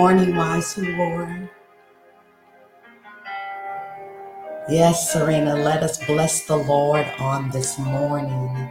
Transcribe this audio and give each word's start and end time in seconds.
morning, 0.00 0.34
wise 0.34 0.78
Lord. 0.78 1.50
Yes, 4.70 5.12
Serena, 5.12 5.54
let 5.54 5.82
us 5.82 6.02
bless 6.06 6.46
the 6.46 6.56
Lord 6.56 7.06
on 7.18 7.50
this 7.50 7.78
morning, 7.78 8.70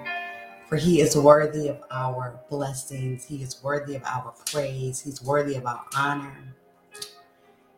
for 0.68 0.76
he 0.76 1.02
is 1.02 1.16
worthy 1.16 1.68
of 1.68 1.84
our 1.92 2.40
blessings. 2.50 3.26
He 3.26 3.44
is 3.44 3.62
worthy 3.64 3.94
of 3.94 4.04
our 4.06 4.34
praise. 4.52 5.02
He's 5.02 5.22
worthy 5.22 5.54
of 5.54 5.68
our 5.68 5.86
honor. 5.96 6.36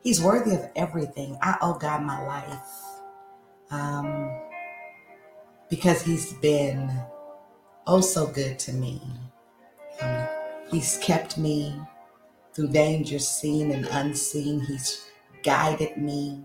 He's 0.01 0.23
worthy 0.23 0.55
of 0.55 0.69
everything. 0.77 1.37
I 1.41 1.57
owe 1.61 1.73
God 1.77 2.03
my 2.03 2.25
life 2.25 2.71
um, 3.69 4.31
because 5.69 6.01
he's 6.01 6.31
been 6.35 6.89
oh 7.85 7.99
so 7.99 8.27
good 8.27 8.57
to 8.59 8.71
me. 8.71 9.01
Um, 9.99 10.25
he's 10.71 10.97
kept 10.99 11.37
me 11.37 11.75
through 12.53 12.69
dangers 12.69 13.27
seen 13.27 13.71
and 13.71 13.85
unseen. 13.87 14.61
He's 14.61 15.05
guided 15.43 15.97
me. 15.97 16.43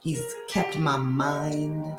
He's 0.00 0.34
kept 0.48 0.78
my 0.78 0.96
mind. 0.96 1.94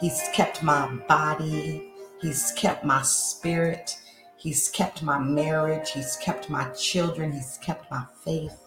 He's 0.00 0.22
kept 0.34 0.62
my 0.62 0.88
body. 1.08 1.92
He's 2.20 2.52
kept 2.52 2.84
my 2.84 3.02
spirit. 3.02 3.98
He's 4.36 4.68
kept 4.70 5.02
my 5.02 5.18
marriage. 5.18 5.90
He's 5.92 6.16
kept 6.16 6.50
my 6.50 6.68
children. 6.70 7.32
He's 7.32 7.58
kept 7.62 7.90
my 7.90 8.04
faith. 8.24 8.58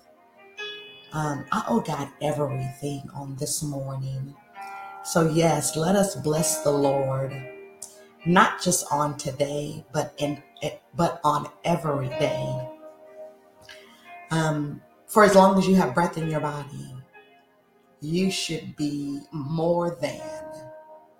Um, 1.14 1.46
I 1.52 1.64
owe 1.68 1.82
God 1.82 2.10
everything 2.22 3.04
on 3.14 3.36
this 3.36 3.64
morning. 3.64 4.36
So, 5.04 5.30
yes, 5.30 5.76
let 5.76 5.96
us 5.96 6.16
bless 6.16 6.64
the 6.64 6.72
Lord, 6.72 7.34
not 8.26 8.62
just 8.62 8.86
on 8.92 9.18
today, 9.18 9.86
but 9.94 10.14
in 10.18 10.42
but 10.96 11.20
on 11.24 11.50
every 11.66 12.10
day. 12.10 12.73
Um, 14.34 14.82
for 15.06 15.24
as 15.24 15.36
long 15.36 15.60
as 15.60 15.68
you 15.68 15.76
have 15.76 15.94
breath 15.94 16.18
in 16.18 16.28
your 16.28 16.40
body, 16.40 16.92
you 18.02 18.32
should 18.32 18.76
be 18.76 19.20
more 19.32 19.96
than 20.02 20.20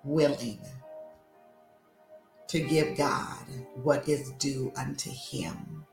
willing 0.02 0.58
to 2.48 2.58
give 2.58 2.96
God 2.96 3.46
what 3.76 4.08
is 4.08 4.32
due 4.40 4.72
unto 4.76 5.10
Him. 5.10 5.84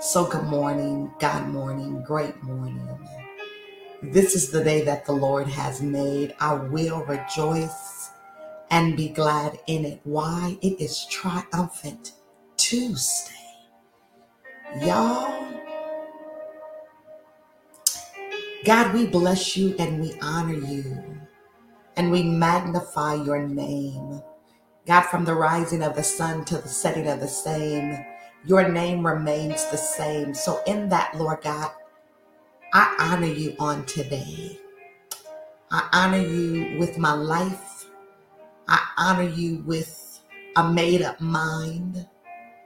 So, 0.00 0.24
good 0.24 0.44
morning, 0.44 1.12
God 1.20 1.48
morning, 1.48 2.02
great 2.02 2.42
morning. 2.42 2.88
This 4.02 4.34
is 4.34 4.50
the 4.50 4.64
day 4.64 4.80
that 4.86 5.04
the 5.04 5.12
Lord 5.12 5.46
has 5.48 5.82
made. 5.82 6.34
I 6.40 6.54
will 6.54 7.04
rejoice 7.04 8.08
and 8.70 8.96
be 8.96 9.10
glad 9.10 9.60
in 9.66 9.84
it. 9.84 10.00
Why? 10.04 10.56
It 10.62 10.80
is 10.80 11.04
triumphant 11.10 12.12
Tuesday. 12.56 13.34
Y'all, 14.80 15.51
God, 18.64 18.94
we 18.94 19.08
bless 19.08 19.56
you 19.56 19.74
and 19.80 20.00
we 20.00 20.14
honor 20.22 20.54
you 20.54 21.02
and 21.96 22.12
we 22.12 22.22
magnify 22.22 23.14
your 23.14 23.42
name. 23.42 24.22
God, 24.86 25.02
from 25.02 25.24
the 25.24 25.34
rising 25.34 25.82
of 25.82 25.96
the 25.96 26.04
sun 26.04 26.44
to 26.44 26.58
the 26.58 26.68
setting 26.68 27.08
of 27.08 27.18
the 27.18 27.26
same, 27.26 28.04
your 28.46 28.68
name 28.68 29.04
remains 29.04 29.68
the 29.70 29.76
same. 29.76 30.32
So, 30.32 30.62
in 30.68 30.88
that, 30.90 31.16
Lord 31.16 31.42
God, 31.42 31.72
I 32.72 32.94
honor 33.00 33.26
you 33.26 33.56
on 33.58 33.84
today. 33.86 34.60
I 35.72 35.88
honor 35.92 36.24
you 36.24 36.78
with 36.78 36.98
my 36.98 37.14
life. 37.14 37.86
I 38.68 38.80
honor 38.96 39.28
you 39.28 39.64
with 39.66 40.20
a 40.54 40.70
made 40.70 41.02
up 41.02 41.20
mind. 41.20 42.06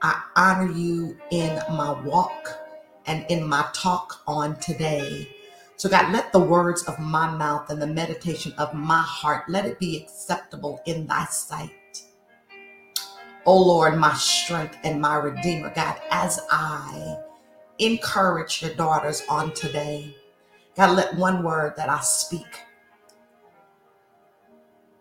I 0.03 0.21
honor 0.35 0.71
you 0.71 1.17
in 1.31 1.59
my 1.71 1.99
walk 2.03 2.55
and 3.07 3.25
in 3.29 3.47
my 3.47 3.67
talk 3.73 4.21
on 4.27 4.59
today. 4.59 5.27
So, 5.77 5.87
God, 5.87 6.11
let 6.11 6.33
the 6.33 6.39
words 6.39 6.83
of 6.83 6.97
my 6.97 7.29
mouth 7.29 7.69
and 7.69 7.79
the 7.79 7.85
meditation 7.85 8.51
of 8.57 8.73
my 8.73 9.01
heart, 9.01 9.47
let 9.47 9.65
it 9.65 9.77
be 9.77 9.97
acceptable 9.97 10.81
in 10.87 11.05
thy 11.05 11.25
sight. 11.25 11.71
Oh 13.45 13.63
Lord, 13.63 13.95
my 13.97 14.13
strength 14.15 14.77
and 14.83 14.99
my 14.99 15.15
redeemer, 15.15 15.71
God, 15.73 16.01
as 16.09 16.39
I 16.51 17.17
encourage 17.77 18.63
your 18.63 18.73
daughters 18.73 19.21
on 19.29 19.53
today, 19.53 20.15
God, 20.75 20.97
let 20.97 21.15
one 21.15 21.43
word 21.43 21.75
that 21.77 21.89
I 21.89 21.99
speak 22.01 22.47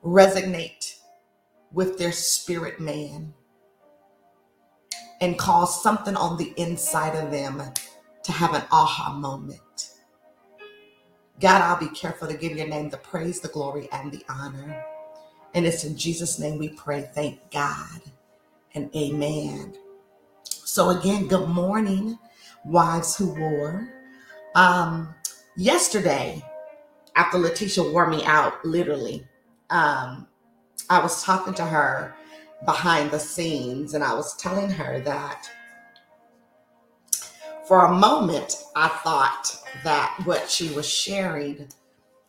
resonate 0.05 1.01
with 1.73 1.99
their 1.99 2.13
spirit 2.13 2.81
man 2.81 3.35
and 5.23 5.39
cause 5.39 5.83
something 5.83 6.17
on 6.17 6.37
the 6.37 6.53
inside 6.59 7.17
of 7.17 7.31
them 7.31 7.63
to 8.25 8.33
have 8.33 8.55
an 8.55 8.63
aha 8.71 9.15
moment. 9.19 9.61
God, 11.41 11.63
I'll 11.63 11.79
be 11.81 11.95
careful 11.95 12.29
to 12.29 12.37
give 12.37 12.57
your 12.57 12.69
name 12.69 12.91
the 12.91 12.97
praise, 12.99 13.41
the 13.41 13.49
glory, 13.49 13.89
and 13.93 14.13
the 14.13 14.25
honor. 14.29 14.85
And 15.55 15.67
it's 15.67 15.85
in 15.85 15.97
Jesus' 15.97 16.39
name 16.39 16.59
we 16.59 16.71
pray. 16.71 17.11
Thank 17.15 17.51
God 17.51 18.01
and 18.75 18.95
amen. 18.97 19.75
So, 20.51 20.91
again, 20.91 21.29
good 21.29 21.49
morning, 21.49 22.19
wives 22.65 23.17
who 23.17 23.35
war. 23.35 23.89
Um, 24.55 25.15
yesterday, 25.57 26.45
after 27.17 27.39
Letitia 27.39 27.93
wore 27.93 28.09
me 28.09 28.25
out, 28.25 28.65
literally, 28.65 29.27
um, 29.71 30.27
I 30.91 31.01
was 31.01 31.25
talking 31.25 31.55
to 31.55 31.65
her 31.65 32.15
behind 32.65 33.11
the 33.11 33.19
scenes 33.19 33.95
and 33.95 34.05
I 34.05 34.15
was 34.15 34.37
telling 34.37 34.71
her 34.71 35.01
that 35.01 35.49
for 37.67 37.87
a 37.87 37.93
moment, 37.93 38.63
I 38.77 38.89
thought 38.89 39.59
that 39.83 40.21
what 40.25 40.49
she 40.49 40.69
was 40.71 40.89
sharing 40.89 41.69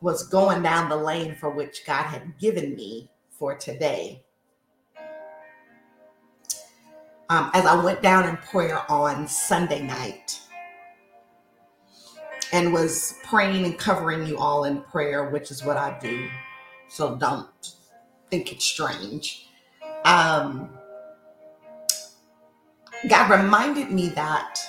was 0.01 0.27
going 0.27 0.63
down 0.63 0.89
the 0.89 0.95
lane 0.95 1.35
for 1.35 1.51
which 1.51 1.85
God 1.85 2.03
had 2.03 2.39
given 2.39 2.75
me 2.75 3.11
for 3.37 3.55
today. 3.55 4.23
Um, 7.29 7.51
as 7.53 7.65
I 7.65 7.83
went 7.83 8.01
down 8.01 8.27
in 8.27 8.37
prayer 8.37 8.89
on 8.89 9.27
Sunday 9.27 9.81
night 9.81 10.39
and 12.51 12.73
was 12.73 13.15
praying 13.23 13.65
and 13.65 13.77
covering 13.77 14.25
you 14.25 14.37
all 14.37 14.63
in 14.63 14.81
prayer, 14.81 15.29
which 15.29 15.51
is 15.51 15.63
what 15.63 15.77
I 15.77 15.99
do. 15.99 16.27
So 16.87 17.15
don't 17.15 17.75
think 18.31 18.51
it's 18.51 18.65
strange. 18.65 19.49
Um, 20.05 20.69
God 23.09 23.29
reminded 23.29 23.91
me 23.91 24.09
that 24.09 24.59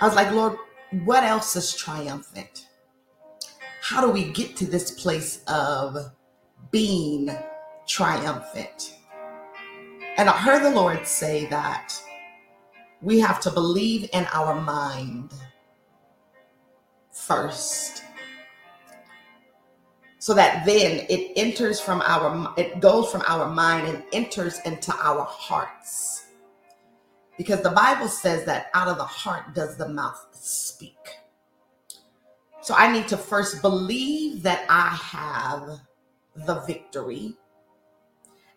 I 0.00 0.06
was 0.06 0.14
like, 0.14 0.30
Lord, 0.30 0.56
what 1.04 1.24
else 1.24 1.56
is 1.56 1.74
triumphant? 1.74 2.68
How 3.82 4.00
do 4.00 4.10
we 4.12 4.30
get 4.30 4.54
to 4.56 4.64
this 4.64 4.92
place 4.92 5.42
of 5.48 6.12
being 6.70 7.36
triumphant? 7.88 8.94
And 10.16 10.28
I 10.28 10.36
heard 10.36 10.62
the 10.62 10.70
Lord 10.70 11.04
say 11.06 11.46
that 11.46 12.00
we 13.02 13.18
have 13.18 13.40
to 13.40 13.50
believe 13.50 14.08
in 14.12 14.26
our 14.32 14.60
mind 14.60 15.32
first. 17.12 18.04
So 20.20 20.32
that 20.34 20.64
then 20.64 21.06
it 21.08 21.32
enters 21.34 21.80
from 21.80 22.02
our, 22.02 22.54
it 22.56 22.80
goes 22.80 23.10
from 23.10 23.22
our 23.26 23.48
mind 23.48 23.88
and 23.88 24.04
enters 24.12 24.60
into 24.64 24.92
our 24.92 25.24
hearts 25.24 26.27
because 27.38 27.62
the 27.62 27.70
Bible 27.70 28.08
says 28.08 28.44
that 28.44 28.70
out 28.74 28.88
of 28.88 28.98
the 28.98 29.04
heart 29.04 29.54
does 29.54 29.76
the 29.76 29.88
mouth 29.88 30.26
speak. 30.32 30.96
So 32.60 32.74
I 32.74 32.92
need 32.92 33.08
to 33.08 33.16
first 33.16 33.62
believe 33.62 34.42
that 34.42 34.66
I 34.68 34.88
have 34.88 35.80
the 36.34 36.60
victory. 36.66 37.36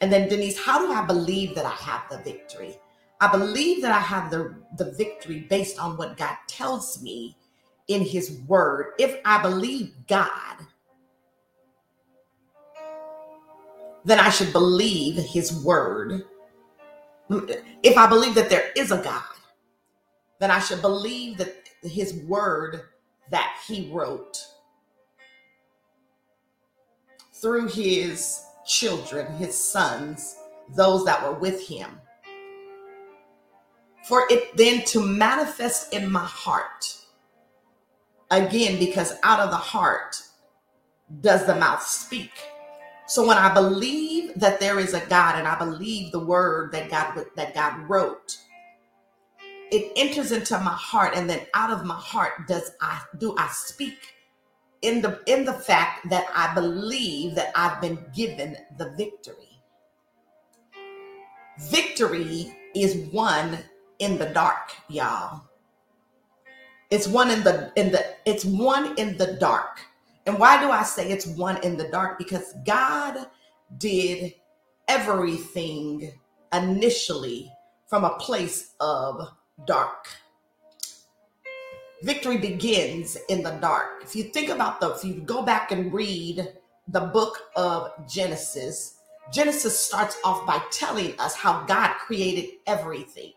And 0.02 0.12
then, 0.12 0.28
Denise, 0.28 0.60
how 0.60 0.86
do 0.86 0.92
I 0.92 1.06
believe 1.06 1.54
that 1.56 1.66
I 1.66 1.70
have 1.70 2.10
the 2.10 2.18
victory? 2.18 2.78
I 3.22 3.32
believe 3.32 3.84
that 3.84 3.92
I 3.92 4.00
have 4.00 4.32
the, 4.32 4.56
the 4.78 4.92
victory 4.94 5.46
based 5.48 5.80
on 5.80 5.96
what 5.96 6.18
God 6.18 6.36
tells 6.48 7.02
me 7.04 7.38
in 7.88 8.02
His 8.02 8.40
Word. 8.48 8.94
If 8.98 9.20
I 9.24 9.40
believe 9.44 9.94
God, 10.08 10.58
then 14.04 14.20
I 14.20 14.32
should 14.32 14.52
believe 14.52 15.18
His 15.18 15.64
Word 15.64 16.24
if 17.84 17.98
I 17.98 18.08
believe 18.08 18.36
that 18.36 18.50
there 18.50 18.72
is 18.76 18.92
a 18.92 18.98
God, 18.98 19.24
then 20.40 20.52
I 20.52 20.60
should 20.60 20.82
believe 20.82 21.38
that 21.38 21.56
his 21.82 22.14
word 22.26 22.82
that 23.30 23.58
he 23.68 23.90
wrote 23.92 24.38
through 27.34 27.68
his 27.68 28.44
children, 28.66 29.32
his 29.38 29.58
sons, 29.58 30.38
those 30.76 31.06
that 31.06 31.24
were 31.24 31.40
with 31.40 31.68
him. 31.68 32.00
For 34.04 34.26
it 34.30 34.56
then 34.58 34.84
to 34.86 35.02
manifest 35.02 35.94
in 35.94 36.12
my 36.12 36.26
heart. 36.26 36.98
Again, 38.30 38.80
because 38.80 39.14
out 39.24 39.40
of 39.40 39.52
the 39.52 39.58
heart 39.58 40.22
does 41.22 41.46
the 41.46 41.56
mouth 41.56 41.84
speak. 41.84 42.32
So 43.12 43.28
when 43.28 43.38
I 43.38 43.54
believe 43.54 44.40
that 44.40 44.62
there 44.62 44.80
is 44.80 44.94
a 44.94 45.06
God 45.08 45.36
and 45.38 45.46
I 45.46 45.60
believe 45.60 46.14
the 46.14 46.20
word 46.20 46.72
that 46.72 46.90
God 46.90 47.26
that 47.36 47.54
God 47.54 47.90
wrote, 47.90 48.38
it 49.70 49.92
enters 49.98 50.32
into 50.32 50.58
my 50.60 50.72
heart 50.72 51.12
and 51.18 51.30
then 51.30 51.42
out 51.54 51.72
of 51.72 51.84
my 51.84 51.96
heart 51.96 52.48
does 52.48 52.72
I 52.80 53.02
do 53.18 53.36
I 53.38 53.50
speak 53.50 54.16
in 54.82 55.02
the 55.02 55.20
in 55.26 55.44
the 55.44 55.52
fact 55.52 56.10
that 56.10 56.26
I 56.34 56.54
believe 56.54 57.36
that 57.36 57.52
I've 57.54 57.82
been 57.82 58.00
given 58.16 58.56
the 58.78 58.92
victory. 58.92 59.60
Victory 61.60 62.56
is 62.74 63.12
won 63.12 63.60
in 64.00 64.20
the 64.20 64.28
dark, 64.28 64.72
y'all. 64.88 65.42
It's 66.90 67.10
one 67.10 67.30
in 67.30 67.44
the 67.44 67.74
in 67.76 67.92
the 67.92 68.06
it's 68.26 68.46
one 68.46 68.98
in 68.98 69.18
the 69.18 69.34
dark. 69.34 69.82
And 70.26 70.38
why 70.38 70.62
do 70.62 70.70
I 70.72 70.84
say 70.84 71.10
it's 71.10 71.26
one 71.26 71.58
in 71.64 71.78
the 71.78 71.90
dark? 71.90 72.18
Because 72.18 72.54
God 72.66 73.28
did 73.78 74.34
everything 74.88 76.14
initially 76.54 77.52
from 77.88 78.04
a 78.04 78.18
place 78.18 78.74
of 78.80 79.30
dark. 79.66 80.10
Victory 82.04 82.38
begins 82.38 83.18
in 83.30 83.44
the 83.44 83.52
dark. 83.52 84.02
If 84.04 84.16
you 84.16 84.24
think 84.24 84.50
about 84.50 84.82
the, 84.82 84.90
if 84.90 85.04
you 85.04 85.22
go 85.22 85.44
back 85.44 85.72
and 85.72 85.94
read 85.94 86.48
the 86.88 87.02
book 87.02 87.38
of 87.56 87.92
Genesis, 88.10 88.98
Genesis 89.32 89.78
starts 89.80 90.18
off 90.24 90.46
by 90.48 90.62
telling 90.72 91.18
us 91.20 91.36
how 91.36 91.64
God 91.66 91.94
created 92.00 92.56
everything. 92.66 93.34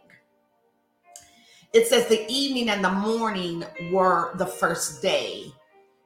It 1.74 1.88
says 1.88 2.06
the 2.06 2.24
evening 2.28 2.70
and 2.70 2.84
the 2.84 2.90
morning 2.90 3.64
were 3.92 4.32
the 4.36 4.46
first 4.46 5.02
day. 5.02 5.52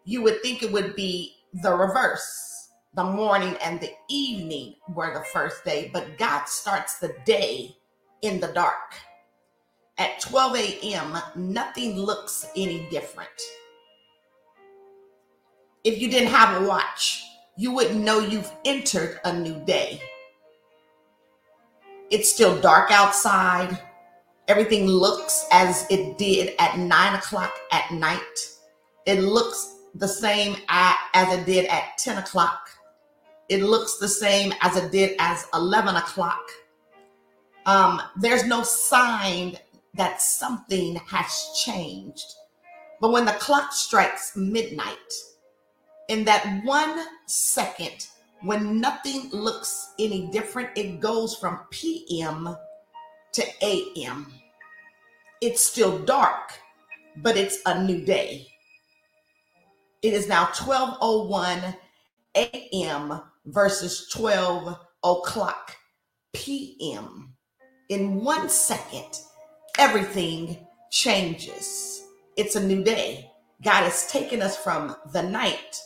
You 0.09 0.23
would 0.23 0.41
think 0.41 0.63
it 0.63 0.73
would 0.73 0.97
be 0.97 1.35
the 1.53 1.71
reverse. 1.71 2.71
The 2.95 3.05
morning 3.05 3.55
and 3.63 3.79
the 3.79 3.93
evening 4.09 4.77
were 4.95 5.13
the 5.13 5.23
first 5.35 5.67
day, 5.67 5.91
but 5.93 6.17
God 6.17 6.49
starts 6.49 6.99
the 6.99 7.15
day 7.27 7.77
in 8.23 8.41
the 8.41 8.47
dark. 8.49 8.95
At 9.99 10.19
12 10.21 10.57
a.m., 10.57 11.19
nothing 11.37 11.99
looks 11.99 12.47
any 12.57 12.89
different. 12.89 13.29
If 15.85 16.01
you 16.01 16.09
didn't 16.09 16.31
have 16.31 16.63
a 16.63 16.67
watch, 16.67 17.23
you 17.59 17.73
wouldn't 17.73 18.01
know 18.03 18.21
you've 18.21 18.51
entered 18.65 19.21
a 19.27 19.39
new 19.39 19.63
day. 19.67 20.01
It's 22.09 22.33
still 22.33 22.59
dark 22.63 22.91
outside. 22.91 23.79
Everything 24.49 24.87
looks 24.87 25.45
as 25.53 25.87
it 25.91 26.17
did 26.17 26.55
at 26.59 26.79
nine 26.79 27.15
o'clock 27.15 27.53
at 27.73 27.91
night. 27.91 28.39
It 29.05 29.21
looks 29.21 29.75
the 29.95 30.09
same 30.09 30.57
as 30.69 31.39
it 31.39 31.47
did 31.47 31.67
at 31.67 31.99
10 31.99 32.19
o'clock. 32.19 32.71
It 33.49 33.63
looks 33.63 33.97
the 33.97 34.09
same 34.09 34.53
as 34.61 34.77
it 34.77 34.93
did 34.93 35.17
as 35.19 35.47
11 35.55 35.97
o'clock. 35.97 36.43
Um, 37.67 38.01
there's 38.17 38.47
no 38.47 38.63
sign 38.63 39.57
that 39.95 40.23
something 40.23 40.97
has 41.07 41.51
changed. 41.65 42.35
But 43.01 43.13
when 43.13 43.25
the 43.25 43.33
clock 43.33 43.73
strikes 43.73 44.37
midnight, 44.37 45.13
in 46.09 46.25
that 46.25 46.63
one 46.65 47.05
second, 47.27 48.07
when 48.43 48.81
nothing 48.81 49.29
looks 49.31 49.93
any 49.99 50.29
different, 50.31 50.71
it 50.77 51.01
goes 51.01 51.37
from 51.37 51.61
PM 51.71 52.57
to 53.33 53.45
AM. 53.63 54.33
It's 55.41 55.61
still 55.61 55.99
dark, 55.99 56.55
but 57.19 57.37
it's 57.37 57.59
a 57.67 57.83
new 57.83 58.05
day. 58.05 58.49
It 60.01 60.15
is 60.15 60.29
now 60.29 60.47
12:01 60.47 61.77
a.m. 62.37 63.21
versus 63.47 64.09
12 64.13 64.79
o'clock 65.03 65.77
p.m. 66.33 67.35
In 67.89 68.23
one 68.23 68.49
second, 68.49 69.19
everything 69.77 70.67
changes. 70.91 72.05
It's 72.37 72.55
a 72.55 72.65
new 72.65 72.85
day. 72.85 73.33
God 73.63 73.83
has 73.83 74.07
taken 74.11 74.41
us 74.41 74.57
from 74.57 74.95
the 75.13 75.23
night 75.23 75.81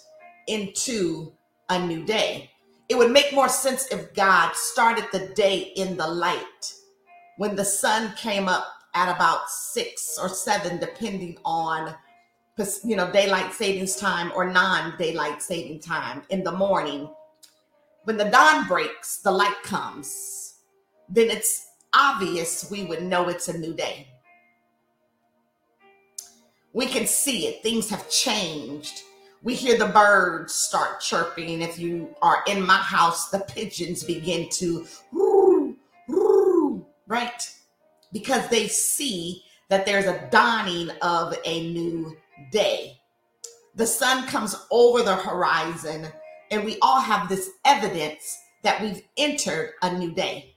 into 0.47 1.33
a 1.71 1.79
new 1.79 2.05
day. 2.05 2.51
It 2.91 2.99
would 2.99 3.11
make 3.11 3.33
more 3.33 3.49
sense 3.49 3.87
if 3.91 4.13
God 4.13 4.55
started 4.55 5.07
the 5.11 5.33
day 5.35 5.73
in 5.77 5.97
the 5.97 6.07
light 6.07 6.75
when 7.39 7.57
the 7.57 7.65
sun 7.65 8.15
came 8.17 8.47
up 8.47 8.67
at 8.95 9.15
about 9.15 9.49
six 9.49 10.19
or 10.21 10.29
seven, 10.29 10.79
depending 10.79 11.39
on 11.47 11.95
you 12.85 12.97
know 12.97 13.11
daylight 13.11 13.53
savings 13.53 13.97
time 13.97 14.33
or 14.35 14.51
non-daylight 14.51 15.43
saving 15.43 15.81
time 15.81 16.23
in 16.31 16.43
the 16.43 16.53
morning. 16.53 17.09
When 18.05 18.17
the 18.17 18.25
dawn 18.25 18.67
breaks, 18.67 19.19
the 19.19 19.31
light 19.31 19.63
comes. 19.63 20.55
Then 21.09 21.31
it's 21.31 21.69
obvious 21.95 22.71
we 22.71 22.85
would 22.85 23.03
know 23.03 23.29
it's 23.29 23.49
a 23.49 23.59
new 23.59 23.75
day. 23.75 24.09
We 26.73 26.87
can 26.87 27.07
see 27.07 27.47
it. 27.49 27.63
Things 27.63 27.91
have 27.91 28.09
changed. 28.11 29.03
We 29.43 29.55
hear 29.55 29.77
the 29.77 29.89
birds 29.89 30.55
start 30.55 31.01
chirping. 31.01 31.63
If 31.63 31.79
you 31.79 32.15
are 32.23 32.43
in 32.47 32.65
my 32.65 32.79
house, 32.79 33.29
the 33.29 33.41
pigeons 33.41 34.05
begin 34.05 34.49
to 34.51 34.87
whoo, 35.13 35.77
whoo, 36.09 36.87
right? 37.07 37.51
Because 38.13 38.49
they 38.49 38.69
see 38.69 39.43
that 39.69 39.85
there's 39.85 40.07
a 40.07 40.29
dawning 40.31 40.91
of 41.03 41.35
a 41.45 41.73
new 41.73 42.17
day. 42.51 42.99
The 43.75 43.87
sun 43.87 44.27
comes 44.27 44.55
over 44.71 45.03
the 45.03 45.17
horizon, 45.17 46.07
and 46.51 46.65
we 46.65 46.79
all 46.83 47.01
have 47.01 47.29
this 47.29 47.51
evidence 47.65 48.39
that 48.63 48.81
we've 48.81 49.03
entered 49.17 49.73
a 49.83 49.97
new 49.99 50.13
day. 50.13 50.55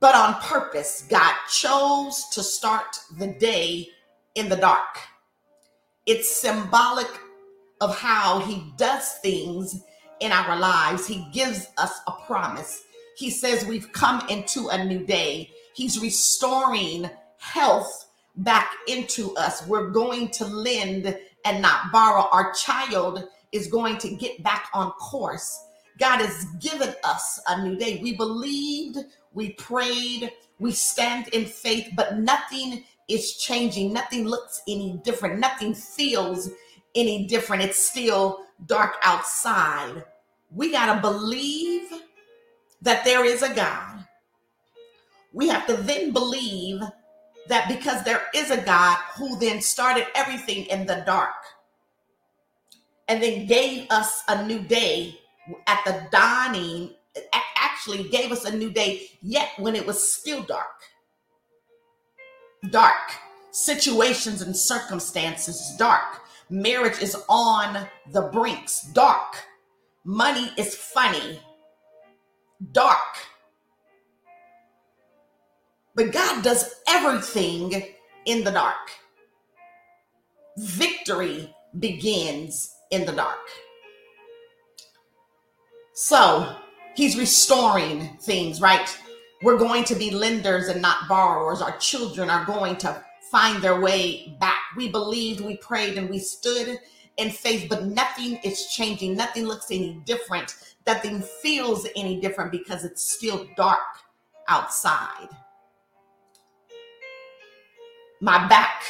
But 0.00 0.14
on 0.14 0.34
purpose, 0.42 1.06
God 1.08 1.34
chose 1.50 2.24
to 2.32 2.42
start 2.42 2.98
the 3.18 3.28
day 3.28 3.88
in 4.34 4.48
the 4.48 4.56
dark. 4.56 4.98
It's 6.06 6.28
symbolic 6.28 7.08
of 7.80 7.96
how 7.96 8.40
He 8.40 8.72
does 8.76 9.12
things 9.22 9.82
in 10.20 10.32
our 10.32 10.58
lives. 10.58 11.06
He 11.06 11.26
gives 11.32 11.66
us 11.78 11.92
a 12.06 12.12
promise. 12.26 12.82
He 13.16 13.30
says 13.30 13.64
we've 13.64 13.92
come 13.92 14.26
into 14.28 14.68
a 14.68 14.84
new 14.84 15.04
day. 15.06 15.50
He's 15.74 16.00
restoring 16.00 17.08
health 17.38 18.05
back 18.38 18.72
into 18.86 19.34
us. 19.36 19.66
We're 19.66 19.90
going 19.90 20.28
to 20.32 20.46
lend 20.46 21.18
and 21.44 21.62
not 21.62 21.92
borrow. 21.92 22.28
Our 22.32 22.52
child 22.52 23.28
is 23.52 23.68
going 23.68 23.98
to 23.98 24.14
get 24.14 24.42
back 24.42 24.68
on 24.74 24.90
course. 24.92 25.64
God 25.98 26.20
has 26.20 26.44
given 26.60 26.94
us 27.04 27.40
a 27.48 27.62
new 27.62 27.76
day. 27.76 28.00
We 28.02 28.16
believed 28.16 28.98
we 29.32 29.50
prayed, 29.52 30.32
we 30.58 30.72
stand 30.72 31.28
in 31.28 31.44
faith, 31.44 31.90
but 31.94 32.18
nothing 32.18 32.84
is 33.06 33.36
changing. 33.36 33.92
Nothing 33.92 34.26
looks 34.26 34.62
any 34.66 34.98
different. 35.04 35.38
Nothing 35.38 35.74
feels 35.74 36.50
any 36.94 37.26
different. 37.26 37.62
It's 37.62 37.78
still 37.78 38.46
dark 38.66 38.94
outside. 39.02 40.04
We 40.50 40.72
got 40.72 40.94
to 40.94 41.00
believe 41.02 41.92
that 42.80 43.04
there 43.04 43.24
is 43.26 43.42
a 43.42 43.54
God. 43.54 44.06
We 45.34 45.48
have 45.48 45.66
to 45.66 45.76
then 45.76 46.12
believe 46.12 46.80
that 47.48 47.68
because 47.68 48.02
there 48.04 48.22
is 48.34 48.50
a 48.50 48.60
God 48.60 48.98
who 49.16 49.38
then 49.38 49.60
started 49.60 50.06
everything 50.14 50.66
in 50.66 50.86
the 50.86 51.02
dark 51.06 51.34
and 53.08 53.22
then 53.22 53.46
gave 53.46 53.90
us 53.90 54.22
a 54.28 54.46
new 54.46 54.60
day 54.60 55.18
at 55.66 55.84
the 55.84 56.06
dawning 56.10 56.90
actually 57.86 58.08
gave 58.08 58.32
us 58.32 58.44
a 58.44 58.56
new 58.56 58.70
day, 58.70 59.08
yet 59.22 59.50
when 59.58 59.74
it 59.74 59.86
was 59.86 60.12
still 60.12 60.42
dark. 60.42 60.82
Dark. 62.70 63.12
Situations 63.50 64.42
and 64.42 64.56
circumstances, 64.56 65.74
dark. 65.78 66.22
Marriage 66.50 67.00
is 67.02 67.16
on 67.28 67.86
the 68.12 68.22
brinks, 68.22 68.82
dark. 68.92 69.36
Money 70.04 70.50
is 70.56 70.74
funny, 70.74 71.40
dark. 72.72 73.16
But 75.96 76.12
God 76.12 76.44
does 76.44 76.82
everything 76.86 77.94
in 78.26 78.44
the 78.44 78.52
dark. 78.52 78.90
Victory 80.58 81.52
begins 81.80 82.74
in 82.90 83.06
the 83.06 83.12
dark. 83.12 83.48
So, 85.94 86.54
He's 86.94 87.18
restoring 87.18 88.16
things, 88.20 88.60
right? 88.60 88.96
We're 89.42 89.58
going 89.58 89.84
to 89.84 89.94
be 89.94 90.10
lenders 90.10 90.68
and 90.68 90.80
not 90.80 91.08
borrowers. 91.08 91.60
Our 91.60 91.76
children 91.78 92.30
are 92.30 92.44
going 92.46 92.76
to 92.76 93.02
find 93.30 93.62
their 93.62 93.80
way 93.80 94.36
back. 94.40 94.60
We 94.76 94.88
believed, 94.88 95.40
we 95.40 95.58
prayed, 95.58 95.98
and 95.98 96.08
we 96.08 96.18
stood 96.18 96.78
in 97.18 97.30
faith, 97.30 97.68
but 97.68 97.84
nothing 97.84 98.36
is 98.44 98.68
changing. 98.68 99.14
Nothing 99.14 99.46
looks 99.46 99.70
any 99.70 100.00
different. 100.06 100.56
Nothing 100.86 101.20
feels 101.20 101.86
any 101.96 102.18
different 102.20 102.50
because 102.50 102.84
it's 102.84 103.02
still 103.02 103.46
dark 103.56 103.80
outside. 104.48 105.28
My 108.20 108.46
back 108.48 108.82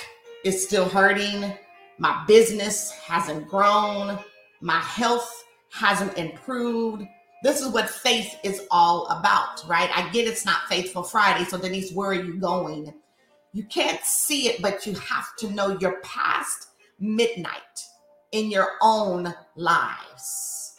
is 0.45 0.64
still 0.64 0.88
hurting. 0.88 1.52
My 1.99 2.25
business 2.28 2.92
hasn't 2.92 3.49
grown. 3.49 4.18
My 4.61 4.78
health 4.78 5.45
hasn't 5.73 6.16
improved. 6.16 7.04
This 7.42 7.61
is 7.61 7.68
what 7.73 7.90
faith 7.90 8.38
is 8.45 8.62
all 8.71 9.06
about, 9.06 9.66
right? 9.68 9.90
I 9.95 10.09
get 10.11 10.28
it's 10.28 10.47
not 10.47 10.68
Faithful 10.68 11.02
Friday. 11.02 11.45
So, 11.45 11.59
Denise, 11.59 11.92
where 11.92 12.11
are 12.11 12.14
you 12.14 12.38
going? 12.38 12.95
You 13.52 13.64
can't 13.64 14.02
see 14.04 14.49
it, 14.49 14.62
but 14.62 14.87
you 14.87 14.95
have 14.95 15.35
to 15.38 15.50
know 15.50 15.76
you're 15.80 16.00
past 16.02 16.68
midnight 17.00 17.61
in 18.33 18.50
your 18.50 18.73
own 18.80 19.35
lives. 19.56 20.75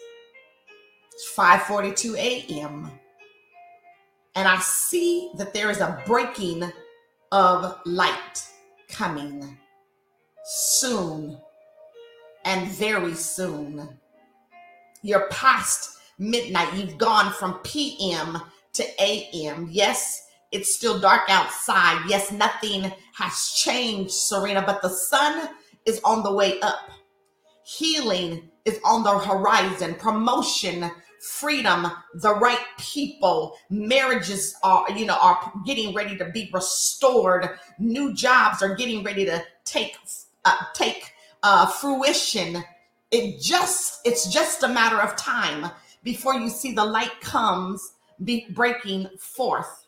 It's 1.13 1.31
5:42 1.35 2.15
a.m. 2.15 2.91
And 4.35 4.47
I 4.47 4.59
see 4.59 5.31
that 5.37 5.53
there 5.53 5.69
is 5.69 5.79
a 5.79 6.01
breaking 6.05 6.71
of 7.31 7.79
light 7.85 8.43
coming 8.89 9.57
soon 10.45 11.37
and 12.45 12.67
very 12.71 13.13
soon. 13.13 13.89
You're 15.01 15.27
past 15.29 15.97
midnight. 16.17 16.73
You've 16.73 16.97
gone 16.97 17.33
from 17.33 17.59
PM 17.59 18.41
to 18.73 18.83
AM. 19.01 19.67
Yes, 19.69 20.27
it's 20.51 20.75
still 20.75 20.99
dark 20.99 21.29
outside. 21.29 22.03
Yes, 22.07 22.31
nothing 22.31 22.91
has 23.13 23.53
changed, 23.57 24.11
Serena, 24.11 24.63
but 24.65 24.81
the 24.81 24.89
sun 24.89 25.49
is 25.85 25.99
on 26.03 26.23
the 26.23 26.33
way 26.33 26.59
up. 26.61 26.89
Healing 27.65 28.49
is 28.65 28.79
on 28.85 29.03
the 29.03 29.17
horizon. 29.17 29.95
Promotion, 29.95 30.89
freedom, 31.21 31.87
the 32.15 32.35
right 32.35 32.63
people, 32.77 33.57
marriages 33.69 34.55
are, 34.63 34.85
you 34.91 35.05
know, 35.05 35.17
are 35.21 35.51
getting 35.65 35.93
ready 35.93 36.17
to 36.17 36.25
be 36.25 36.49
restored. 36.53 37.49
New 37.79 38.13
jobs 38.13 38.61
are 38.61 38.75
getting 38.75 39.03
ready 39.03 39.25
to 39.25 39.43
take 39.65 39.97
uh, 40.45 40.57
take 40.73 41.11
uh, 41.43 41.65
fruition. 41.65 42.63
It 43.11 43.41
just 43.41 44.01
it's 44.05 44.31
just 44.31 44.63
a 44.63 44.67
matter 44.67 45.01
of 45.01 45.15
time 45.15 45.71
before 46.03 46.35
you 46.35 46.49
see 46.49 46.73
the 46.73 46.85
light 46.85 47.19
comes 47.21 47.93
be 48.23 48.47
breaking 48.51 49.07
forth. 49.19 49.85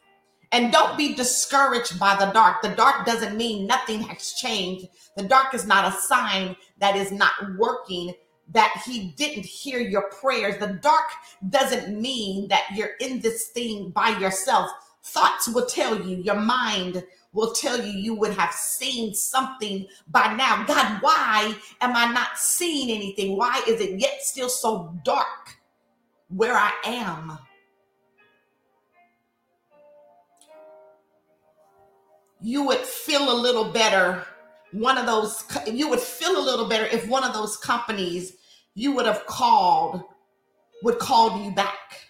And 0.52 0.72
don't 0.72 0.98
be 0.98 1.14
discouraged 1.14 2.00
by 2.00 2.16
the 2.16 2.32
dark. 2.32 2.62
The 2.62 2.70
dark 2.70 3.06
doesn't 3.06 3.38
mean 3.38 3.68
nothing 3.68 4.02
has 4.02 4.34
changed. 4.34 4.88
The 5.16 5.24
dark 5.24 5.54
is 5.54 5.68
not 5.68 5.88
a 5.88 5.96
sign 5.96 6.56
that 6.80 6.96
is 6.96 7.12
not 7.12 7.34
working, 7.58 8.14
that 8.52 8.82
he 8.86 9.14
didn't 9.18 9.46
hear 9.46 9.80
your 9.80 10.10
prayers. 10.10 10.58
The 10.58 10.80
dark 10.82 11.10
doesn't 11.50 12.00
mean 12.00 12.48
that 12.50 12.66
you're 12.76 12.96
in 13.00 13.20
this 13.20 13.48
thing 13.48 13.90
by 13.92 14.10
yourself. 14.18 14.70
Thoughts 15.04 15.48
will 15.48 15.66
tell 15.66 16.00
you, 16.02 16.18
your 16.18 16.40
mind 16.40 17.04
will 17.32 17.54
tell 17.54 17.78
you 17.78 17.92
you 17.92 18.16
would 18.16 18.34
have 18.34 18.54
seen 18.54 19.14
something 19.14 19.86
by 20.08 20.34
now. 20.34 20.66
God, 20.66 21.02
why 21.02 21.56
am 21.80 21.96
I 21.96 22.12
not 22.12 22.38
seeing 22.38 22.90
anything? 22.90 23.38
Why 23.38 23.62
is 23.68 23.80
it 23.82 24.00
yet 24.00 24.22
still 24.22 24.50
so 24.50 24.96
dark 25.04 25.58
where 26.30 26.56
I 26.56 26.72
am? 26.86 27.38
you 32.42 32.64
would 32.64 32.80
feel 32.80 33.32
a 33.32 33.42
little 33.42 33.66
better 33.66 34.26
one 34.72 34.98
of 34.98 35.06
those 35.06 35.44
you 35.68 35.90
would 35.90 36.00
feel 36.00 36.38
a 36.38 36.44
little 36.44 36.68
better 36.68 36.86
if 36.86 37.08
one 37.08 37.24
of 37.24 37.34
those 37.34 37.58
companies 37.58 38.38
you 38.76 38.92
would 38.94 39.06
have 39.06 39.26
called 39.26 40.04
would 40.84 41.00
call 41.00 41.44
you 41.44 41.52
back. 41.52 42.08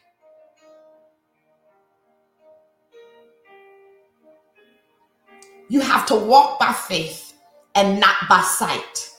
You 5.70 5.82
have 5.82 6.06
to 6.08 6.16
walk 6.16 6.60
by 6.60 6.74
faith 6.74 7.34
and 7.76 8.00
not 8.00 8.16
by 8.28 8.42
sight. 8.42 9.10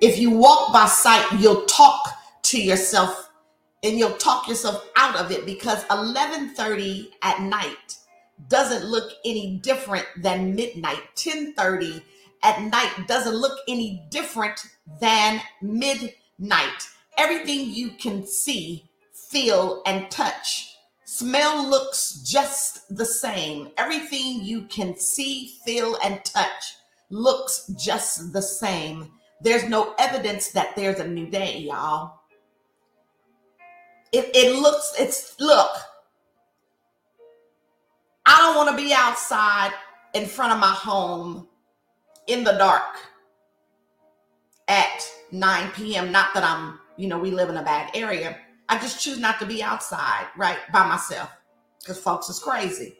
If 0.00 0.18
you 0.18 0.30
walk 0.30 0.72
by 0.72 0.86
sight 0.86 1.26
you'll 1.38 1.66
talk 1.66 2.14
to 2.44 2.60
yourself 2.60 3.30
and 3.82 3.98
you'll 3.98 4.16
talk 4.16 4.48
yourself 4.48 4.88
out 4.96 5.16
of 5.16 5.30
it 5.30 5.46
because 5.46 5.84
11:30 5.84 7.10
at 7.22 7.40
night 7.40 7.96
doesn't 8.48 8.84
look 8.84 9.12
any 9.24 9.58
different 9.62 10.06
than 10.16 10.54
midnight. 10.54 11.02
10:30 11.14 12.02
at 12.42 12.62
night 12.62 13.06
doesn't 13.06 13.34
look 13.34 13.58
any 13.68 14.06
different 14.10 14.60
than 15.00 15.40
midnight 15.60 16.14
everything 17.18 17.72
you 17.72 17.90
can 17.90 18.26
see 18.26 18.88
feel 19.12 19.82
and 19.86 20.10
touch. 20.10 20.76
Smell 21.04 21.68
looks 21.68 22.22
just 22.24 22.94
the 22.96 23.04
same. 23.04 23.70
Everything 23.76 24.44
you 24.44 24.62
can 24.62 24.96
see 24.96 25.58
feel 25.64 25.96
and 26.04 26.24
touch 26.24 26.76
looks 27.10 27.66
just 27.78 28.32
the 28.32 28.42
same. 28.42 29.10
There's 29.40 29.68
no 29.68 29.94
evidence 29.98 30.48
that 30.48 30.76
there's 30.76 31.00
a 31.00 31.06
new 31.06 31.26
day 31.26 31.58
y'all. 31.58 32.20
It, 34.12 34.30
it 34.34 34.56
looks 34.60 34.94
it's 34.98 35.34
look. 35.38 35.70
I 38.24 38.38
don't 38.38 38.56
want 38.56 38.70
to 38.70 38.76
be 38.76 38.92
outside 38.92 39.72
in 40.14 40.26
front 40.26 40.52
of 40.52 40.58
my 40.58 40.72
home 40.72 41.48
in 42.26 42.44
the 42.44 42.52
dark 42.52 42.96
at 44.68 45.10
9 45.32 45.70
p.m. 45.72 46.12
Not 46.12 46.34
that 46.34 46.44
I'm, 46.44 46.78
you 46.96 47.08
know, 47.08 47.18
we 47.18 47.30
live 47.30 47.48
in 47.48 47.56
a 47.56 47.62
bad 47.62 47.90
area. 47.94 48.36
I 48.68 48.78
just 48.78 49.00
choose 49.00 49.18
not 49.18 49.38
to 49.40 49.46
be 49.46 49.62
outside, 49.62 50.26
right, 50.36 50.58
by 50.72 50.86
myself 50.86 51.30
because 51.80 51.98
folks 51.98 52.28
is 52.28 52.38
crazy. 52.38 52.96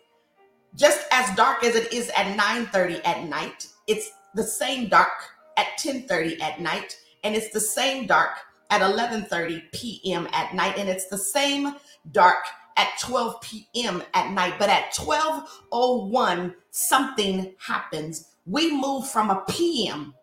Just 0.74 1.06
as 1.12 1.34
dark 1.36 1.64
as 1.64 1.74
it 1.74 1.92
is 1.92 2.10
at 2.10 2.36
9:30 2.38 3.00
at 3.04 3.24
night, 3.24 3.66
it's 3.86 4.10
the 4.34 4.42
same 4.42 4.88
dark 4.88 5.12
at 5.56 5.66
10:30 5.78 6.40
at 6.40 6.60
night, 6.60 6.96
and 7.24 7.34
it's 7.34 7.50
the 7.52 7.60
same 7.60 8.06
dark 8.06 8.38
at 8.70 8.80
11:30 8.80 9.62
p.m. 9.72 10.28
at 10.32 10.54
night, 10.54 10.78
and 10.78 10.88
it's 10.88 11.08
the 11.08 11.18
same 11.18 11.76
dark 12.12 12.44
at 12.76 12.88
12 13.00 13.40
p.m. 13.40 14.02
at 14.14 14.30
night, 14.30 14.54
but 14.58 14.70
at 14.70 14.94
12:01 14.94 16.54
something 16.70 17.54
happens. 17.58 18.36
We 18.46 18.72
move 18.74 19.08
from 19.10 19.30
a 19.30 19.44
p.m. 19.48 20.14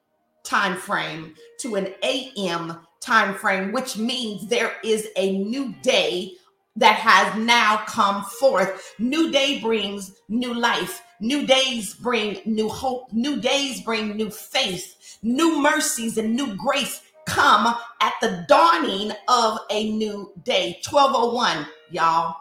time 0.45 0.77
frame 0.77 1.35
to 1.59 1.75
an 1.75 1.93
a.m. 2.03 2.79
time 3.01 3.35
frame, 3.35 3.71
which 3.71 3.97
means 3.97 4.47
there 4.47 4.73
is 4.83 5.09
a 5.17 5.37
new 5.37 5.73
day 5.81 6.33
that 6.77 6.95
has 6.95 7.35
now 7.37 7.83
come 7.87 8.23
forth. 8.23 8.95
New 8.99 9.31
day 9.31 9.59
brings 9.59 10.13
new 10.29 10.53
life. 10.53 11.01
New 11.19 11.45
days 11.45 11.93
bring 11.93 12.41
new 12.45 12.69
hope. 12.69 13.11
New 13.13 13.39
days 13.39 13.81
bring 13.81 14.15
new 14.15 14.29
faith. 14.29 15.17
New 15.23 15.61
mercies 15.61 16.17
and 16.17 16.35
new 16.35 16.55
grace 16.55 17.01
come 17.25 17.75
at 18.01 18.13
the 18.21 18.45
dawning 18.47 19.11
of 19.27 19.59
a 19.69 19.91
new 19.91 20.31
day. 20.43 20.79
1201, 20.87 21.65
y'all. 21.91 22.35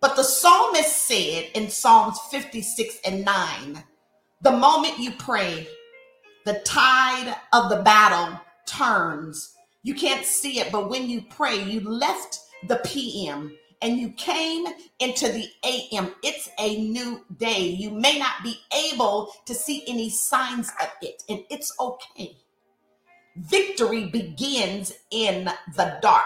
But 0.00 0.16
the 0.16 0.24
psalmist 0.24 0.96
said 1.06 1.50
in 1.54 1.68
Psalms 1.68 2.18
56 2.30 2.98
and 3.04 3.24
9, 3.24 3.84
the 4.40 4.50
moment 4.50 4.98
you 4.98 5.12
pray, 5.12 5.68
the 6.44 6.60
tide 6.64 7.36
of 7.52 7.70
the 7.70 7.82
battle 7.82 8.40
turns. 8.66 9.54
You 9.82 9.94
can't 9.94 10.24
see 10.24 10.60
it, 10.60 10.70
but 10.72 10.88
when 10.90 11.08
you 11.08 11.22
pray, 11.22 11.62
you 11.62 11.80
left 11.80 12.38
the 12.68 12.76
PM 12.84 13.56
and 13.82 13.98
you 13.98 14.10
came 14.12 14.64
into 15.00 15.30
the 15.30 15.48
AM. 15.64 16.14
It's 16.22 16.48
a 16.58 16.80
new 16.80 17.24
day. 17.36 17.66
You 17.66 17.90
may 17.90 18.18
not 18.18 18.42
be 18.44 18.56
able 18.92 19.32
to 19.46 19.54
see 19.54 19.82
any 19.88 20.08
signs 20.08 20.70
of 20.80 20.88
it, 21.02 21.24
and 21.28 21.40
it's 21.50 21.74
okay. 21.80 22.36
Victory 23.36 24.06
begins 24.06 24.92
in 25.10 25.50
the 25.74 25.98
dark. 26.00 26.24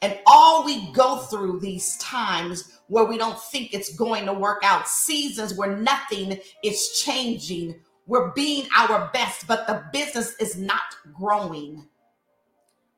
And 0.00 0.18
all 0.26 0.64
we 0.64 0.92
go 0.92 1.18
through 1.18 1.60
these 1.60 1.96
times 1.98 2.78
where 2.86 3.04
we 3.04 3.18
don't 3.18 3.38
think 3.38 3.74
it's 3.74 3.94
going 3.94 4.24
to 4.26 4.32
work 4.32 4.62
out, 4.62 4.88
seasons 4.88 5.54
where 5.54 5.76
nothing 5.76 6.38
is 6.62 7.00
changing. 7.04 7.74
We're 8.08 8.30
being 8.30 8.66
our 8.74 9.10
best, 9.12 9.46
but 9.46 9.66
the 9.66 9.84
business 9.92 10.34
is 10.40 10.56
not 10.56 10.96
growing. 11.12 11.86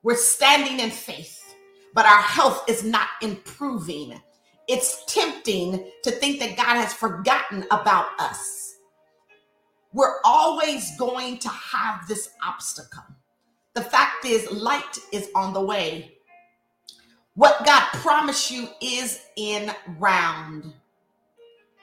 We're 0.04 0.16
standing 0.16 0.78
in 0.78 0.90
faith, 0.90 1.56
but 1.94 2.06
our 2.06 2.22
health 2.22 2.64
is 2.68 2.84
not 2.84 3.08
improving. 3.20 4.20
It's 4.68 5.04
tempting 5.12 5.90
to 6.04 6.10
think 6.12 6.38
that 6.38 6.56
God 6.56 6.76
has 6.76 6.94
forgotten 6.94 7.66
about 7.72 8.06
us. 8.20 8.76
We're 9.92 10.20
always 10.24 10.96
going 10.96 11.38
to 11.38 11.48
have 11.48 12.06
this 12.06 12.30
obstacle. 12.46 13.02
The 13.74 13.82
fact 13.82 14.24
is, 14.24 14.48
light 14.52 14.96
is 15.12 15.28
on 15.34 15.52
the 15.52 15.60
way 15.60 16.12
what 17.34 17.64
God 17.64 17.82
promised 17.94 18.50
you 18.50 18.68
is 18.82 19.22
in 19.36 19.72
round. 19.98 20.74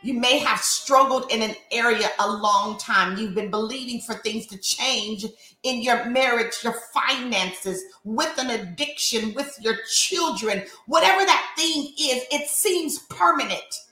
You 0.04 0.14
may 0.14 0.38
have 0.40 0.60
struggled 0.60 1.32
in 1.32 1.42
an 1.42 1.56
area 1.72 2.10
a 2.20 2.30
long 2.30 2.78
time. 2.78 3.18
You've 3.18 3.34
been 3.34 3.50
believing 3.50 4.00
for 4.02 4.14
things 4.16 4.46
to 4.48 4.58
change 4.58 5.26
in 5.64 5.82
your 5.82 6.06
marriage, 6.06 6.54
your 6.64 6.76
finances, 6.94 7.82
with 8.04 8.38
an 8.38 8.52
addiction, 8.52 9.34
with 9.34 9.58
your 9.60 9.76
children, 9.92 10.64
whatever 10.86 11.26
that 11.26 11.54
thing 11.58 11.94
is, 12.00 12.24
it 12.32 12.48
seems 12.48 13.00
permanent. 13.10 13.88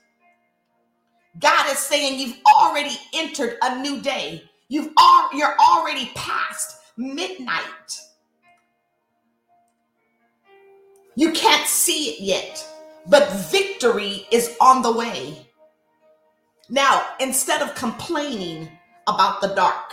God 1.40 1.70
is 1.70 1.78
saying 1.78 2.18
you've 2.18 2.38
already 2.56 2.96
entered 3.12 3.58
a 3.62 3.78
new 3.80 4.00
day. 4.00 4.44
You've 4.68 4.92
all, 4.96 5.28
you're 5.34 5.56
already 5.58 6.10
past 6.14 6.78
midnight. 6.96 8.00
You 11.14 11.32
can't 11.32 11.66
see 11.66 12.10
it 12.10 12.20
yet, 12.20 12.66
but 13.08 13.30
victory 13.50 14.26
is 14.30 14.56
on 14.60 14.82
the 14.82 14.92
way. 14.92 15.45
Now, 16.68 17.06
instead 17.20 17.62
of 17.62 17.74
complaining 17.74 18.68
about 19.06 19.40
the 19.40 19.54
dark, 19.54 19.92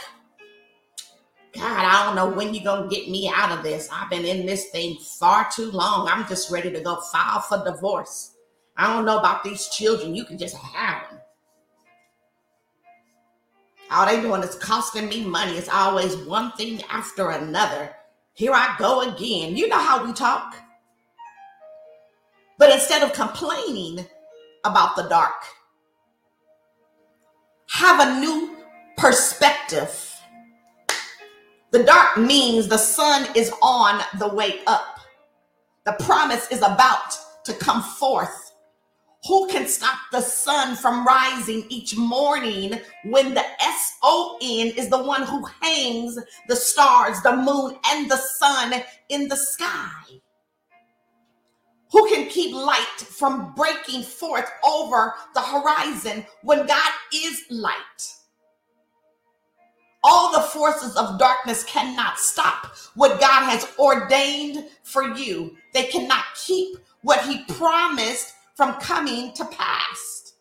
God, 1.54 1.86
I 1.86 2.06
don't 2.06 2.16
know 2.16 2.36
when 2.36 2.54
you're 2.54 2.64
going 2.64 2.90
to 2.90 2.96
get 2.96 3.10
me 3.10 3.32
out 3.34 3.52
of 3.52 3.64
this. 3.64 3.88
I've 3.92 4.10
been 4.10 4.26
in 4.26 4.48
this 4.48 4.70
thing 4.72 4.98
far 5.20 5.48
too 5.52 5.70
long. 5.70 6.08
I'm 6.08 6.28
just 6.28 6.50
ready 6.50 6.72
to 6.72 6.82
go 6.82 7.00
file 7.12 7.42
for 7.42 7.64
divorce. 7.64 8.36
I 8.76 8.92
don't 8.92 9.06
know 9.06 9.20
about 9.20 9.44
these 9.44 9.68
children. 9.68 10.16
You 10.16 10.26
can 10.26 10.40
just 10.40 10.56
have 10.56 11.10
them. 11.10 11.20
All 13.92 14.08
they 14.08 14.20
doing 14.20 14.42
is 14.42 14.56
costing 14.56 15.08
me 15.10 15.24
money. 15.24 15.52
It's 15.52 15.70
always 15.70 16.16
one 16.16 16.54
thing 16.54 16.82
after 16.90 17.30
another. 17.30 17.96
Here 18.34 18.54
I 18.54 18.76
go 18.80 19.02
again. 19.02 19.56
You 19.56 19.68
know 19.68 19.78
how 19.78 20.04
we 20.04 20.12
talk. 20.12 20.56
But 22.58 22.72
instead 22.72 23.04
of 23.04 23.14
complaining 23.14 24.08
about 24.64 24.96
the 24.96 25.04
dark, 25.04 25.44
have 27.74 28.08
a 28.08 28.20
new 28.20 28.56
perspective. 28.98 30.00
The 31.72 31.84
dark 31.84 32.18
means 32.20 32.68
the 32.68 32.78
sun 32.78 33.28
is 33.36 33.52
on 33.64 34.00
the 34.20 34.28
way 34.28 34.60
up. 34.68 35.00
The 35.84 35.94
promise 35.94 36.52
is 36.52 36.60
about 36.60 37.18
to 37.46 37.54
come 37.54 37.82
forth. 37.82 38.54
Who 39.28 39.48
can 39.48 39.66
stop 39.68 39.98
the 40.12 40.22
sun 40.22 40.76
from 40.76 41.04
rising 41.04 41.66
each 41.70 41.98
morning 41.98 42.80
when 43.06 43.34
the 43.34 43.44
S 43.60 43.94
O 44.04 44.38
N 44.40 44.68
is 44.78 44.90
the 44.90 45.02
one 45.02 45.24
who 45.24 45.44
hangs 45.60 46.20
the 46.48 46.56
stars, 46.56 47.22
the 47.24 47.36
moon, 47.36 47.76
and 47.88 48.12
the 48.12 48.18
sun 48.18 48.84
in 49.10 49.28
the 49.28 49.38
sky? 49.38 50.22
Who 51.94 52.10
can 52.10 52.28
keep 52.28 52.56
light 52.56 52.98
from 52.98 53.54
breaking 53.54 54.02
forth 54.02 54.52
over 54.68 55.14
the 55.36 55.42
horizon 55.42 56.26
when 56.42 56.66
God 56.66 56.92
is 57.14 57.44
light? 57.52 58.16
All 60.04 60.34
the 60.34 60.42
forces 60.42 60.98
of 60.98 61.20
darkness 61.20 61.64
cannot 61.66 62.18
stop 62.18 62.76
what 62.96 63.22
God 63.22 63.48
has 63.48 63.68
ordained 63.78 64.66
for 64.82 65.16
you. 65.16 65.56
They 65.74 65.84
cannot 65.84 66.26
keep 66.36 66.80
what 67.04 67.24
He 67.26 67.44
promised 67.44 68.34
from 68.56 68.74
coming 68.82 69.32
to 69.36 69.46
pass. 69.46 70.34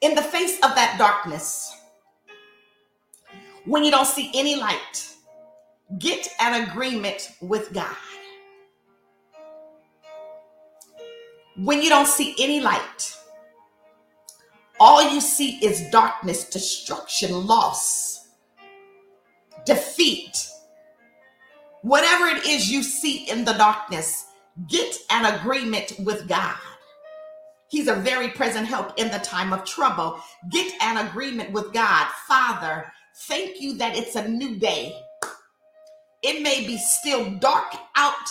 In 0.00 0.14
the 0.14 0.22
face 0.22 0.56
of 0.56 0.74
that 0.74 0.96
darkness, 0.98 1.76
when 3.66 3.84
you 3.84 3.90
don't 3.90 4.06
see 4.06 4.30
any 4.34 4.56
light, 4.56 5.13
get 5.98 6.28
an 6.40 6.68
agreement 6.68 7.32
with 7.40 7.72
God. 7.72 7.96
When 11.56 11.82
you 11.82 11.88
don't 11.88 12.08
see 12.08 12.34
any 12.38 12.60
light, 12.60 13.16
all 14.80 15.02
you 15.12 15.20
see 15.20 15.64
is 15.64 15.88
darkness, 15.90 16.50
destruction, 16.50 17.46
loss, 17.46 18.28
defeat, 19.64 20.48
Whatever 21.84 22.28
it 22.28 22.46
is 22.46 22.72
you 22.72 22.82
see 22.82 23.28
in 23.28 23.44
the 23.44 23.52
darkness, 23.52 24.28
get 24.70 24.96
an 25.10 25.38
agreement 25.38 25.92
with 25.98 26.26
God. 26.26 26.56
He's 27.68 27.88
a 27.88 27.96
very 27.96 28.28
present 28.28 28.66
help 28.66 28.98
in 28.98 29.10
the 29.10 29.18
time 29.18 29.52
of 29.52 29.66
trouble. 29.66 30.18
Get 30.50 30.72
an 30.80 31.06
agreement 31.06 31.52
with 31.52 31.74
God. 31.74 32.08
Father, 32.26 32.90
thank 33.28 33.60
you 33.60 33.76
that 33.76 33.98
it's 33.98 34.16
a 34.16 34.26
new 34.26 34.56
day. 34.58 34.98
It 36.24 36.42
may 36.42 36.66
be 36.66 36.78
still 36.78 37.32
dark 37.32 37.74
out, 37.96 38.28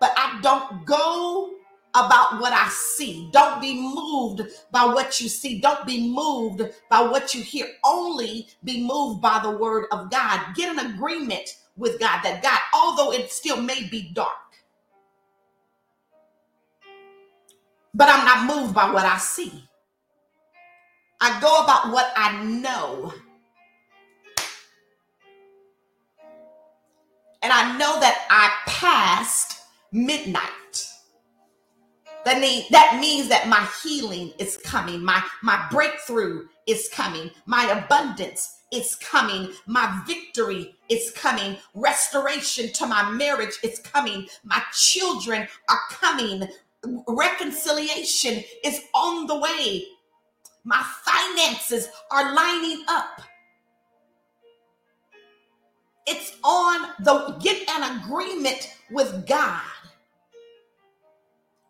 but 0.00 0.12
I 0.16 0.40
don't 0.42 0.86
go 0.86 1.54
about 1.94 2.40
what 2.40 2.54
I 2.54 2.68
see. 2.70 3.28
Don't 3.32 3.60
be 3.60 3.74
moved 3.80 4.42
by 4.72 4.84
what 4.86 5.20
you 5.20 5.28
see. 5.28 5.60
Don't 5.60 5.86
be 5.86 6.10
moved 6.10 6.62
by 6.90 7.02
what 7.02 7.34
you 7.34 7.42
hear. 7.42 7.68
Only 7.84 8.48
be 8.64 8.82
moved 8.86 9.22
by 9.22 9.40
the 9.42 9.50
word 9.50 9.86
of 9.92 10.10
God. 10.10 10.54
Get 10.56 10.76
an 10.76 10.94
agreement 10.94 11.58
with 11.76 12.00
God 12.00 12.22
that 12.24 12.42
God, 12.42 12.60
although 12.74 13.12
it 13.12 13.30
still 13.30 13.60
may 13.60 13.88
be 13.90 14.10
dark, 14.14 14.32
but 17.94 18.08
I'm 18.08 18.24
not 18.24 18.56
moved 18.56 18.74
by 18.74 18.90
what 18.90 19.04
I 19.04 19.18
see. 19.18 19.64
I 21.20 21.40
go 21.40 21.64
about 21.64 21.92
what 21.92 22.12
I 22.16 22.42
know. 22.44 23.12
And 27.44 27.52
I 27.52 27.76
know 27.78 28.00
that 28.00 28.26
I 28.30 28.50
passed 28.66 29.60
midnight. 29.92 30.50
That, 32.24 32.40
that 32.70 32.98
means 33.00 33.28
that 33.28 33.48
my 33.48 33.68
healing 33.82 34.32
is 34.38 34.56
coming, 34.56 35.04
my, 35.04 35.22
my 35.42 35.66
breakthrough 35.70 36.46
is 36.66 36.88
coming, 36.88 37.30
my 37.46 37.66
abundance 37.66 38.64
is 38.74 38.96
coming. 38.96 39.52
My 39.66 40.02
victory 40.06 40.74
is 40.88 41.12
coming. 41.12 41.56
Restoration 41.74 42.72
to 42.72 42.86
my 42.86 43.08
marriage 43.10 43.58
is 43.62 43.78
coming. 43.78 44.26
My 44.42 44.60
children 44.72 45.46
are 45.68 45.78
coming. 45.90 46.48
Reconciliation 47.06 48.42
is 48.64 48.82
on 48.94 49.26
the 49.26 49.38
way. 49.38 49.84
My 50.64 50.82
finances 51.04 51.88
are 52.10 52.34
lining 52.34 52.84
up. 52.88 53.20
It's 56.06 56.36
on 56.44 56.88
the 57.00 57.36
get 57.40 57.68
an 57.70 58.00
agreement 58.00 58.70
with 58.90 59.26
God. 59.26 59.62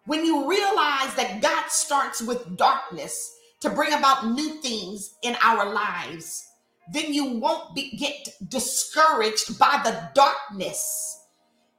When 0.07 0.25
you 0.25 0.49
realize 0.49 1.15
that 1.15 1.41
God 1.41 1.69
starts 1.69 2.21
with 2.21 2.57
darkness 2.57 3.37
to 3.61 3.71
bring 3.71 3.93
about 3.93 4.27
new 4.27 4.61
things 4.61 5.15
in 5.23 5.37
our 5.41 5.73
lives, 5.73 6.47
then 6.93 7.15
you 7.15 7.25
won't 7.25 7.75
be, 7.75 7.97
get 7.97 8.29
discouraged 8.49 9.59
by 9.59 9.81
the 9.85 10.11
darkness. 10.15 11.27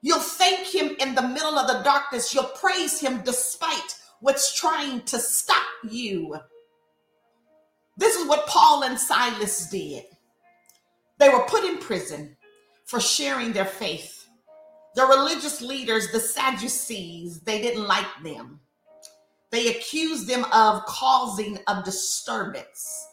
You'll 0.02 0.20
thank 0.20 0.74
him 0.74 0.96
in 1.00 1.14
the 1.14 1.28
middle 1.28 1.58
of 1.60 1.68
the 1.68 1.84
darkness. 1.84 2.34
You'll 2.34 2.46
praise 2.46 3.00
him 3.00 3.22
despite 3.24 3.96
what's 4.22 4.56
trying 4.56 5.02
to 5.02 5.20
stop 5.20 5.66
you. 5.88 6.38
This 7.98 8.16
is 8.16 8.28
what 8.28 8.48
Paul 8.48 8.84
and 8.84 8.98
Silas 8.98 9.70
did. 9.70 10.06
They 11.18 11.30
were 11.30 11.46
put 11.48 11.64
in 11.64 11.78
prison 11.78 12.36
for 12.86 13.00
sharing 13.00 13.52
their 13.52 13.66
faith. 13.66 14.28
The 14.96 15.06
religious 15.06 15.62
leaders, 15.62 16.12
the 16.12 16.20
Sadducees, 16.20 17.42
they 17.42 17.62
didn't 17.62 17.88
like 17.88 18.08
them. 18.24 18.60
They 19.52 19.76
accused 19.76 20.28
them 20.28 20.46
of 20.54 20.86
causing 20.86 21.60
a 21.68 21.82
disturbance. 21.84 23.08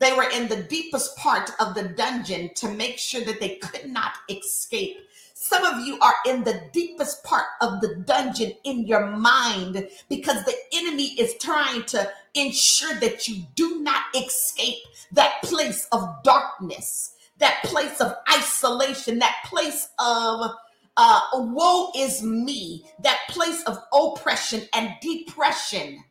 They 0.00 0.12
were 0.12 0.28
in 0.30 0.48
the 0.48 0.62
deepest 0.64 1.16
part 1.16 1.50
of 1.60 1.74
the 1.74 1.88
dungeon 1.88 2.50
to 2.56 2.68
make 2.68 2.98
sure 2.98 3.24
that 3.24 3.40
they 3.40 3.56
could 3.56 3.90
not 3.90 4.12
escape. 4.28 4.96
Some 5.34 5.64
of 5.64 5.86
you 5.86 5.98
are 6.00 6.14
in 6.26 6.42
the 6.44 6.62
deepest 6.72 7.22
part 7.24 7.46
of 7.60 7.80
the 7.80 7.96
dungeon 8.06 8.52
in 8.64 8.86
your 8.86 9.06
mind 9.06 9.88
because 10.08 10.44
the 10.44 10.56
enemy 10.72 11.18
is 11.18 11.34
trying 11.40 11.84
to 11.84 12.10
ensure 12.34 12.94
that 13.00 13.28
you 13.28 13.44
do 13.54 13.80
not 13.80 14.02
escape 14.16 14.78
that 15.12 15.42
place 15.42 15.86
of 15.92 16.22
darkness, 16.24 17.14
that 17.38 17.62
place 17.64 18.00
of 18.00 18.14
isolation, 18.32 19.18
that 19.20 19.36
place 19.44 19.88
of 19.98 20.50
uh, 20.96 21.20
woe 21.34 21.92
is 21.96 22.22
me, 22.22 22.84
that 23.02 23.18
place 23.28 23.62
of 23.64 23.78
oppression 23.92 24.62
and 24.74 24.90
depression. 25.00 26.02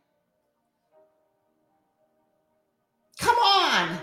Come 3.19 3.35
on. 3.35 3.97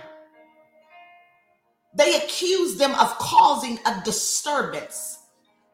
They 1.97 2.17
accused 2.17 2.79
them 2.79 2.93
of 2.97 3.17
causing 3.19 3.79
a 3.87 4.03
disturbance. 4.05 5.21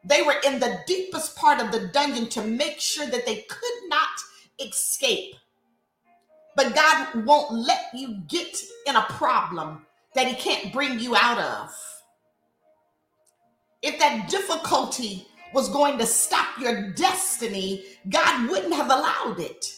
They 0.05 0.21
were 0.21 0.35
in 0.45 0.59
the 0.59 0.79
deepest 0.87 1.35
part 1.35 1.59
of 1.59 1.71
the 1.71 1.87
dungeon 1.87 2.29
to 2.29 2.43
make 2.43 2.79
sure 2.79 3.07
that 3.07 3.25
they 3.25 3.41
could 3.49 3.89
not 3.89 4.07
escape. 4.65 5.35
But 6.55 6.75
God 6.75 7.25
won't 7.25 7.51
let 7.53 7.85
you 7.93 8.21
get 8.27 8.55
in 8.85 8.95
a 8.95 9.05
problem 9.09 9.85
that 10.15 10.27
He 10.27 10.35
can't 10.35 10.73
bring 10.73 10.99
you 10.99 11.15
out 11.15 11.39
of. 11.39 11.69
If 13.81 13.97
that 13.99 14.29
difficulty 14.29 15.27
was 15.53 15.69
going 15.69 15.97
to 15.97 16.05
stop 16.05 16.59
your 16.59 16.91
destiny, 16.91 17.83
God 18.09 18.49
wouldn't 18.49 18.73
have 18.73 18.89
allowed 18.89 19.39
it. 19.39 19.73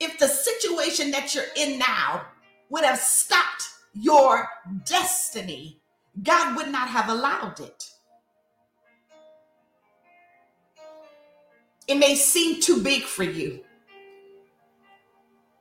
If 0.00 0.18
the 0.18 0.28
situation 0.28 1.10
that 1.12 1.34
you're 1.34 1.44
in 1.56 1.78
now 1.78 2.26
would 2.70 2.84
have 2.84 2.98
stopped 2.98 3.64
your 3.94 4.48
destiny, 4.84 5.80
God 6.22 6.56
would 6.56 6.68
not 6.68 6.88
have 6.88 7.08
allowed 7.08 7.60
it. 7.60 7.90
It 11.88 11.96
may 11.96 12.14
seem 12.14 12.60
too 12.60 12.82
big 12.82 13.02
for 13.02 13.24
you. 13.24 13.60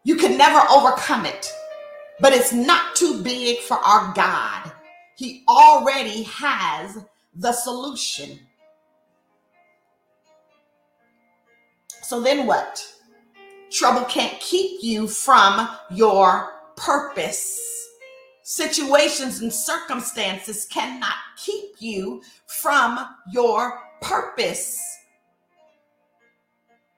You 0.03 0.15
can 0.15 0.37
never 0.37 0.59
overcome 0.69 1.25
it, 1.25 1.51
but 2.21 2.33
it's 2.33 2.53
not 2.53 2.95
too 2.95 3.21
big 3.23 3.59
for 3.59 3.77
our 3.77 4.13
God. 4.13 4.71
He 5.17 5.43
already 5.49 6.23
has 6.23 6.97
the 7.35 7.51
solution. 7.51 8.39
So 12.03 12.21
then 12.21 12.45
what? 12.45 12.85
Trouble 13.71 14.03
can't 14.05 14.39
keep 14.39 14.83
you 14.83 15.07
from 15.07 15.69
your 15.89 16.51
purpose. 16.75 17.59
Situations 18.43 19.41
and 19.41 19.51
circumstances 19.51 20.65
cannot 20.65 21.15
keep 21.37 21.75
you 21.79 22.21
from 22.47 22.99
your 23.31 23.79
purpose. 24.01 24.77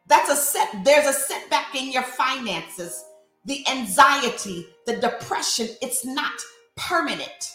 That's 0.08 0.32
a 0.32 0.36
set, 0.36 0.84
there's 0.84 1.06
a 1.06 1.14
setback 1.14 1.76
in 1.76 1.92
your 1.92 2.04
finances, 2.04 3.06
the 3.46 3.66
anxiety, 3.70 4.68
the 4.86 4.98
depression. 4.98 5.70
It's 5.82 6.06
not 6.06 6.34
permanent. 6.76 7.52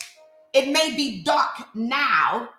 It 0.55 0.71
may 0.73 0.95
be 0.97 1.23
dark 1.23 1.75
now. 1.75 2.51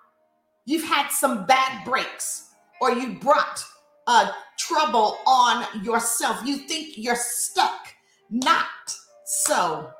You've 0.65 0.83
had 0.83 1.09
some 1.09 1.45
bad 1.45 1.85
breaks, 1.85 2.49
or 2.81 2.91
you 2.91 3.13
brought 3.13 3.63
uh, 4.07 4.31
trouble 4.57 5.17
on 5.25 5.65
yourself. 5.83 6.41
You 6.45 6.57
think 6.57 6.97
you're 6.97 7.15
stuck. 7.15 7.87
Not 8.29 8.67
so. 9.25 9.91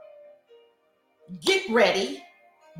Get 1.41 1.69
ready. 1.71 2.23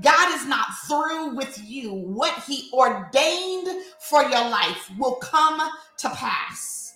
God 0.02 0.36
is 0.36 0.46
not 0.48 0.68
through 0.88 1.36
with 1.36 1.62
you. 1.66 1.94
What 1.94 2.44
He 2.48 2.70
ordained 2.74 3.68
for 4.00 4.24
your 4.24 4.50
life 4.50 4.92
will 4.98 5.16
come 5.16 5.60
to 5.98 6.10
pass. 6.10 6.89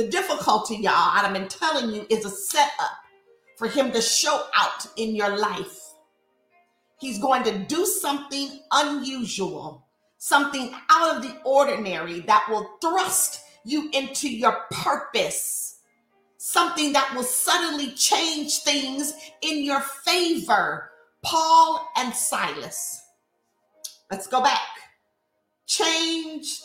The 0.00 0.08
difficulty, 0.08 0.76
y'all, 0.76 0.94
I've 0.94 1.30
been 1.30 1.46
telling 1.46 1.90
you, 1.90 2.06
is 2.08 2.24
a 2.24 2.30
setup 2.30 3.02
for 3.58 3.68
Him 3.68 3.92
to 3.92 4.00
show 4.00 4.46
out 4.56 4.86
in 4.96 5.14
your 5.14 5.36
life. 5.36 5.78
He's 6.98 7.18
going 7.18 7.42
to 7.42 7.58
do 7.58 7.84
something 7.84 8.60
unusual, 8.72 9.86
something 10.16 10.74
out 10.88 11.16
of 11.16 11.22
the 11.22 11.36
ordinary 11.44 12.20
that 12.20 12.46
will 12.48 12.78
thrust 12.80 13.42
you 13.66 13.90
into 13.92 14.26
your 14.34 14.64
purpose, 14.70 15.80
something 16.38 16.94
that 16.94 17.12
will 17.14 17.22
suddenly 17.22 17.90
change 17.90 18.60
things 18.60 19.12
in 19.42 19.62
your 19.62 19.80
favor. 19.80 20.92
Paul 21.20 21.86
and 21.98 22.14
Silas. 22.14 23.02
Let's 24.10 24.26
go 24.26 24.42
back. 24.42 24.66
Change. 25.66 26.62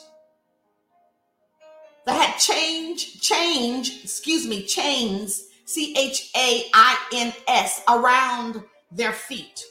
They 2.06 2.14
had 2.14 2.38
change, 2.38 3.20
change, 3.22 4.04
excuse 4.04 4.46
me, 4.48 4.64
chains, 4.64 5.48
C 5.66 5.96
H 5.98 6.32
A 6.36 6.64
I 6.74 6.98
N 7.14 7.34
S, 7.48 7.82
around 7.90 8.64
their 8.92 9.14
feet. 9.14 9.64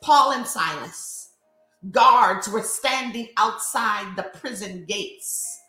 Paul 0.00 0.32
and 0.32 0.46
Silas. 0.46 1.30
Guards 1.90 2.48
were 2.48 2.62
standing 2.62 3.28
outside 3.36 4.16
the 4.16 4.24
prison 4.40 4.84
gates. 4.88 5.60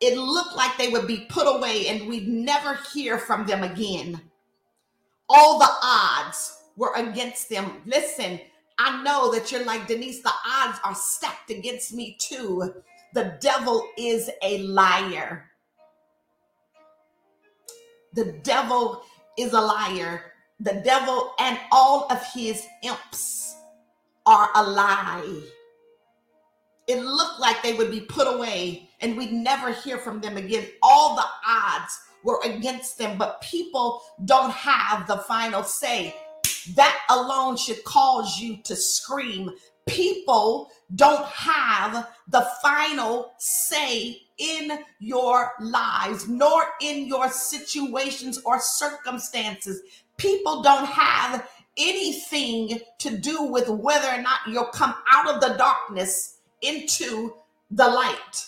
It 0.00 0.18
looked 0.18 0.54
like 0.54 0.76
they 0.76 0.88
would 0.88 1.06
be 1.06 1.26
put 1.28 1.46
away 1.46 1.88
and 1.88 2.08
we'd 2.08 2.28
never 2.28 2.78
hear 2.92 3.18
from 3.18 3.46
them 3.46 3.62
again. 3.62 4.20
All 5.28 5.58
the 5.58 5.70
odds 5.82 6.62
were 6.76 6.92
against 6.94 7.48
them. 7.48 7.82
Listen, 7.86 8.40
I 8.78 9.02
know 9.02 9.30
that 9.32 9.52
you're 9.52 9.64
like, 9.64 9.86
Denise, 9.86 10.22
the 10.22 10.32
odds 10.46 10.78
are 10.84 10.94
stacked 10.94 11.50
against 11.50 11.94
me 11.94 12.16
too. 12.18 12.74
The 13.12 13.36
devil 13.40 13.88
is 13.98 14.30
a 14.42 14.58
liar. 14.58 15.50
The 18.14 18.32
devil 18.42 19.02
is 19.38 19.52
a 19.52 19.60
liar. 19.60 20.32
The 20.60 20.80
devil 20.84 21.32
and 21.38 21.58
all 21.72 22.06
of 22.10 22.22
his 22.32 22.66
imps 22.82 23.56
are 24.26 24.50
a 24.54 24.62
lie. 24.62 25.42
It 26.86 27.04
looked 27.04 27.40
like 27.40 27.62
they 27.62 27.74
would 27.74 27.90
be 27.90 28.00
put 28.00 28.26
away 28.26 28.88
and 29.00 29.16
we'd 29.16 29.32
never 29.32 29.72
hear 29.72 29.98
from 29.98 30.20
them 30.20 30.36
again. 30.36 30.66
All 30.82 31.16
the 31.16 31.24
odds 31.46 31.98
were 32.24 32.40
against 32.44 32.98
them, 32.98 33.16
but 33.16 33.40
people 33.40 34.02
don't 34.24 34.52
have 34.52 35.06
the 35.06 35.18
final 35.18 35.62
say. 35.62 36.14
That 36.74 36.98
alone 37.08 37.56
should 37.56 37.82
cause 37.84 38.38
you 38.38 38.58
to 38.64 38.76
scream. 38.76 39.50
People 39.86 40.70
don't 40.94 41.24
have 41.26 42.08
the 42.30 42.48
final 42.62 43.32
say 43.38 44.22
in 44.38 44.78
your 44.98 45.52
lives, 45.60 46.28
nor 46.28 46.62
in 46.80 47.06
your 47.06 47.28
situations 47.28 48.40
or 48.44 48.60
circumstances. 48.60 49.80
People 50.16 50.62
don't 50.62 50.86
have 50.86 51.48
anything 51.76 52.80
to 52.98 53.16
do 53.16 53.42
with 53.42 53.68
whether 53.68 54.08
or 54.08 54.20
not 54.22 54.40
you'll 54.46 54.64
come 54.66 54.94
out 55.12 55.28
of 55.28 55.40
the 55.40 55.56
darkness 55.56 56.38
into 56.62 57.34
the 57.70 57.86
light. 57.86 58.46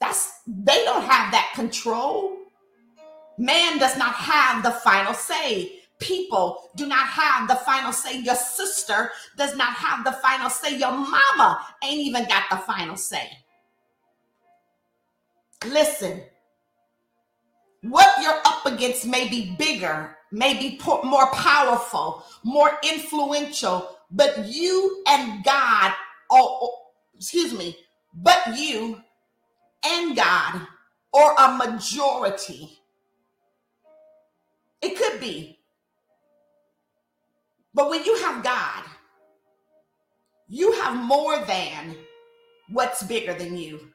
That's 0.00 0.40
they 0.46 0.84
don't 0.84 1.02
have 1.02 1.32
that 1.32 1.52
control. 1.54 2.36
Man 3.38 3.78
does 3.78 3.96
not 3.96 4.14
have 4.14 4.62
the 4.62 4.70
final 4.70 5.14
say. 5.14 5.75
People 5.98 6.70
do 6.76 6.86
not 6.86 7.06
have 7.06 7.48
the 7.48 7.54
final 7.54 7.92
say. 7.92 8.20
Your 8.20 8.34
sister 8.34 9.10
does 9.36 9.56
not 9.56 9.72
have 9.72 10.04
the 10.04 10.12
final 10.12 10.50
say. 10.50 10.76
Your 10.78 10.92
mama 10.92 11.60
ain't 11.82 12.00
even 12.00 12.26
got 12.28 12.44
the 12.50 12.56
final 12.58 12.96
say. 12.96 13.30
Listen, 15.66 16.22
what 17.82 18.22
you're 18.22 18.40
up 18.44 18.66
against 18.66 19.06
may 19.06 19.28
be 19.28 19.54
bigger, 19.58 20.16
may 20.32 20.54
be 20.54 20.78
more 21.04 21.30
powerful, 21.32 22.24
more 22.44 22.72
influential, 22.82 23.96
but 24.10 24.44
you 24.46 25.02
and 25.08 25.44
God, 25.44 25.92
or, 26.30 26.72
excuse 27.16 27.56
me, 27.56 27.76
but 28.14 28.56
you 28.56 29.00
and 29.84 30.16
God, 30.16 30.66
or 31.12 31.34
a 31.38 31.56
majority. 31.56 32.78
It 34.82 34.96
could 34.96 35.20
be. 35.20 35.55
But 37.76 37.90
when 37.90 38.02
you 38.04 38.16
have 38.22 38.42
God, 38.42 38.84
you 40.48 40.72
have 40.80 40.96
more 40.96 41.44
than 41.44 41.94
what's 42.70 43.02
bigger 43.02 43.34
than 43.34 43.54
you. 43.54 43.92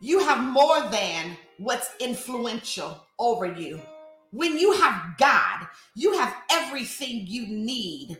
You 0.00 0.20
have 0.20 0.42
more 0.42 0.80
than 0.88 1.36
what's 1.58 1.90
influential 2.00 3.06
over 3.18 3.44
you. 3.44 3.82
When 4.30 4.58
you 4.58 4.72
have 4.72 5.18
God, 5.18 5.66
you 5.94 6.14
have 6.14 6.34
everything 6.50 7.26
you 7.26 7.46
need. 7.46 8.16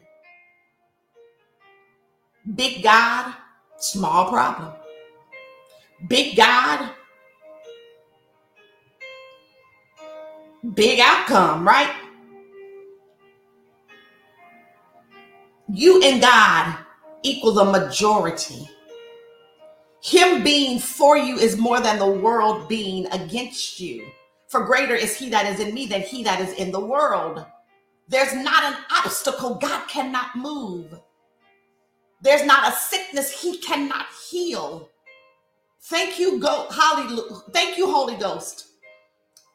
Big 2.54 2.82
God, 2.82 3.32
small 3.78 4.28
problem. 4.28 4.74
Big 6.06 6.36
God, 6.36 6.90
big 10.74 11.00
outcome, 11.00 11.66
right? 11.66 12.01
You 15.74 16.02
and 16.02 16.20
God 16.20 16.76
equal 17.22 17.52
the 17.52 17.64
majority. 17.64 18.68
Him 20.02 20.44
being 20.44 20.78
for 20.78 21.16
you 21.16 21.38
is 21.38 21.56
more 21.56 21.80
than 21.80 21.98
the 21.98 22.10
world 22.10 22.68
being 22.68 23.06
against 23.06 23.80
you. 23.80 24.06
For 24.48 24.66
greater 24.66 24.94
is 24.94 25.16
he 25.16 25.30
that 25.30 25.46
is 25.46 25.60
in 25.60 25.72
me 25.72 25.86
than 25.86 26.02
he 26.02 26.22
that 26.24 26.42
is 26.42 26.52
in 26.54 26.72
the 26.72 26.80
world. 26.80 27.46
There's 28.06 28.34
not 28.34 28.64
an 28.64 28.76
obstacle 28.90 29.54
God 29.54 29.88
cannot 29.88 30.36
move. 30.36 30.94
There's 32.20 32.44
not 32.44 32.70
a 32.70 32.76
sickness 32.76 33.40
he 33.40 33.56
cannot 33.56 34.04
heal. 34.28 34.90
Thank 35.84 36.18
you, 36.18 36.38
go, 36.38 36.66
Hallelujah. 36.70 37.40
Thank 37.50 37.78
you, 37.78 37.90
Holy 37.90 38.16
Ghost. 38.16 38.66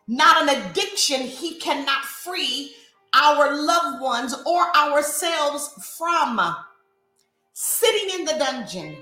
Not 0.07 0.41
an 0.41 0.63
addiction 0.63 1.21
he 1.21 1.59
cannot 1.59 2.05
free 2.05 2.73
our 3.13 3.55
loved 3.55 4.01
ones 4.01 4.35
or 4.45 4.75
ourselves 4.75 5.95
from. 5.97 6.39
Sitting 7.53 8.19
in 8.19 8.25
the 8.25 8.33
dungeon, 8.33 8.97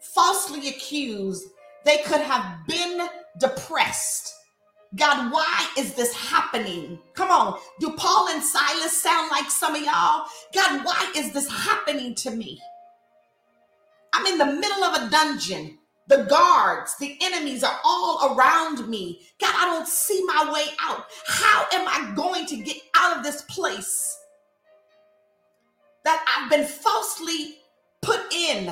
falsely 0.00 0.68
accused, 0.68 1.48
they 1.84 1.98
could 1.98 2.20
have 2.20 2.66
been 2.66 3.08
depressed. 3.38 4.34
God, 4.94 5.32
why 5.32 5.68
is 5.76 5.94
this 5.94 6.14
happening? 6.14 6.98
Come 7.14 7.30
on. 7.30 7.58
Do 7.80 7.92
Paul 7.92 8.28
and 8.28 8.42
Silas 8.42 9.00
sound 9.02 9.30
like 9.30 9.50
some 9.50 9.74
of 9.74 9.82
y'all? 9.82 10.26
God, 10.54 10.84
why 10.84 11.12
is 11.16 11.32
this 11.32 11.50
happening 11.50 12.14
to 12.16 12.30
me? 12.30 12.60
I'm 14.12 14.26
in 14.26 14.38
the 14.38 14.46
middle 14.46 14.84
of 14.84 15.02
a 15.02 15.10
dungeon. 15.10 15.78
The 16.08 16.24
guards, 16.24 16.96
the 16.98 17.18
enemies 17.20 17.64
are 17.64 17.78
all 17.84 18.34
around 18.34 18.88
me. 18.88 19.20
God, 19.40 19.54
I 19.56 19.64
don't 19.66 19.88
see 19.88 20.24
my 20.24 20.52
way 20.52 20.66
out. 20.80 21.06
How 21.26 21.66
am 21.72 21.88
I 21.88 22.14
going 22.14 22.46
to 22.46 22.56
get 22.56 22.76
out 22.94 23.16
of 23.16 23.24
this 23.24 23.42
place 23.42 24.16
that 26.04 26.24
I've 26.28 26.48
been 26.48 26.64
falsely 26.66 27.56
put 28.02 28.32
in 28.32 28.66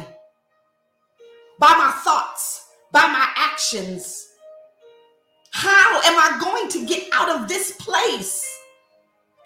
by 1.58 1.70
my 1.70 1.92
thoughts, 2.04 2.68
by 2.92 3.02
my 3.08 3.28
actions? 3.36 4.28
How 5.50 6.00
am 6.04 6.16
I 6.18 6.38
going 6.40 6.68
to 6.70 6.86
get 6.86 7.08
out 7.12 7.28
of 7.28 7.48
this 7.48 7.72
place? 7.72 8.44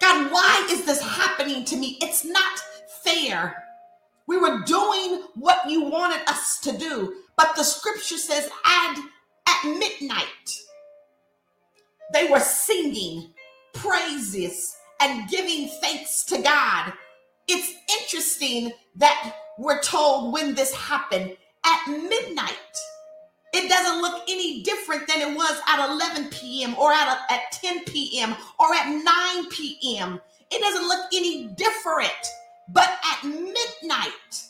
God, 0.01 0.31
why 0.31 0.67
is 0.71 0.85
this 0.85 1.01
happening 1.01 1.65
to 1.65 1.75
me? 1.75 1.97
It's 2.01 2.23
not 2.23 2.59
fair. 3.03 3.63
We 4.27 4.37
were 4.37 4.61
doing 4.65 5.23
what 5.35 5.69
you 5.69 5.81
wanted 5.83 6.21
us 6.27 6.59
to 6.61 6.77
do, 6.77 7.13
but 7.39 7.55
the 7.57 7.63
scripture 7.65 8.19
says, 8.19 8.51
and 8.67 8.99
at 9.49 9.65
midnight, 9.65 10.59
They 12.13 12.27
were 12.29 12.39
singing 12.39 13.33
praises 13.73 14.75
and 15.01 15.29
giving 15.29 15.69
thanks 15.81 16.25
to 16.25 16.41
God. 16.41 16.93
It's 17.47 17.73
interesting 18.01 18.71
that 18.97 19.35
we're 19.59 19.81
told 19.81 20.33
when 20.33 20.55
this 20.55 20.73
happened 20.75 21.37
at 21.65 21.87
midnight. 21.87 22.55
It 23.53 23.69
doesn't 23.69 24.01
look 24.01 24.23
any 24.29 24.63
different 24.63 25.07
than 25.07 25.21
it 25.21 25.35
was 25.35 25.61
at 25.67 25.89
11 25.89 26.29
p.m. 26.31 26.75
or 26.77 26.93
at, 26.93 27.07
a, 27.07 27.33
at 27.33 27.51
10 27.53 27.85
p.m. 27.85 28.35
or 28.59 28.73
at 28.75 28.89
9 28.89 29.49
p.m. 29.49 30.21
It 30.51 30.61
doesn't 30.61 30.87
look 30.87 31.07
any 31.13 31.47
different. 31.49 32.11
But 32.69 32.89
at 32.89 33.25
midnight, 33.25 34.48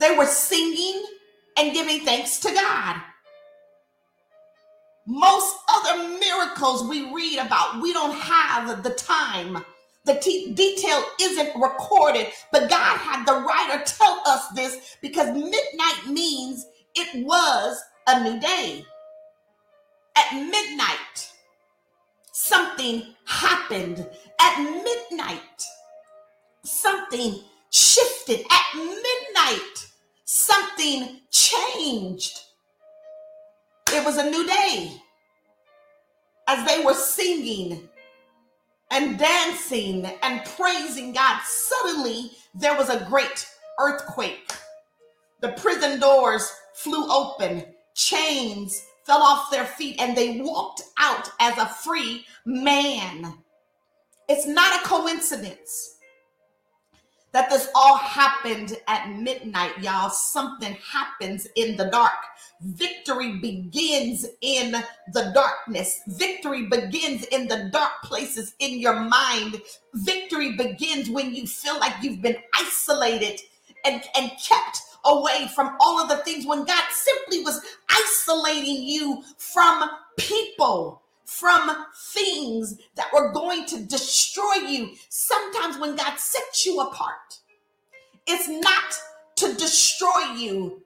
they 0.00 0.16
were 0.16 0.26
singing 0.26 1.04
and 1.58 1.72
giving 1.72 2.00
thanks 2.00 2.38
to 2.40 2.52
God. 2.52 2.96
Most 5.06 5.56
other 5.68 6.08
miracles 6.18 6.88
we 6.88 7.14
read 7.14 7.38
about, 7.38 7.80
we 7.80 7.92
don't 7.92 8.14
have 8.16 8.82
the 8.82 8.90
time. 8.90 9.64
The 10.04 10.14
detail 10.54 11.04
isn't 11.20 11.60
recorded, 11.60 12.28
but 12.52 12.70
God 12.70 12.98
had 12.98 13.24
the 13.24 13.40
writer 13.46 13.82
tell 13.84 14.22
us 14.26 14.48
this 14.54 14.96
because 15.02 15.28
midnight 15.28 16.06
means 16.08 16.66
it 16.94 17.24
was 17.24 17.80
a 18.06 18.22
new 18.22 18.40
day. 18.40 18.84
At 20.16 20.34
midnight, 20.34 21.32
something 22.32 23.14
happened. 23.26 24.08
At 24.40 24.62
midnight, 24.62 25.64
something 26.64 27.40
shifted. 27.70 28.40
At 28.50 28.76
midnight, 28.76 29.85
something 30.46 31.20
changed. 31.30 32.40
It 33.92 34.04
was 34.04 34.16
a 34.18 34.30
new 34.30 34.46
day. 34.46 34.92
As 36.48 36.66
they 36.66 36.84
were 36.84 36.94
singing 36.94 37.88
and 38.90 39.18
dancing 39.18 40.06
and 40.22 40.44
praising 40.56 41.12
God, 41.12 41.40
suddenly 41.44 42.30
there 42.54 42.76
was 42.76 42.88
a 42.88 43.04
great 43.08 43.48
earthquake. 43.80 44.52
The 45.40 45.52
prison 45.52 45.98
doors 45.98 46.48
flew 46.74 47.10
open, 47.10 47.64
chains 47.94 48.86
fell 49.04 49.22
off 49.22 49.50
their 49.50 49.66
feet, 49.66 49.96
and 50.00 50.16
they 50.16 50.40
walked 50.40 50.82
out 50.98 51.30
as 51.40 51.56
a 51.58 51.66
free 51.66 52.24
man. 52.44 53.34
It's 54.28 54.46
not 54.46 54.80
a 54.80 54.88
coincidence 54.88 55.95
that 57.36 57.50
this 57.50 57.68
all 57.74 57.98
happened 57.98 58.78
at 58.88 59.10
midnight, 59.10 59.72
y'all. 59.82 60.08
Something 60.08 60.74
happens 60.90 61.46
in 61.54 61.76
the 61.76 61.84
dark. 61.90 62.14
Victory 62.62 63.32
begins 63.40 64.24
in 64.40 64.72
the 65.12 65.32
darkness. 65.34 66.00
Victory 66.06 66.64
begins 66.64 67.24
in 67.24 67.46
the 67.46 67.68
dark 67.70 67.92
places 68.02 68.54
in 68.58 68.80
your 68.80 68.98
mind. 68.98 69.60
Victory 69.92 70.52
begins 70.52 71.10
when 71.10 71.34
you 71.34 71.46
feel 71.46 71.78
like 71.78 71.92
you've 72.00 72.22
been 72.22 72.38
isolated 72.54 73.38
and, 73.84 74.02
and 74.16 74.30
kept 74.42 74.80
away 75.04 75.46
from 75.54 75.76
all 75.78 76.00
of 76.00 76.08
the 76.08 76.16
things 76.24 76.46
when 76.46 76.64
God 76.64 76.84
simply 76.90 77.44
was 77.44 77.60
isolating 77.90 78.82
you 78.82 79.22
from 79.36 79.90
people 80.16 81.02
from 81.26 81.86
things 82.12 82.78
that 82.94 83.12
were 83.12 83.32
going 83.32 83.66
to 83.66 83.84
destroy 83.84 84.54
you. 84.66 84.90
Sometimes 85.08 85.78
when 85.78 85.96
God 85.96 86.18
sets 86.18 86.64
you 86.64 86.80
apart, 86.80 87.40
it's 88.26 88.48
not 88.48 89.00
to 89.36 89.54
destroy 89.54 90.34
you, 90.36 90.82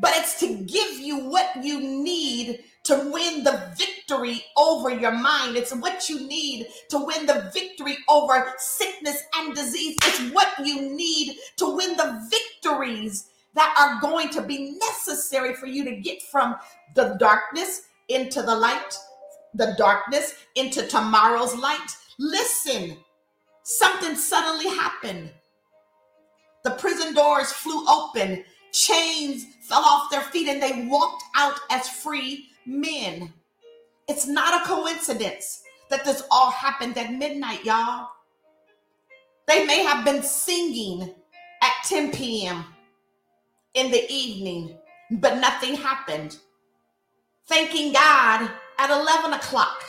but 0.00 0.12
it's 0.16 0.38
to 0.40 0.54
give 0.64 0.98
you 0.98 1.18
what 1.18 1.62
you 1.62 1.80
need 1.80 2.60
to 2.84 3.10
win 3.12 3.42
the 3.44 3.74
victory 3.76 4.44
over 4.56 4.90
your 4.90 5.12
mind. 5.12 5.56
It's 5.56 5.74
what 5.74 6.08
you 6.08 6.26
need 6.26 6.66
to 6.90 6.98
win 6.98 7.26
the 7.26 7.50
victory 7.52 7.96
over 8.08 8.52
sickness 8.58 9.22
and 9.36 9.54
disease. 9.54 9.96
It's 10.04 10.32
what 10.32 10.52
you 10.64 10.94
need 10.94 11.36
to 11.56 11.76
win 11.76 11.96
the 11.96 12.28
victories 12.30 13.28
that 13.54 13.74
are 13.78 14.00
going 14.00 14.28
to 14.30 14.42
be 14.42 14.76
necessary 14.78 15.54
for 15.54 15.66
you 15.66 15.84
to 15.84 15.96
get 15.96 16.22
from 16.22 16.56
the 16.94 17.16
darkness 17.18 17.82
into 18.08 18.42
the 18.42 18.54
light 18.54 18.98
the 19.54 19.74
darkness 19.78 20.34
into 20.54 20.86
tomorrow's 20.86 21.54
light. 21.54 21.96
Listen, 22.18 22.96
something 23.62 24.14
suddenly 24.16 24.68
happened. 24.68 25.30
The 26.64 26.72
prison 26.72 27.14
doors 27.14 27.52
flew 27.52 27.86
open, 27.86 28.44
chains 28.72 29.46
fell 29.68 29.84
off 29.84 30.10
their 30.10 30.22
feet, 30.22 30.48
and 30.48 30.62
they 30.62 30.86
walked 30.88 31.22
out 31.36 31.58
as 31.70 31.88
free 31.88 32.48
men. 32.66 33.32
It's 34.08 34.26
not 34.26 34.62
a 34.62 34.66
coincidence 34.66 35.62
that 35.90 36.04
this 36.04 36.22
all 36.30 36.50
happened 36.50 36.96
at 36.98 37.12
midnight, 37.12 37.64
y'all. 37.64 38.08
They 39.46 39.66
may 39.66 39.84
have 39.84 40.04
been 40.04 40.22
singing 40.22 41.14
at 41.62 41.72
10 41.84 42.12
p.m. 42.12 42.64
in 43.74 43.90
the 43.90 44.10
evening, 44.10 44.76
but 45.10 45.38
nothing 45.38 45.74
happened. 45.74 46.38
Thanking 47.46 47.92
God 47.92 48.50
at 48.78 48.90
11 48.90 49.32
o'clock, 49.32 49.84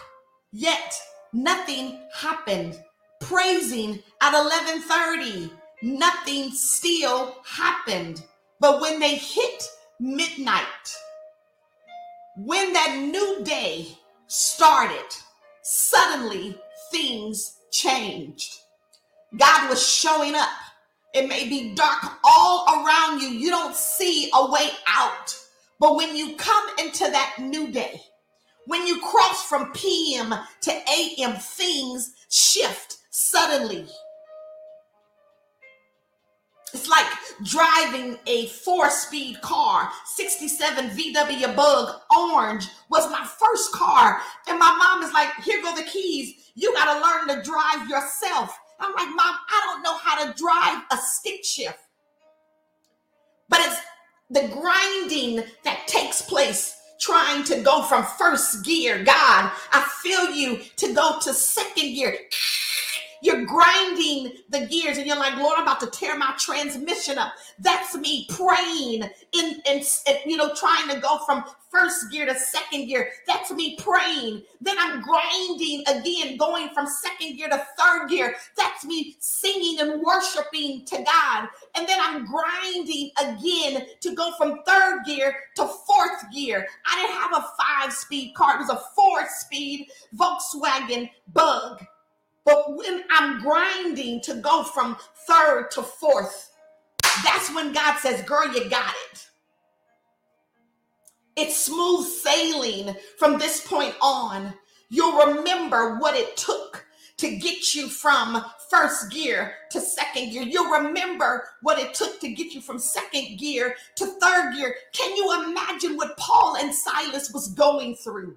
yet 0.51 0.99
nothing 1.33 1.99
happened. 2.13 2.79
Praising 3.21 4.03
at 4.21 4.33
11:30, 4.33 5.51
nothing 5.81 6.51
still 6.51 7.37
happened. 7.45 8.23
But 8.59 8.81
when 8.81 8.99
they 8.99 9.15
hit 9.15 9.63
midnight, 9.99 10.95
when 12.37 12.73
that 12.73 12.97
new 12.97 13.43
day 13.43 13.97
started, 14.27 15.07
suddenly 15.63 16.59
things 16.91 17.57
changed. 17.71 18.59
God 19.37 19.69
was 19.69 19.85
showing 19.85 20.35
up. 20.35 20.49
It 21.13 21.27
may 21.27 21.47
be 21.47 21.73
dark 21.75 22.03
all 22.23 22.65
around 22.67 23.21
you. 23.21 23.29
You 23.29 23.49
don't 23.49 23.75
see 23.75 24.29
a 24.33 24.51
way 24.51 24.69
out. 24.87 25.35
But 25.79 25.95
when 25.95 26.15
you 26.15 26.35
come 26.35 26.65
into 26.77 27.09
that 27.09 27.35
new 27.39 27.71
day, 27.71 28.01
when 28.67 28.86
you 28.88 28.99
cross 28.99 29.47
from 29.47 29.71
PM 29.73 30.34
to 30.62 30.71
AM, 30.71 31.36
things 31.36 32.13
shift 32.30 32.97
suddenly. 33.10 33.86
It's 36.73 36.89
like 36.89 37.06
driving 37.43 38.17
a 38.28 38.47
four 38.47 38.89
speed 38.89 39.39
car. 39.41 39.89
67 40.15 40.89
VW 40.89 41.56
Bug 41.56 42.01
Orange 42.17 42.67
was 42.89 43.10
my 43.10 43.25
first 43.39 43.71
car. 43.71 44.19
And 44.47 44.60
my 44.60 44.75
mom 44.78 45.01
is 45.01 45.13
like, 45.13 45.30
Here 45.43 45.62
go 45.62 45.73
the 45.75 45.84
keys. 45.84 46.51
You 46.56 46.73
got 46.73 46.93
to 46.93 47.01
learn 47.01 47.38
to 47.38 47.49
drive 47.49 47.89
yourself. 47.89 48.58
I'm 48.80 48.93
like, 48.93 49.08
Mom, 49.08 49.36
I 49.49 49.62
don't 49.63 49.84
know 49.84 49.97
how 49.97 50.25
to 50.25 50.34
drive 50.38 50.84
a 50.91 50.97
stick 50.97 51.45
shift. 51.45 51.80
But 53.47 53.62
it's 53.62 53.80
the 54.30 54.49
grinding 54.54 55.45
that 55.63 55.88
takes 55.88 56.21
place 56.21 56.74
trying 56.99 57.43
to 57.45 57.62
go 57.62 57.84
from 57.84 58.03
first 58.03 58.63
gear. 58.63 59.03
God, 59.03 59.51
I 59.71 59.88
feel 60.01 60.31
you 60.31 60.60
to 60.77 60.93
go 60.93 61.19
to 61.21 61.34
second 61.34 61.93
gear. 61.93 62.17
You're 63.21 63.45
grinding 63.45 64.34
the 64.49 64.67
gears 64.67 64.97
and 64.97 65.08
you're 65.08 65.17
like, 65.17 65.36
Lord, 65.38 65.55
I'm 65.58 65.63
about 65.63 65.79
to 65.79 65.88
tear 65.88 66.17
my 66.17 66.34
transmission 66.38 67.17
up. 67.17 67.34
That's 67.58 67.95
me 67.95 68.27
praying 68.29 69.01
and, 69.03 69.12
in, 69.34 69.62
in 69.67 69.84
you 70.25 70.38
know, 70.38 70.53
trying 70.53 70.89
to 70.89 70.99
go 70.99 71.19
from 71.25 71.43
first 71.75 72.11
gear 72.11 72.25
to 72.25 72.35
second 72.35 72.88
gear. 72.88 73.09
That's 73.27 73.51
me 73.51 73.77
praying. 73.77 74.43
Then 74.61 74.77
I'm 74.79 75.01
grinding 75.01 75.83
again, 75.88 76.38
going 76.38 76.69
from 76.69 76.88
second 76.88 77.35
gear 77.35 77.49
to 77.49 77.65
third 77.77 78.07
gear. 78.09 78.35
That's 78.55 78.85
me 78.85 79.17
singing 79.19 79.79
and 79.81 80.01
worshiping 80.01 80.85
to 80.85 80.97
God. 81.03 81.49
And 81.75 81.88
then 81.88 81.99
I'm 82.01 82.25
grinding 82.25 83.11
again 83.19 83.85
to 84.01 84.15
go 84.15 84.31
from 84.38 84.59
third 84.65 85.03
gear 85.05 85.35
to 85.55 85.67
fourth 85.67 86.31
gear. 86.33 86.65
I 86.85 87.01
didn't 87.01 87.21
have 87.21 87.43
a 87.43 87.47
five 87.61 87.93
speed 87.93 88.33
car, 88.35 88.55
it 88.55 88.59
was 88.59 88.69
a 88.69 88.81
four 88.95 89.27
speed 89.39 89.89
Volkswagen 90.15 91.09
bug. 91.33 91.83
But 92.45 92.77
when 92.77 93.03
I'm 93.09 93.41
grinding 93.41 94.21
to 94.21 94.35
go 94.35 94.63
from 94.63 94.97
third 95.27 95.71
to 95.71 95.81
fourth, 95.81 96.51
that's 97.23 97.53
when 97.53 97.73
God 97.73 97.97
says, 97.97 98.21
Girl, 98.21 98.47
you 98.53 98.69
got 98.69 98.93
it. 99.11 99.27
It's 101.35 101.65
smooth 101.65 102.05
sailing 102.07 102.95
from 103.17 103.37
this 103.37 103.65
point 103.65 103.95
on. 104.01 104.53
You'll 104.89 105.35
remember 105.35 105.97
what 105.97 106.15
it 106.15 106.37
took 106.37 106.85
to 107.17 107.35
get 107.37 107.73
you 107.73 107.87
from 107.87 108.43
first 108.69 109.11
gear 109.11 109.53
to 109.71 109.79
second 109.79 110.31
gear. 110.31 110.43
You'll 110.43 110.71
remember 110.71 111.45
what 111.61 111.79
it 111.79 111.93
took 111.93 112.19
to 112.21 112.29
get 112.29 112.53
you 112.53 112.61
from 112.61 112.79
second 112.79 113.37
gear 113.37 113.75
to 113.95 114.05
third 114.05 114.55
gear. 114.55 114.75
Can 114.93 115.15
you 115.15 115.45
imagine 115.45 115.97
what 115.97 116.17
Paul 116.17 116.57
and 116.57 116.73
Silas 116.73 117.31
was 117.33 117.49
going 117.49 117.95
through? 117.95 118.35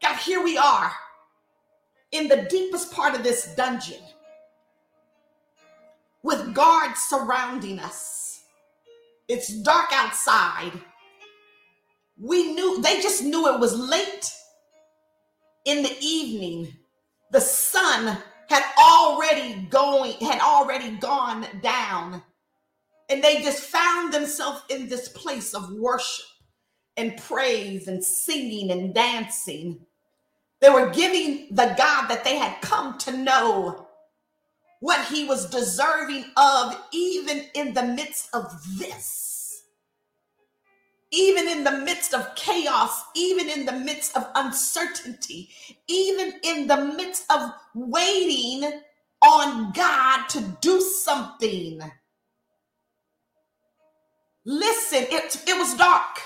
God, 0.00 0.16
here 0.16 0.42
we 0.42 0.56
are 0.56 0.92
in 2.12 2.28
the 2.28 2.46
deepest 2.48 2.92
part 2.92 3.14
of 3.14 3.22
this 3.22 3.54
dungeon 3.54 4.02
with 6.22 6.54
guards 6.54 7.00
surrounding 7.00 7.78
us. 7.78 8.44
It's 9.28 9.48
dark 9.62 9.88
outside. 9.92 10.72
We 12.22 12.54
knew, 12.54 12.80
they 12.82 13.02
just 13.02 13.24
knew 13.24 13.52
it 13.52 13.60
was 13.60 13.76
late 13.76 14.32
in 15.64 15.82
the 15.82 15.96
evening, 16.00 16.74
the 17.32 17.40
sun 17.40 18.18
had 18.48 18.64
already 18.78 19.66
going 19.70 20.12
had 20.20 20.40
already 20.40 20.96
gone 20.98 21.46
down 21.62 22.22
and 23.08 23.22
they 23.24 23.42
just 23.42 23.62
found 23.62 24.12
themselves 24.12 24.62
in 24.68 24.88
this 24.88 25.08
place 25.08 25.54
of 25.54 25.72
worship 25.72 26.26
and 26.96 27.16
praise 27.16 27.88
and 27.88 28.04
singing 28.04 28.70
and 28.70 28.94
dancing. 28.94 29.86
They 30.60 30.70
were 30.70 30.90
giving 30.90 31.48
the 31.50 31.74
god 31.78 32.08
that 32.08 32.24
they 32.24 32.36
had 32.36 32.60
come 32.60 32.98
to 32.98 33.16
know 33.16 33.88
what 34.80 35.06
he 35.06 35.26
was 35.26 35.48
deserving 35.50 36.26
of 36.36 36.76
even 36.92 37.46
in 37.54 37.72
the 37.74 37.84
midst 37.84 38.28
of 38.34 38.52
this 38.78 39.21
even 41.12 41.48
in 41.48 41.64
the 41.64 41.72
midst 41.72 42.14
of 42.14 42.34
chaos, 42.34 43.04
even 43.14 43.48
in 43.48 43.66
the 43.66 43.72
midst 43.72 44.16
of 44.16 44.26
uncertainty, 44.34 45.50
even 45.88 46.34
in 46.42 46.66
the 46.66 46.78
midst 46.96 47.30
of 47.30 47.52
waiting 47.74 48.80
on 49.22 49.72
God 49.72 50.28
to 50.30 50.40
do 50.60 50.80
something. 50.80 51.80
Listen, 54.44 55.06
it, 55.10 55.44
it 55.46 55.58
was 55.58 55.76
dark 55.76 56.20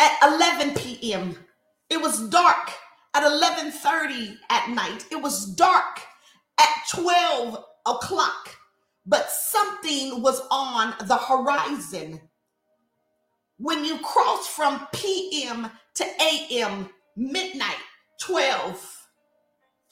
at 0.00 0.18
11 0.22 0.74
p.m. 0.74 1.36
It 1.90 2.00
was 2.00 2.28
dark 2.28 2.70
at 3.14 3.22
11:30 3.24 4.36
at 4.50 4.68
night. 4.70 5.06
It 5.10 5.20
was 5.20 5.46
dark 5.54 6.00
at 6.60 6.68
12 6.90 7.64
o'clock. 7.86 8.56
But 9.06 9.30
something 9.30 10.22
was 10.22 10.40
on 10.50 10.94
the 11.06 11.16
horizon 11.16 12.20
when 13.64 13.82
you 13.82 13.96
cross 14.00 14.46
from 14.46 14.86
PM 14.92 15.70
to 15.94 16.04
AM, 16.20 16.86
midnight, 17.16 17.78
12 18.20 19.06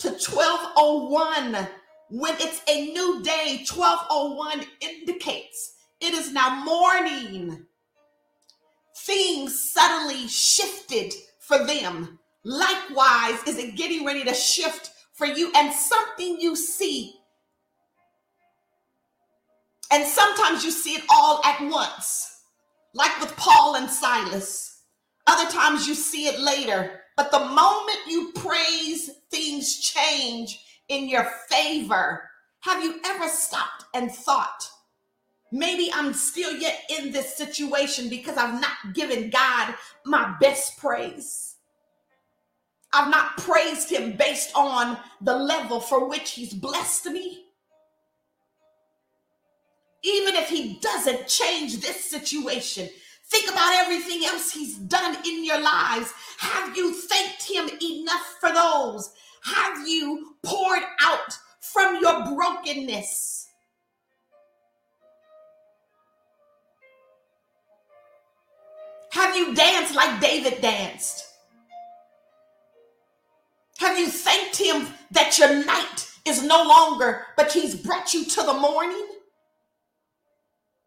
to 0.00 0.08
1201, 0.08 1.68
when 2.10 2.34
it's 2.34 2.60
a 2.68 2.92
new 2.92 3.22
day, 3.22 3.64
1201 3.66 4.66
indicates 4.82 5.72
it 6.02 6.12
is 6.12 6.34
now 6.34 6.62
morning. 6.62 7.64
Things 8.94 9.72
suddenly 9.72 10.28
shifted 10.28 11.14
for 11.38 11.64
them. 11.64 12.18
Likewise, 12.44 13.42
is 13.46 13.56
it 13.56 13.74
getting 13.74 14.04
ready 14.04 14.22
to 14.22 14.34
shift 14.34 14.90
for 15.14 15.26
you? 15.26 15.50
And 15.56 15.72
something 15.72 16.38
you 16.38 16.56
see, 16.56 17.14
and 19.90 20.06
sometimes 20.06 20.62
you 20.62 20.70
see 20.70 20.96
it 20.96 21.04
all 21.08 21.40
at 21.46 21.58
once 21.62 22.32
like 22.94 23.18
with 23.20 23.36
Paul 23.36 23.76
and 23.76 23.90
Silas. 23.90 24.82
Other 25.26 25.50
times 25.50 25.86
you 25.86 25.94
see 25.94 26.26
it 26.26 26.40
later. 26.40 27.00
But 27.16 27.30
the 27.30 27.38
moment 27.38 27.98
you 28.06 28.32
praise, 28.34 29.10
things 29.30 29.78
change 29.80 30.64
in 30.88 31.08
your 31.08 31.28
favor. 31.48 32.28
Have 32.60 32.82
you 32.82 33.00
ever 33.04 33.28
stopped 33.28 33.84
and 33.94 34.10
thought, 34.10 34.68
maybe 35.50 35.90
I'm 35.94 36.14
still 36.14 36.56
yet 36.56 36.82
in 36.98 37.12
this 37.12 37.36
situation 37.36 38.08
because 38.08 38.36
I've 38.36 38.60
not 38.60 38.94
given 38.94 39.30
God 39.30 39.74
my 40.04 40.34
best 40.40 40.78
praise? 40.78 41.56
I've 42.92 43.10
not 43.10 43.36
praised 43.38 43.90
Him 43.90 44.16
based 44.16 44.52
on 44.54 44.98
the 45.20 45.34
level 45.34 45.80
for 45.80 46.08
which 46.08 46.32
He's 46.32 46.52
blessed 46.52 47.06
me 47.06 47.41
even 50.02 50.34
if 50.34 50.48
he 50.48 50.78
doesn't 50.80 51.28
change 51.28 51.78
this 51.78 52.04
situation. 52.04 52.88
Think 53.26 53.50
about 53.50 53.74
everything 53.74 54.24
else 54.24 54.52
he's 54.52 54.76
done 54.76 55.16
in 55.26 55.44
your 55.44 55.60
lives. 55.60 56.12
Have 56.38 56.76
you 56.76 56.92
thanked 56.92 57.48
him 57.48 57.68
enough 57.80 58.36
for 58.40 58.52
those? 58.52 59.10
Have 59.44 59.88
you 59.88 60.36
poured 60.42 60.82
out 61.00 61.38
from 61.60 61.98
your 62.00 62.24
brokenness? 62.34 63.48
Have 69.12 69.36
you 69.36 69.54
danced 69.54 69.94
like 69.94 70.20
David 70.20 70.60
danced? 70.60 71.26
Have 73.78 73.98
you 73.98 74.08
thanked 74.08 74.56
him 74.56 74.88
that 75.10 75.38
your 75.38 75.64
night 75.64 76.08
is 76.24 76.42
no 76.42 76.62
longer, 76.62 77.26
but 77.36 77.52
he's 77.52 77.74
brought 77.74 78.14
you 78.14 78.24
to 78.24 78.42
the 78.42 78.54
morning? 78.54 79.06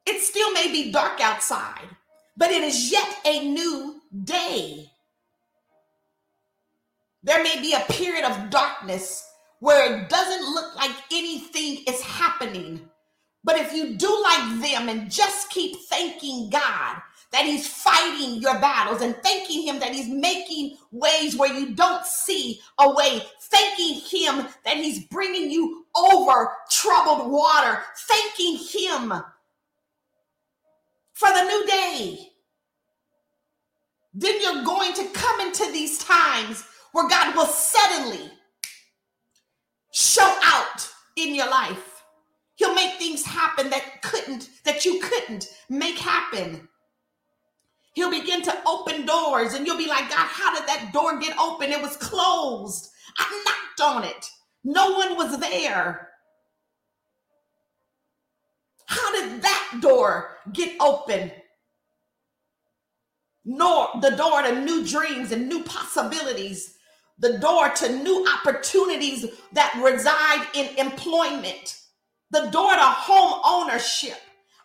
It 0.06 0.22
still 0.22 0.52
may 0.54 0.72
be 0.72 0.92
dark 0.92 1.20
outside, 1.22 1.90
but 2.38 2.52
it 2.52 2.64
is 2.64 2.92
yet 2.92 3.18
a 3.26 3.48
new 3.48 4.02
day. 4.24 4.92
There 7.24 7.44
may 7.44 7.60
be 7.60 7.74
a 7.74 7.92
period 7.92 8.24
of 8.24 8.52
darkness 8.52 9.28
where 9.60 9.92
it 9.92 10.10
doesn't 10.10 10.54
look 10.54 10.76
like 10.76 10.92
anything 11.12 11.84
is 11.88 12.02
happening. 12.02 12.88
But 13.44 13.58
if 13.58 13.74
you 13.74 13.96
do 13.96 14.24
like 14.24 14.62
them 14.62 14.90
and 14.90 15.10
just 15.10 15.50
keep 15.50 15.76
thanking 15.90 16.50
God 16.52 17.02
that 17.32 17.46
He's 17.46 17.68
fighting 17.68 18.42
your 18.42 18.60
battles 18.60 19.02
and 19.02 19.16
thanking 19.24 19.64
Him 19.68 19.80
that 19.80 19.94
He's 19.94 20.08
making 20.08 20.78
ways 20.92 21.36
where 21.36 21.52
you 21.52 21.74
don't 21.74 22.06
see 22.06 22.60
a 22.80 22.94
way, 22.94 23.24
thanking 23.42 24.02
Him 24.02 24.48
that 24.64 24.78
He's 24.78 25.06
bringing 25.06 25.50
you 25.50 25.86
over 25.96 26.52
troubled 26.70 27.32
water, 27.32 27.82
thanking 28.08 28.58
Him 28.58 29.14
for 31.16 31.30
the 31.30 31.44
new 31.44 31.66
day. 31.66 32.30
Then 34.14 34.42
you're 34.42 34.64
going 34.64 34.94
to 34.94 35.06
come 35.14 35.42
into 35.42 35.70
these 35.72 35.98
times 35.98 36.64
where 36.92 37.10
God 37.10 37.36
will 37.36 37.48
suddenly 37.48 38.30
show 39.92 40.38
out 40.44 40.88
in 41.16 41.34
your 41.34 41.50
life. 41.50 42.04
He'll 42.56 42.76
make 42.76 42.94
things 42.96 43.26
happen 43.26 43.70
that 43.70 44.02
couldn't, 44.02 44.50
that 44.64 44.86
you 44.86 45.00
couldn't 45.02 45.48
make 45.70 45.98
happen. 45.98 46.68
He'll 47.94 48.12
begin 48.12 48.42
to 48.44 48.58
open 48.68 49.06
doors 49.06 49.54
and 49.54 49.66
you'll 49.66 49.78
be 49.78 49.88
like, 49.88 50.10
God, 50.10 50.28
how 50.28 50.54
did 50.54 50.68
that 50.68 50.92
door 50.94 51.18
get 51.20 51.38
open? 51.38 51.72
It 51.72 51.82
was 51.82 51.98
closed. 51.98 52.90
I 53.18 53.44
knocked 53.46 53.96
on 53.96 54.04
it. 54.04 54.30
No 54.64 54.92
one 54.92 55.16
was 55.16 55.40
there. 55.40 56.10
How 58.86 59.12
did 59.12 59.42
that 59.42 59.80
door 59.82 60.38
get 60.54 60.76
open? 60.80 61.32
Nor 63.44 63.90
the 64.02 64.12
door 64.12 64.42
to 64.42 64.62
new 64.62 64.86
dreams 64.86 65.32
and 65.32 65.48
new 65.48 65.64
possibilities, 65.64 66.76
the 67.20 67.38
door 67.38 67.70
to 67.70 68.04
new 68.04 68.26
opportunities 68.28 69.26
that 69.54 69.80
reside 69.84 70.48
in 70.54 70.76
employment, 70.78 71.80
the 72.32 72.50
door 72.50 72.72
to 72.72 72.82
home 72.82 73.42
ownership. 73.46 74.18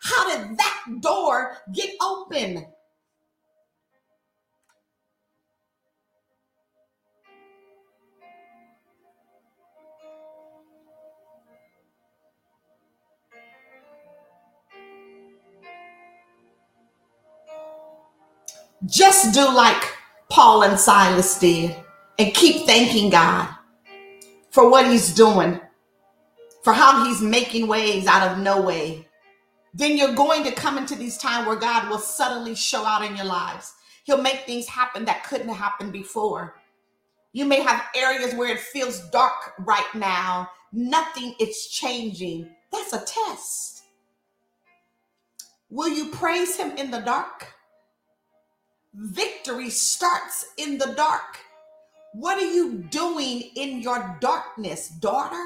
How 0.03 0.37
did 0.37 0.57
that 0.57 0.85
door 1.01 1.57
get 1.73 1.95
open? 2.01 2.67
Just 18.91 19.33
do 19.33 19.47
like 19.55 19.97
Paul 20.31 20.65
and 20.65 20.79
Silas 20.79 21.39
did 21.39 21.77
and 22.19 22.35
keep 22.35 22.67
thanking 22.67 23.09
God 23.09 23.49
for 24.51 24.69
what 24.69 24.85
he's 24.85 25.15
doing, 25.15 25.61
for 26.65 26.73
how 26.73 27.05
he's 27.05 27.23
making 27.23 27.69
ways 27.69 28.09
out 28.09 28.29
of 28.29 28.39
no 28.39 28.61
way. 28.61 29.07
Then 29.75 29.97
you're 29.97 30.17
going 30.17 30.43
to 30.43 30.51
come 30.51 30.77
into 30.77 30.97
these 30.97 31.17
times 31.17 31.47
where 31.47 31.55
God 31.55 31.89
will 31.89 32.01
suddenly 32.01 32.57
show 32.57 32.85
out 32.85 33.05
in 33.05 33.15
your 33.15 33.27
lives. 33.27 33.73
He'll 34.03 34.21
make 34.21 34.41
things 34.41 34.67
happen 34.67 35.05
that 35.05 35.23
couldn't 35.23 35.55
happen 35.55 35.93
before. 35.93 36.57
You 37.33 37.45
may 37.45 37.61
have 37.61 37.85
areas 37.95 38.35
where 38.35 38.53
it 38.53 38.59
feels 38.59 39.09
dark 39.11 39.55
right 39.61 39.95
now. 39.95 40.51
Nothing 40.73 41.37
is 41.39 41.69
changing. 41.69 42.51
That's 42.73 42.93
a 42.93 43.05
test. 43.07 43.85
Will 45.69 45.89
you 45.89 46.11
praise 46.11 46.57
him 46.57 46.77
in 46.77 46.91
the 46.91 46.99
dark? 46.99 47.47
Victory 48.95 49.71
starts 49.71 50.47
in 50.57 50.79
the 50.79 50.95
dark. 50.97 51.39
What 52.13 52.39
are 52.39 52.53
you 52.53 52.79
doing 52.91 53.43
in 53.55 53.81
your 53.81 54.19
darkness, 54.21 54.89
daughter? 54.89 55.45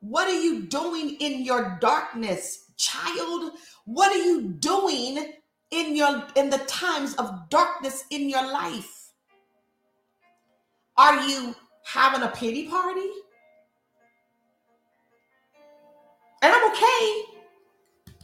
What 0.00 0.28
are 0.28 0.40
you 0.40 0.66
doing 0.66 1.16
in 1.20 1.42
your 1.44 1.78
darkness, 1.80 2.70
child? 2.76 3.52
What 3.86 4.14
are 4.14 4.22
you 4.22 4.42
doing 4.42 5.32
in 5.70 5.96
your 5.96 6.24
in 6.36 6.50
the 6.50 6.58
times 6.66 7.14
of 7.14 7.48
darkness 7.48 8.04
in 8.10 8.28
your 8.28 8.44
life? 8.52 9.10
Are 10.98 11.26
you 11.26 11.54
having 11.84 12.22
a 12.22 12.28
pity 12.28 12.68
party? 12.68 13.08
And 16.42 16.52
I'm 16.52 16.70
okay 16.72 17.22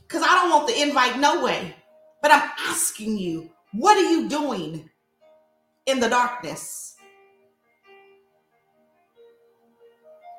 because 0.02 0.22
I 0.22 0.34
don't 0.34 0.50
want 0.50 0.66
the 0.68 0.80
invite 0.80 1.18
no 1.18 1.42
way. 1.42 1.74
But 2.20 2.32
I'm 2.32 2.50
asking 2.68 3.18
you, 3.18 3.50
what 3.72 3.96
are 3.96 4.10
you 4.10 4.28
doing 4.28 4.88
in 5.86 6.00
the 6.00 6.08
darkness? 6.08 6.92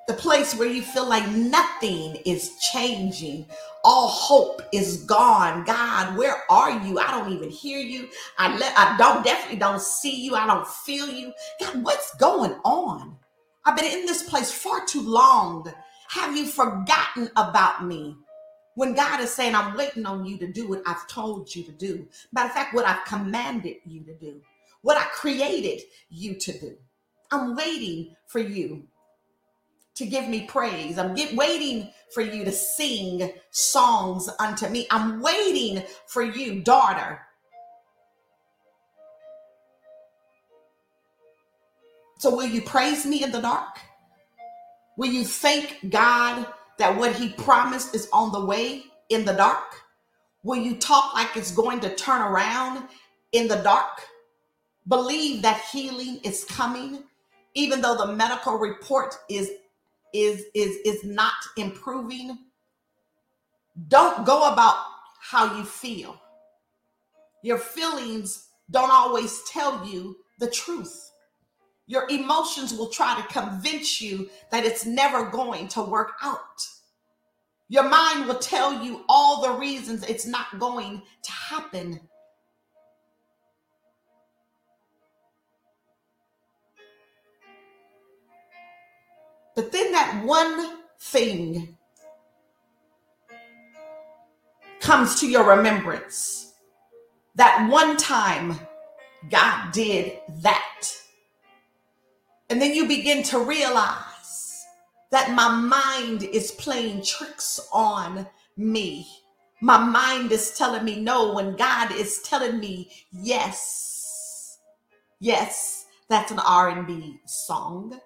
the 0.07 0.13
place 0.13 0.53
where 0.55 0.67
you 0.67 0.81
feel 0.81 1.07
like 1.07 1.27
nothing 1.29 2.17
is 2.25 2.57
changing. 2.71 3.45
All 3.85 4.07
hope 4.07 4.61
is 4.71 5.03
gone. 5.05 5.63
God, 5.63 6.17
where 6.17 6.43
are 6.49 6.71
you? 6.85 6.99
I 6.99 7.11
don't 7.11 7.31
even 7.31 7.49
hear 7.49 7.79
you. 7.79 8.09
I 8.37 8.55
let 8.57 8.77
I 8.77 8.97
don't 8.97 9.23
definitely 9.23 9.59
don't 9.59 9.81
see 9.81 10.23
you. 10.23 10.35
I 10.35 10.45
don't 10.45 10.67
feel 10.67 11.07
you. 11.07 11.33
God, 11.59 11.83
what's 11.83 12.15
going 12.15 12.53
on? 12.65 13.17
I've 13.65 13.77
been 13.77 13.99
in 13.99 14.05
this 14.05 14.23
place 14.23 14.51
far 14.51 14.85
too 14.85 15.01
long. 15.01 15.71
Have 16.09 16.35
you 16.35 16.45
forgotten 16.45 17.29
about 17.37 17.85
me? 17.85 18.15
When 18.75 18.95
God 18.95 19.19
is 19.19 19.31
saying, 19.31 19.55
I'm 19.55 19.77
waiting 19.77 20.05
on 20.05 20.25
you 20.25 20.37
to 20.39 20.51
do 20.51 20.67
what 20.67 20.81
I've 20.85 21.07
told 21.07 21.53
you 21.55 21.63
to 21.63 21.71
do. 21.71 22.07
Matter 22.31 22.47
of 22.47 22.53
fact, 22.53 22.73
what 22.73 22.85
I've 22.85 23.05
commanded 23.05 23.77
you 23.85 24.03
to 24.03 24.13
do, 24.15 24.41
what 24.81 24.97
I 24.97 25.03
created 25.05 25.81
you 26.09 26.35
to 26.35 26.59
do. 26.59 26.77
I'm 27.31 27.55
waiting 27.55 28.15
for 28.27 28.39
you 28.39 28.83
to 29.95 30.05
give 30.05 30.27
me 30.27 30.45
praise. 30.47 30.97
I'm 30.97 31.13
get, 31.13 31.35
waiting 31.35 31.91
for 32.13 32.21
you 32.21 32.43
to 32.45 32.51
sing 32.51 33.31
songs 33.51 34.29
unto 34.39 34.67
me. 34.69 34.87
I'm 34.89 35.21
waiting 35.21 35.83
for 36.07 36.23
you, 36.23 36.61
daughter. 36.61 37.21
So, 42.17 42.35
will 42.35 42.47
you 42.47 42.61
praise 42.61 43.05
me 43.05 43.23
in 43.23 43.31
the 43.31 43.41
dark? 43.41 43.79
Will 44.97 45.11
you 45.11 45.25
thank 45.25 45.89
God 45.89 46.47
that 46.79 46.97
what 46.97 47.15
He 47.15 47.29
promised 47.29 47.95
is 47.95 48.09
on 48.13 48.31
the 48.31 48.45
way 48.45 48.83
in 49.09 49.25
the 49.25 49.33
dark? 49.33 49.81
Will 50.43 50.57
you 50.61 50.75
talk 50.75 51.13
like 51.13 51.35
it's 51.37 51.51
going 51.51 51.79
to 51.81 51.95
turn 51.95 52.21
around 52.21 52.87
in 53.31 53.47
the 53.47 53.57
dark? 53.57 54.01
Believe 54.87 55.41
that 55.43 55.61
healing 55.71 56.19
is 56.23 56.43
coming, 56.43 57.03
even 57.53 57.81
though 57.81 57.95
the 57.95 58.13
medical 58.13 58.57
report 58.57 59.15
is 59.29 59.51
is 60.13 60.45
is 60.53 60.77
is 60.85 61.03
not 61.03 61.33
improving 61.57 62.37
don't 63.89 64.25
go 64.25 64.51
about 64.51 64.77
how 65.21 65.57
you 65.57 65.63
feel 65.65 66.19
your 67.43 67.57
feelings 67.57 68.49
don't 68.71 68.91
always 68.91 69.41
tell 69.49 69.85
you 69.85 70.15
the 70.39 70.49
truth 70.49 71.11
your 71.93 72.09
emotions 72.09 72.73
will 72.73 72.89
try 72.89 73.15
to 73.15 73.33
convince 73.39 74.01
you 74.01 74.27
that 74.51 74.65
it's 74.65 74.85
never 74.85 75.29
going 75.29 75.67
to 75.67 75.81
work 75.81 76.13
out 76.21 76.67
your 77.69 77.87
mind 77.87 78.27
will 78.27 78.39
tell 78.39 78.83
you 78.83 79.05
all 79.07 79.41
the 79.41 79.59
reasons 79.59 80.03
it's 80.03 80.25
not 80.25 80.59
going 80.59 81.01
to 81.21 81.31
happen 81.31 81.99
But 89.55 89.71
then 89.71 89.91
that 89.91 90.23
one 90.25 90.79
thing 90.99 91.77
comes 94.79 95.19
to 95.19 95.29
your 95.29 95.43
remembrance. 95.43 96.53
That 97.35 97.69
one 97.69 97.97
time 97.97 98.59
God 99.29 99.71
did 99.71 100.19
that. 100.41 101.02
And 102.49 102.61
then 102.61 102.73
you 102.73 102.87
begin 102.87 103.23
to 103.23 103.39
realize 103.39 104.65
that 105.11 105.31
my 105.33 105.49
mind 105.49 106.23
is 106.23 106.51
playing 106.51 107.03
tricks 107.03 107.59
on 107.71 108.27
me. 108.57 109.07
My 109.61 109.77
mind 109.77 110.31
is 110.31 110.57
telling 110.57 110.83
me 110.83 110.99
no 110.99 111.33
when 111.33 111.55
God 111.55 111.91
is 111.93 112.21
telling 112.23 112.59
me 112.59 112.91
yes. 113.11 114.59
Yes, 115.19 115.85
that's 116.09 116.31
an 116.31 116.39
R&B 116.39 117.19
song. 117.25 117.99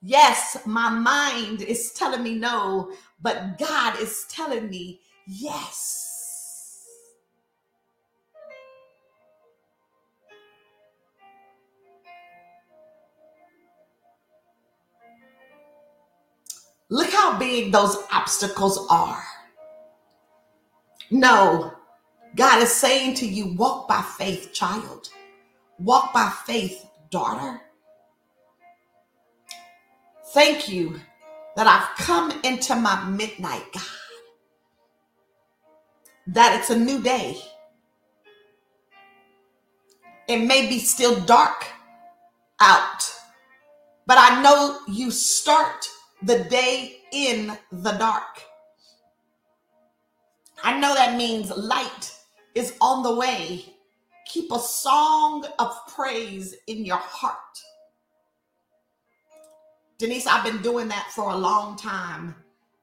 Yes, 0.00 0.58
my 0.66 0.90
mind 0.90 1.62
is 1.62 1.92
telling 1.92 2.22
me 2.22 2.34
no, 2.36 2.92
but 3.20 3.58
God 3.58 3.98
is 4.00 4.24
telling 4.28 4.68
me 4.68 5.00
yes. 5.26 6.11
Big 17.38 17.72
those 17.72 17.96
obstacles 18.12 18.86
are. 18.90 19.22
No, 21.10 21.72
God 22.34 22.62
is 22.62 22.72
saying 22.72 23.14
to 23.16 23.26
you, 23.26 23.54
walk 23.54 23.88
by 23.88 24.02
faith, 24.02 24.52
child. 24.52 25.10
Walk 25.78 26.12
by 26.14 26.32
faith, 26.46 26.86
daughter. 27.10 27.60
Thank 30.32 30.68
you 30.68 30.98
that 31.56 31.66
I've 31.66 31.96
come 31.98 32.32
into 32.44 32.74
my 32.74 33.04
midnight, 33.04 33.64
God. 33.74 33.82
That 36.28 36.58
it's 36.58 36.70
a 36.70 36.78
new 36.78 37.02
day. 37.02 37.36
It 40.28 40.38
may 40.38 40.68
be 40.68 40.78
still 40.78 41.20
dark 41.26 41.66
out, 42.60 43.12
but 44.06 44.16
I 44.18 44.40
know 44.40 44.78
you 44.88 45.10
start 45.10 45.86
the 46.22 46.44
day 46.44 47.01
in 47.12 47.56
the 47.70 47.92
dark. 47.92 48.42
I 50.62 50.78
know 50.78 50.94
that 50.94 51.16
means 51.16 51.50
light 51.50 52.14
is 52.54 52.74
on 52.80 53.02
the 53.02 53.14
way. 53.14 53.64
Keep 54.26 54.52
a 54.52 54.58
song 54.58 55.44
of 55.58 55.76
praise 55.88 56.54
in 56.66 56.84
your 56.84 56.98
heart. 56.98 57.36
Denise, 59.98 60.26
I've 60.26 60.44
been 60.44 60.62
doing 60.62 60.88
that 60.88 61.10
for 61.14 61.30
a 61.30 61.36
long 61.36 61.76
time. 61.76 62.34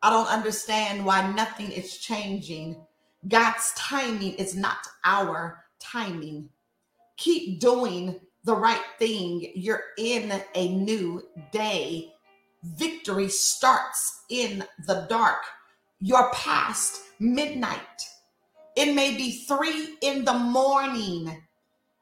I 0.01 0.09
don't 0.09 0.27
understand 0.31 1.05
why 1.05 1.29
nothing 1.33 1.71
is 1.71 1.97
changing. 1.97 2.77
God's 3.27 3.73
timing 3.75 4.33
is 4.35 4.55
not 4.55 4.77
our 5.03 5.65
timing. 5.79 6.49
Keep 7.17 7.59
doing 7.59 8.19
the 8.45 8.55
right 8.55 8.83
thing. 8.97 9.51
You're 9.55 9.83
in 9.97 10.41
a 10.55 10.69
new 10.69 11.21
day. 11.51 12.13
Victory 12.63 13.29
starts 13.29 14.23
in 14.29 14.63
the 14.85 15.05
dark. 15.09 15.43
You're 15.99 16.31
past 16.31 17.01
midnight. 17.19 17.79
It 18.75 18.93
may 18.93 19.15
be 19.15 19.43
three 19.45 19.97
in 20.01 20.25
the 20.25 20.33
morning. 20.33 21.41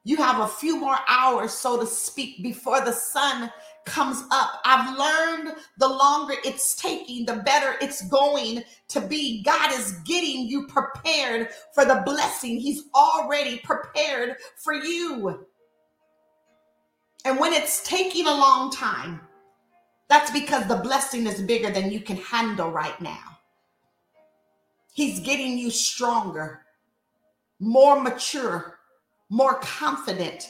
You 0.04 0.16
have 0.16 0.40
a 0.40 0.48
few 0.48 0.78
more 0.78 0.98
hours, 1.08 1.52
so 1.52 1.78
to 1.78 1.86
speak, 1.86 2.42
before 2.42 2.80
the 2.80 2.92
sun 2.92 3.50
comes 3.84 4.22
up. 4.30 4.60
I've 4.64 4.96
learned 4.96 5.56
the 5.78 5.88
longer 5.88 6.34
it's 6.44 6.74
taking, 6.76 7.26
the 7.26 7.36
better 7.36 7.76
it's 7.80 8.06
going 8.08 8.62
to 8.88 9.00
be. 9.00 9.42
God 9.42 9.72
is 9.72 9.92
getting 10.04 10.46
you 10.46 10.66
prepared 10.66 11.50
for 11.74 11.84
the 11.84 12.02
blessing 12.04 12.58
He's 12.58 12.84
already 12.94 13.58
prepared 13.58 14.36
for 14.56 14.74
you. 14.74 15.46
And 17.24 17.38
when 17.38 17.52
it's 17.52 17.82
taking 17.82 18.26
a 18.26 18.30
long 18.30 18.70
time, 18.70 19.20
that's 20.08 20.30
because 20.30 20.66
the 20.66 20.76
blessing 20.76 21.26
is 21.26 21.40
bigger 21.42 21.70
than 21.70 21.90
you 21.90 22.00
can 22.00 22.16
handle 22.16 22.70
right 22.70 23.00
now. 23.00 23.38
He's 24.92 25.20
getting 25.20 25.58
you 25.58 25.70
stronger, 25.70 26.62
more 27.60 28.00
mature, 28.00 28.78
more 29.30 29.60
confident 29.60 30.48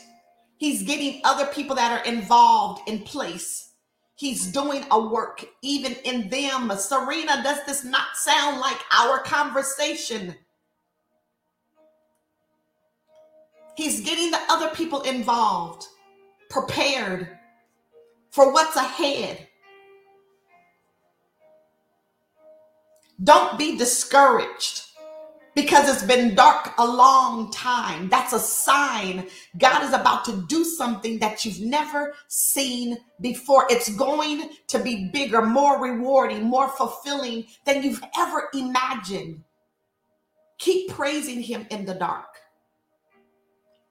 He's 0.58 0.82
getting 0.82 1.20
other 1.22 1.46
people 1.46 1.76
that 1.76 1.92
are 1.92 2.04
involved 2.04 2.88
in 2.88 3.00
place. 3.00 3.70
He's 4.16 4.50
doing 4.50 4.84
a 4.90 5.00
work 5.00 5.44
even 5.62 5.94
in 6.04 6.28
them. 6.28 6.72
Serena, 6.76 7.40
does 7.44 7.64
this 7.64 7.84
not 7.84 8.16
sound 8.16 8.60
like 8.60 8.78
our 8.92 9.20
conversation? 9.20 10.34
He's 13.76 14.00
getting 14.00 14.32
the 14.32 14.40
other 14.48 14.70
people 14.70 15.02
involved, 15.02 15.86
prepared 16.50 17.38
for 18.32 18.52
what's 18.52 18.74
ahead. 18.74 19.46
Don't 23.22 23.58
be 23.58 23.76
discouraged 23.76 24.84
because 25.56 25.88
it's 25.88 26.04
been 26.04 26.36
dark 26.36 26.72
a 26.78 26.86
long 26.86 27.50
time. 27.50 28.08
That's 28.08 28.32
a 28.32 28.38
sign 28.38 29.26
God 29.58 29.82
is 29.82 29.92
about 29.92 30.24
to 30.26 30.44
do 30.46 30.62
something 30.62 31.18
that 31.18 31.44
you've 31.44 31.60
never 31.60 32.14
seen 32.28 32.96
before. 33.20 33.66
It's 33.68 33.92
going 33.96 34.50
to 34.68 34.78
be 34.78 35.10
bigger, 35.12 35.42
more 35.42 35.82
rewarding, 35.82 36.44
more 36.44 36.68
fulfilling 36.68 37.46
than 37.64 37.82
you've 37.82 38.02
ever 38.16 38.48
imagined. 38.54 39.42
Keep 40.58 40.90
praising 40.90 41.42
Him 41.42 41.66
in 41.72 41.84
the 41.86 41.94
dark. 41.94 42.28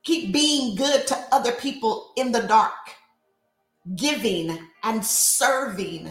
Keep 0.04 0.32
being 0.32 0.78
good 0.78 1.06
to 1.08 1.18
other 1.34 1.52
people 1.52 2.14
in 2.16 2.32
the 2.32 2.44
dark, 2.44 2.96
giving 3.98 4.58
and 4.84 5.06
serving. 5.06 6.10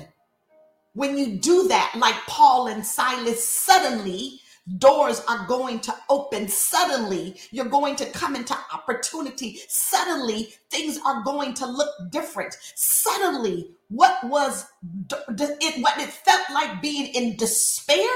When 0.97 1.18
you 1.18 1.36
do 1.36 1.68
that, 1.68 1.92
like 1.99 2.14
Paul 2.26 2.68
and 2.68 2.84
Silas, 2.84 3.47
suddenly 3.47 4.40
doors 4.78 5.22
are 5.28 5.47
going 5.47 5.80
to 5.80 5.94
open. 6.09 6.49
Suddenly, 6.49 7.36
you're 7.51 7.66
going 7.66 7.97
to 7.97 8.07
come 8.12 8.34
into 8.34 8.57
opportunity. 8.72 9.61
Suddenly, 9.68 10.55
things 10.70 10.99
are 11.05 11.22
going 11.22 11.53
to 11.53 11.66
look 11.66 11.90
different. 12.11 12.57
Suddenly, 12.76 13.72
what 13.88 14.24
was 14.24 14.66
it, 15.03 15.82
what 15.82 15.99
it 16.01 16.09
felt 16.09 16.49
like 16.55 16.80
being 16.80 17.14
in 17.14 17.36
despair 17.36 18.09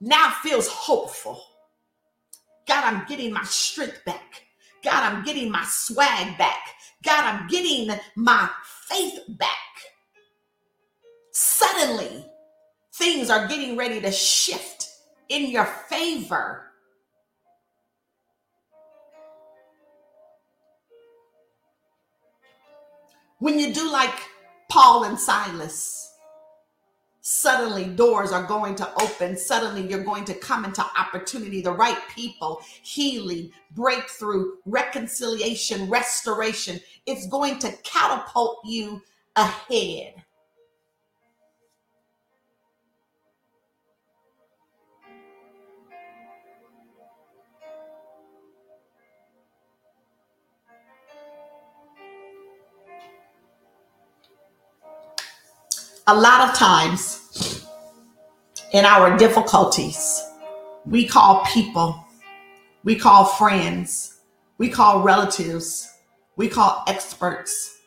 now 0.00 0.30
feels 0.44 0.68
hopeful. 0.68 1.42
God, 2.68 2.84
I'm 2.84 3.04
getting 3.08 3.32
my 3.32 3.42
strength 3.42 4.04
back. 4.06 4.42
God, 4.84 5.12
I'm 5.12 5.24
getting 5.24 5.50
my 5.50 5.64
swag 5.66 6.38
back. 6.38 6.68
God, 7.02 7.24
I'm 7.24 7.48
getting 7.48 7.90
my 8.14 8.48
faith 8.88 9.18
back. 9.28 9.58
Suddenly, 11.32 12.26
things 12.94 13.30
are 13.30 13.48
getting 13.48 13.76
ready 13.76 14.00
to 14.02 14.12
shift 14.12 14.90
in 15.30 15.50
your 15.50 15.64
favor. 15.64 16.66
When 23.38 23.58
you 23.58 23.72
do 23.72 23.90
like 23.90 24.14
Paul 24.70 25.04
and 25.04 25.18
Silas, 25.18 26.12
suddenly 27.22 27.86
doors 27.86 28.30
are 28.30 28.44
going 28.44 28.74
to 28.76 28.94
open. 29.02 29.36
Suddenly 29.36 29.88
you're 29.88 30.04
going 30.04 30.26
to 30.26 30.34
come 30.34 30.64
into 30.66 30.84
opportunity, 30.98 31.62
the 31.62 31.72
right 31.72 31.98
people, 32.14 32.60
healing, 32.82 33.50
breakthrough, 33.72 34.52
reconciliation, 34.66 35.88
restoration. 35.88 36.78
It's 37.06 37.26
going 37.26 37.58
to 37.60 37.72
catapult 37.82 38.60
you 38.64 39.02
ahead. 39.34 40.22
A 56.08 56.14
lot 56.14 56.48
of 56.48 56.56
times 56.56 57.64
in 58.72 58.84
our 58.84 59.16
difficulties, 59.16 60.20
we 60.84 61.06
call 61.06 61.44
people, 61.44 62.04
we 62.82 62.96
call 62.96 63.24
friends, 63.24 64.20
we 64.58 64.68
call 64.68 65.02
relatives, 65.02 65.88
we 66.36 66.48
call 66.48 66.82
experts, 66.88 67.82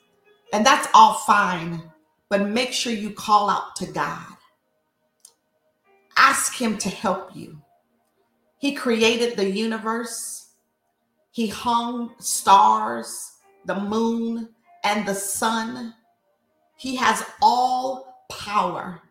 and 0.53 0.65
that's 0.65 0.87
all 0.93 1.15
fine. 1.15 1.81
But 2.29 2.49
make 2.49 2.71
sure 2.71 2.91
you 2.91 3.11
call 3.11 3.49
out 3.49 3.75
to 3.77 3.85
God. 3.85 4.35
Ask 6.17 6.55
Him 6.55 6.77
to 6.79 6.89
help 6.89 7.35
you. 7.35 7.61
He 8.57 8.73
created 8.73 9.35
the 9.35 9.49
universe, 9.49 10.47
He 11.31 11.47
hung 11.47 12.15
stars, 12.19 13.33
the 13.65 13.79
moon, 13.79 14.49
and 14.83 15.07
the 15.07 15.13
sun. 15.13 15.93
He 16.77 16.95
has 16.95 17.23
all 17.41 18.04
power. 18.29 19.01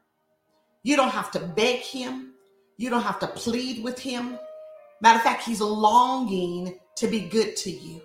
You 0.82 0.96
don't 0.96 1.10
have 1.10 1.30
to 1.32 1.40
beg 1.40 1.80
him. 1.80 2.34
You 2.76 2.90
don't 2.90 3.02
have 3.02 3.18
to 3.20 3.26
plead 3.28 3.82
with 3.82 3.98
him. 3.98 4.38
Matter 5.00 5.16
of 5.16 5.22
fact, 5.22 5.44
he's 5.44 5.60
longing 5.60 6.78
to 6.96 7.06
be 7.06 7.20
good 7.20 7.56
to 7.56 7.70
you. 7.70 8.00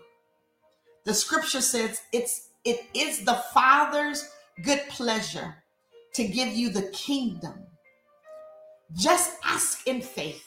The 1.05 1.14
scripture 1.14 1.62
says 1.62 2.01
it's 2.12 2.49
it 2.66 2.86
is 2.93 3.24
the 3.24 3.41
Father's 3.53 4.30
good 4.64 4.82
pleasure 4.89 5.55
to 6.14 6.28
give 6.28 6.49
you 6.49 6.70
the 6.70 6.89
kingdom. 6.93 7.53
Just 8.95 9.38
ask 9.43 9.88
in 9.88 10.01
faith 10.01 10.45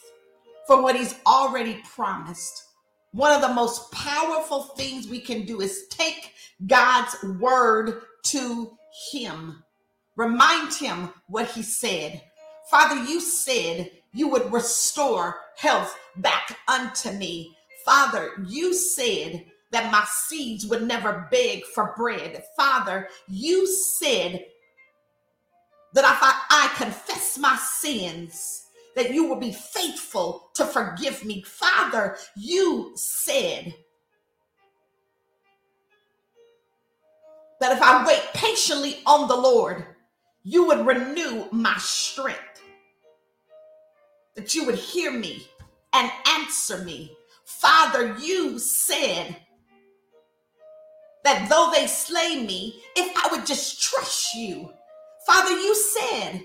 for 0.66 0.82
what 0.82 0.96
he's 0.96 1.14
already 1.26 1.80
promised. 1.94 2.64
One 3.12 3.32
of 3.32 3.40
the 3.40 3.54
most 3.54 3.90
powerful 3.92 4.64
things 4.64 5.08
we 5.08 5.20
can 5.20 5.44
do 5.44 5.60
is 5.60 5.86
take 5.88 6.32
God's 6.66 7.16
word 7.40 8.02
to 8.24 8.76
him. 9.12 9.62
Remind 10.16 10.74
him 10.74 11.10
what 11.26 11.48
he 11.48 11.62
said. 11.62 12.22
Father, 12.70 13.02
you 13.04 13.20
said 13.20 13.90
you 14.12 14.28
would 14.28 14.52
restore 14.52 15.40
health 15.56 15.96
back 16.16 16.58
unto 16.68 17.12
me. 17.12 17.56
Father, 17.84 18.32
you 18.46 18.74
said 18.74 19.44
that 19.70 19.90
my 19.90 20.04
seeds 20.06 20.66
would 20.66 20.82
never 20.82 21.26
beg 21.30 21.64
for 21.64 21.94
bread. 21.96 22.44
Father, 22.56 23.08
you 23.26 23.66
said 23.66 24.44
that 25.94 26.04
if 26.04 26.18
I, 26.22 26.40
I 26.50 26.74
confess 26.76 27.38
my 27.38 27.56
sins, 27.56 28.66
that 28.94 29.12
you 29.12 29.24
will 29.24 29.40
be 29.40 29.52
faithful 29.52 30.50
to 30.54 30.66
forgive 30.66 31.24
me. 31.24 31.42
Father, 31.42 32.16
you 32.36 32.92
said 32.94 33.74
that 37.60 37.72
if 37.72 37.82
I 37.82 38.06
wait 38.06 38.22
patiently 38.34 38.98
on 39.06 39.28
the 39.28 39.36
Lord, 39.36 39.86
you 40.44 40.66
would 40.66 40.86
renew 40.86 41.46
my 41.52 41.76
strength, 41.78 42.62
that 44.34 44.54
you 44.54 44.64
would 44.66 44.76
hear 44.76 45.12
me 45.12 45.46
and 45.92 46.10
answer 46.28 46.78
me. 46.84 47.16
Father, 47.44 48.16
you 48.18 48.58
said 48.58 49.36
that 51.24 51.48
though 51.48 51.70
they 51.72 51.86
slay 51.86 52.44
me, 52.44 52.82
if 52.96 53.16
I 53.16 53.34
would 53.34 53.46
just 53.46 53.80
trust 53.82 54.34
you, 54.34 54.70
Father, 55.26 55.52
you 55.52 55.74
said 55.74 56.44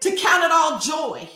to 0.00 0.16
count 0.16 0.44
it 0.44 0.50
all 0.50 0.78
joy. 0.78 1.28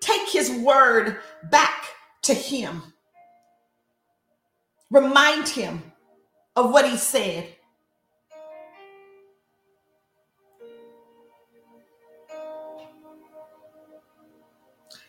Take 0.00 0.28
his 0.28 0.50
word 0.50 1.18
back 1.50 1.86
to 2.22 2.34
him. 2.34 2.82
Remind 4.90 5.48
him 5.48 5.82
of 6.54 6.70
what 6.72 6.88
he 6.88 6.96
said. 6.96 7.48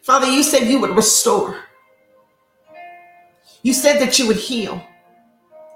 Father, 0.01 0.28
you 0.28 0.41
said 0.41 0.67
you 0.67 0.80
would 0.80 0.95
restore. 0.95 1.57
You 3.61 3.73
said 3.73 3.99
that 3.99 4.17
you 4.17 4.28
would 4.28 4.38
heal. 4.38 4.82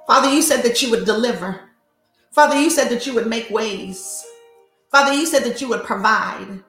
Father, 0.08 0.34
you 0.34 0.42
said 0.42 0.64
that 0.64 0.82
you 0.82 0.90
would 0.92 1.06
deliver. 1.06 1.70
Father, 2.32 2.60
you 2.60 2.70
said 2.70 2.88
that 2.90 3.06
you 3.06 3.14
would 3.14 3.28
make 3.28 3.50
ways. 3.50 4.26
Father, 4.90 5.14
you 5.14 5.26
said 5.26 5.44
that 5.44 5.60
you 5.60 5.68
would 5.68 5.84
provide. 5.84 6.64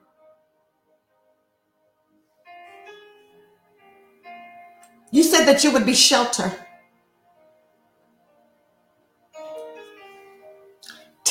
You 5.12 5.22
said 5.22 5.45
that 5.45 5.62
you 5.62 5.70
would 5.72 5.87
be 5.87 5.95
shelter. 5.95 6.53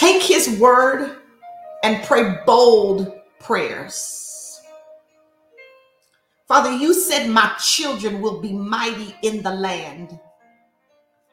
Take 0.01 0.23
his 0.23 0.59
word 0.59 1.17
and 1.83 2.03
pray 2.05 2.37
bold 2.43 3.13
prayers. 3.39 4.59
Father, 6.47 6.71
you 6.71 6.91
said 6.91 7.29
my 7.29 7.53
children 7.59 8.19
will 8.19 8.41
be 8.41 8.51
mighty 8.51 9.15
in 9.21 9.43
the 9.43 9.51
land. 9.51 10.19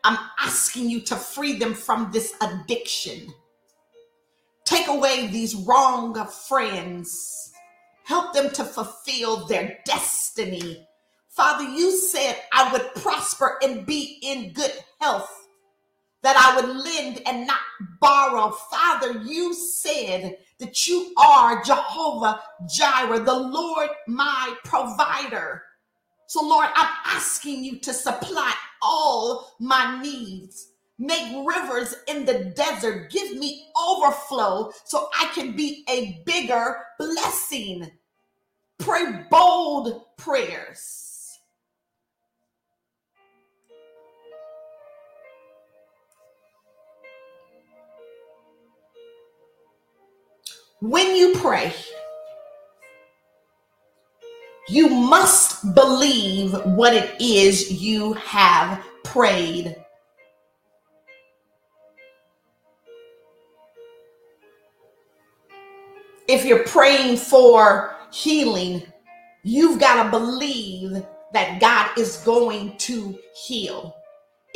I'm 0.05 0.19
asking 0.39 0.91
you 0.91 1.01
to 1.01 1.17
free 1.17 1.55
them 1.55 1.73
from 1.73 2.11
this 2.13 2.35
addiction. 2.43 3.33
Take 4.67 4.89
away 4.89 5.29
these 5.29 5.55
wrong 5.55 6.15
friends. 6.47 7.51
Help 8.05 8.35
them 8.35 8.51
to 8.51 8.67
fulfill 8.67 9.47
their 9.47 9.79
destiny. 9.87 10.87
Father, 11.31 11.65
you 11.65 11.91
said 11.91 12.37
I 12.53 12.71
would 12.71 12.95
prosper 12.97 13.59
and 13.63 13.87
be 13.87 14.19
in 14.21 14.53
good 14.53 14.75
health 15.01 15.38
that 16.29 16.37
I 16.37 16.61
would 16.61 16.85
lend 16.85 17.23
and 17.27 17.47
not 17.47 17.61
borrow. 18.03 18.51
Father, 18.51 19.23
you 19.25 19.55
said 19.55 20.37
that 20.59 20.87
you 20.87 21.15
are 21.17 21.65
Jehovah 21.65 22.43
Jireh, 22.69 23.21
the 23.21 23.33
Lord 23.33 23.89
my 24.07 24.55
provider. 24.63 25.63
So, 26.27 26.47
Lord, 26.47 26.69
I'm 26.75 26.91
asking 27.07 27.65
you 27.65 27.79
to 27.79 27.95
supply 27.95 28.53
all 28.83 29.55
my 29.59 30.03
needs. 30.03 30.73
Make 30.99 31.47
rivers 31.47 31.95
in 32.09 32.27
the 32.27 32.53
desert. 32.55 33.11
Give 33.11 33.39
me 33.39 33.69
overflow 33.89 34.71
so 34.85 35.09
I 35.19 35.31
can 35.35 35.57
be 35.57 35.83
a 35.89 36.23
bigger 36.27 36.77
blessing. 36.99 37.91
Pray 38.79 39.25
bold 39.31 40.03
prayers. 40.19 41.08
When 50.81 51.17
you 51.17 51.35
pray, 51.35 51.73
you 54.69 54.89
must 54.89 55.75
believe 55.75 56.53
what 56.53 56.95
it 56.95 57.21
is 57.21 57.83
you 57.83 58.13
have 58.13 58.85
prayed. 59.03 59.75
If 66.29 66.45
you're 66.45 66.63
praying 66.63 67.17
for 67.17 67.97
healing, 68.13 68.85
you've 69.43 69.81
got 69.81 70.05
to 70.05 70.11
believe 70.11 71.03
that 71.33 71.61
God 71.61 71.91
is 71.99 72.19
going 72.19 72.77
to 72.79 73.19
heal. 73.35 73.98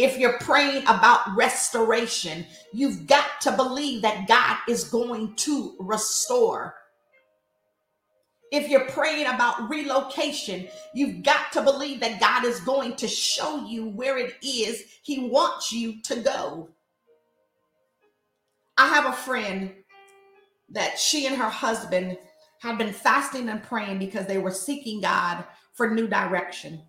If 0.02 0.18
you're 0.18 0.38
praying 0.38 0.82
about 0.88 1.36
restoration, 1.36 2.44
you've 2.72 3.06
got 3.06 3.40
to 3.42 3.52
believe 3.52 4.02
that 4.02 4.26
God 4.26 4.56
is 4.68 4.82
going 4.82 5.36
to 5.36 5.76
restore. 5.78 6.74
If 8.50 8.68
you're 8.68 8.88
praying 8.88 9.28
about 9.28 9.70
relocation, 9.70 10.66
you've 10.92 11.22
got 11.22 11.52
to 11.52 11.62
believe 11.62 12.00
that 12.00 12.18
God 12.18 12.44
is 12.44 12.58
going 12.58 12.96
to 12.96 13.06
show 13.06 13.64
you 13.64 13.90
where 13.90 14.18
it 14.18 14.34
is 14.42 14.82
He 15.04 15.28
wants 15.28 15.70
you 15.70 16.02
to 16.02 16.16
go. 16.16 16.70
I 18.76 18.88
have 18.88 19.06
a 19.06 19.12
friend 19.12 19.72
that 20.70 20.98
she 20.98 21.28
and 21.28 21.36
her 21.36 21.48
husband 21.48 22.18
had 22.58 22.76
been 22.76 22.92
fasting 22.92 23.48
and 23.48 23.62
praying 23.62 24.00
because 24.00 24.26
they 24.26 24.38
were 24.38 24.50
seeking 24.50 25.00
God 25.00 25.44
for 25.74 25.94
new 25.94 26.08
direction. 26.08 26.82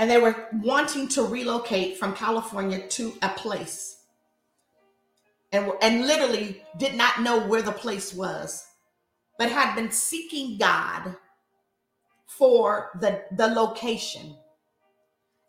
And 0.00 0.10
they 0.10 0.18
were 0.18 0.48
wanting 0.54 1.06
to 1.08 1.22
relocate 1.22 1.96
from 1.96 2.16
California 2.16 2.88
to 2.88 3.12
a 3.22 3.28
place. 3.28 3.98
And, 5.52 5.70
and 5.80 6.08
literally 6.08 6.62
did 6.78 6.96
not 6.96 7.22
know 7.22 7.46
where 7.46 7.62
the 7.62 7.70
place 7.70 8.12
was 8.12 8.66
but 9.40 9.50
had 9.50 9.74
been 9.74 9.90
seeking 9.90 10.58
God 10.58 11.16
for 12.26 12.90
the, 13.00 13.22
the 13.38 13.46
location. 13.46 14.36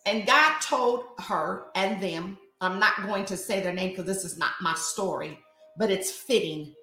And 0.05 0.25
God 0.25 0.61
told 0.61 1.03
her 1.19 1.65
and 1.75 2.01
them, 2.01 2.37
I'm 2.61 2.79
not 2.79 3.05
going 3.05 3.25
to 3.25 3.35
say 3.35 3.59
their 3.59 3.73
name 3.73 3.89
because 3.89 4.05
this 4.05 4.23
is 4.23 4.37
not 4.37 4.53
my 4.61 4.75
story, 4.75 5.37
but 5.77 5.91
it's 5.91 6.09
fitting. 6.09 6.73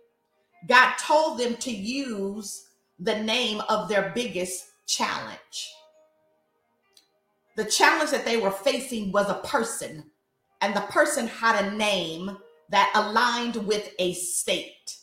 God 0.69 0.97
told 0.99 1.39
them 1.39 1.57
to 1.57 1.71
use 1.71 2.67
the 2.99 3.19
name 3.23 3.63
of 3.71 3.89
their 3.89 4.13
biggest 4.15 4.67
challenge. 4.87 5.73
The 7.59 7.65
challenge 7.65 8.13
that 8.13 8.25
they 8.25 8.37
were 8.37 8.53
facing 8.53 9.11
was 9.11 9.29
a 9.29 9.43
person, 9.45 10.13
and 10.61 10.77
the 10.77 10.83
person 10.83 11.27
had 11.27 11.65
a 11.65 11.75
name 11.75 12.39
that 12.69 12.93
aligned 12.95 13.57
with 13.67 13.91
a 13.99 14.15
state. 14.15 14.97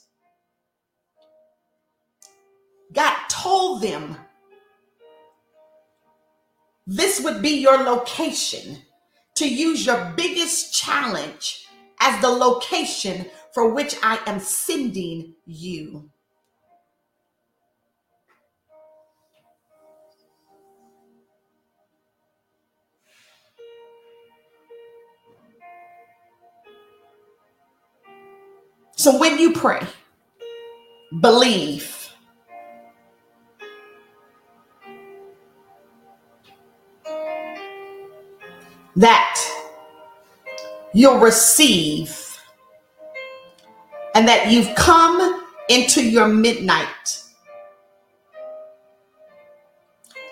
God 2.93 3.13
told 3.27 3.81
them 3.81 4.15
this 6.87 7.19
would 7.19 7.41
be 7.41 7.59
your 7.59 7.83
location 7.83 8.77
to 9.33 9.53
use 9.53 9.85
your 9.85 10.13
biggest 10.15 10.73
challenge 10.73 11.67
as 11.99 12.21
the 12.21 12.29
location 12.29 13.25
for 13.53 13.73
which 13.73 13.97
I 14.01 14.17
am 14.27 14.39
sending 14.39 15.33
you. 15.45 16.09
So 29.05 29.15
when 29.19 29.37
you 29.37 29.53
pray, 29.53 29.85
believe. 31.21 32.09
That 38.95 39.39
you'll 40.95 41.19
receive 41.19 42.41
and 44.15 44.27
that 44.27 44.49
you've 44.49 44.73
come 44.73 45.45
into 45.69 46.03
your 46.03 46.27
midnight. 46.27 47.21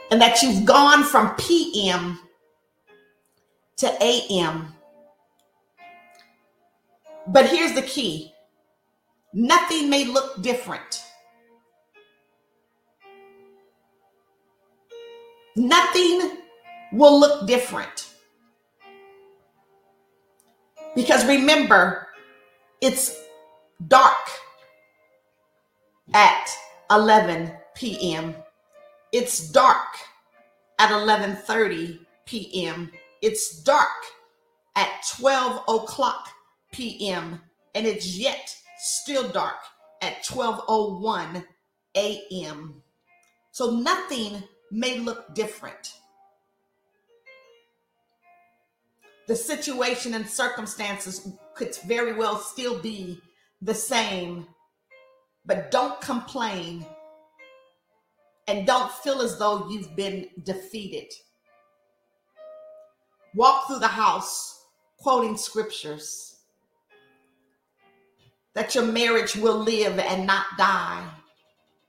And 0.10 0.20
that 0.20 0.42
you've 0.42 0.66
gone 0.66 1.04
from 1.04 1.36
PM 1.36 2.18
to 3.78 4.04
AM. 4.04 4.74
But 7.28 7.48
here's 7.48 7.76
the 7.76 7.84
key 7.84 8.33
nothing 9.34 9.90
may 9.90 10.06
look 10.06 10.42
different. 10.42 11.04
Nothing 15.56 16.38
will 16.92 17.20
look 17.20 17.48
different. 17.48 18.10
Because 20.96 21.26
remember, 21.26 22.08
it's 22.82 23.20
dark 23.88 24.30
at 26.14 26.50
11 26.92 27.52
p.m. 27.76 28.36
It's 29.12 29.50
dark 29.50 29.98
at 30.80 30.90
11:30 30.90 32.00
p.m. 32.26 32.92
It's 33.22 33.62
dark 33.64 33.88
at 34.76 34.90
12 35.18 35.64
o'clock 35.68 36.30
p.m. 36.72 37.40
and 37.76 37.86
it's 37.86 38.18
yet 38.18 38.56
still 38.84 39.30
dark 39.30 39.58
at 40.02 40.24
12:01 40.26 41.46
a.m. 41.96 42.84
So 43.52 43.72
nothing 43.72 44.44
may 44.72 45.00
look 45.00 45.34
different. 45.36 45.94
the 49.28 49.36
situation 49.36 50.14
and 50.14 50.28
circumstances 50.28 51.28
could 51.56 51.76
very 51.88 52.14
well 52.14 52.38
still 52.38 52.80
be 52.80 53.20
the 53.62 53.74
same. 53.74 54.48
But 55.46 55.72
don't 55.72 56.00
complain 56.02 56.86
and 58.48 58.68
don't 58.68 58.92
feel 58.92 59.22
as 59.22 59.38
though 59.38 59.70
you've 59.70 59.96
been 59.96 60.28
defeated. 60.44 61.12
Walk 63.36 63.68
through 63.68 63.80
the 63.80 63.88
house 63.88 64.66
quoting 65.00 65.38
scriptures 65.38 66.33
that 68.56 68.76
your 68.76 68.86
marriage 68.86 69.36
will 69.36 69.58
live 69.58 70.00
and 70.00 70.28
not 70.28 70.46
die. 70.58 71.04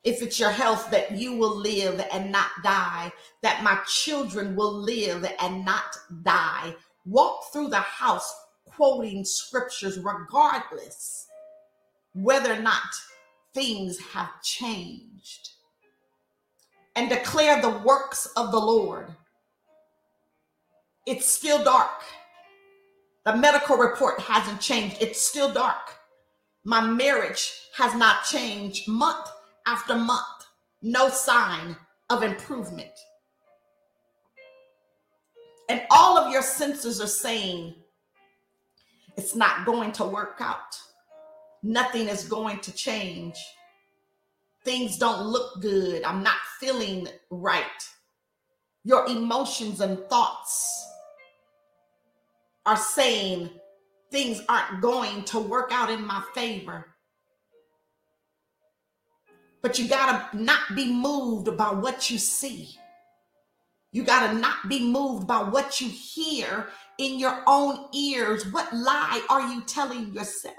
If 0.02 0.22
it's 0.22 0.38
your 0.38 0.50
health, 0.50 0.90
that 0.90 1.12
you 1.12 1.36
will 1.36 1.56
live 1.56 2.04
and 2.12 2.30
not 2.30 2.48
die, 2.62 3.12
that 3.42 3.62
my 3.62 3.78
children 3.86 4.54
will 4.54 4.72
live 4.72 5.26
and 5.40 5.64
not 5.64 5.96
die 6.22 6.74
walk 7.06 7.52
through 7.52 7.68
the 7.68 7.76
house 7.76 8.34
quoting 8.66 9.24
scriptures, 9.24 9.98
regardless 9.98 11.26
whether 12.14 12.52
or 12.52 12.60
not 12.60 12.82
things 13.52 13.98
have 14.12 14.42
changed, 14.42 15.50
and 16.96 17.08
declare 17.08 17.60
the 17.60 17.78
works 17.78 18.26
of 18.36 18.52
the 18.52 18.58
Lord. 18.58 19.08
It's 21.06 21.26
still 21.26 21.62
dark. 21.62 22.02
The 23.24 23.36
medical 23.36 23.76
report 23.76 24.20
hasn't 24.20 24.60
changed. 24.60 24.96
It's 25.00 25.20
still 25.20 25.52
dark. 25.52 25.94
My 26.64 26.80
marriage 26.80 27.52
has 27.76 27.94
not 27.94 28.24
changed 28.24 28.88
month 28.88 29.28
after 29.66 29.94
month. 29.94 30.22
No 30.82 31.10
sign 31.10 31.76
of 32.08 32.22
improvement. 32.22 32.90
And 35.68 35.82
all 35.90 36.16
of 36.16 36.32
your 36.32 36.42
senses 36.42 37.00
are 37.00 37.06
saying 37.06 37.74
it's 39.16 39.34
not 39.34 39.66
going 39.66 39.92
to 39.92 40.04
work 40.04 40.38
out. 40.40 40.78
Nothing 41.62 42.08
is 42.08 42.28
going 42.28 42.60
to 42.60 42.72
change. 42.72 43.36
Things 44.64 44.96
don't 44.98 45.26
look 45.26 45.60
good. 45.60 46.02
I'm 46.04 46.22
not 46.22 46.36
feeling 46.60 47.08
right. 47.30 47.64
Your 48.84 49.06
emotions 49.06 49.80
and 49.80 49.98
thoughts 50.08 50.86
are 52.66 52.76
saying 52.76 53.50
things 54.14 54.40
aren't 54.48 54.80
going 54.80 55.24
to 55.24 55.40
work 55.40 55.70
out 55.72 55.90
in 55.90 56.06
my 56.06 56.22
favor. 56.34 56.86
But 59.60 59.76
you 59.76 59.88
got 59.88 60.30
to 60.30 60.40
not 60.40 60.60
be 60.76 60.92
moved 60.92 61.56
by 61.56 61.72
what 61.72 62.10
you 62.10 62.18
see. 62.18 62.78
You 63.90 64.04
got 64.04 64.30
to 64.30 64.38
not 64.38 64.68
be 64.68 64.88
moved 64.88 65.26
by 65.26 65.42
what 65.42 65.80
you 65.80 65.88
hear 65.88 66.68
in 66.98 67.18
your 67.18 67.42
own 67.48 67.86
ears. 67.92 68.46
What 68.52 68.72
lie 68.72 69.20
are 69.28 69.52
you 69.52 69.62
telling 69.62 70.12
yourself? 70.12 70.54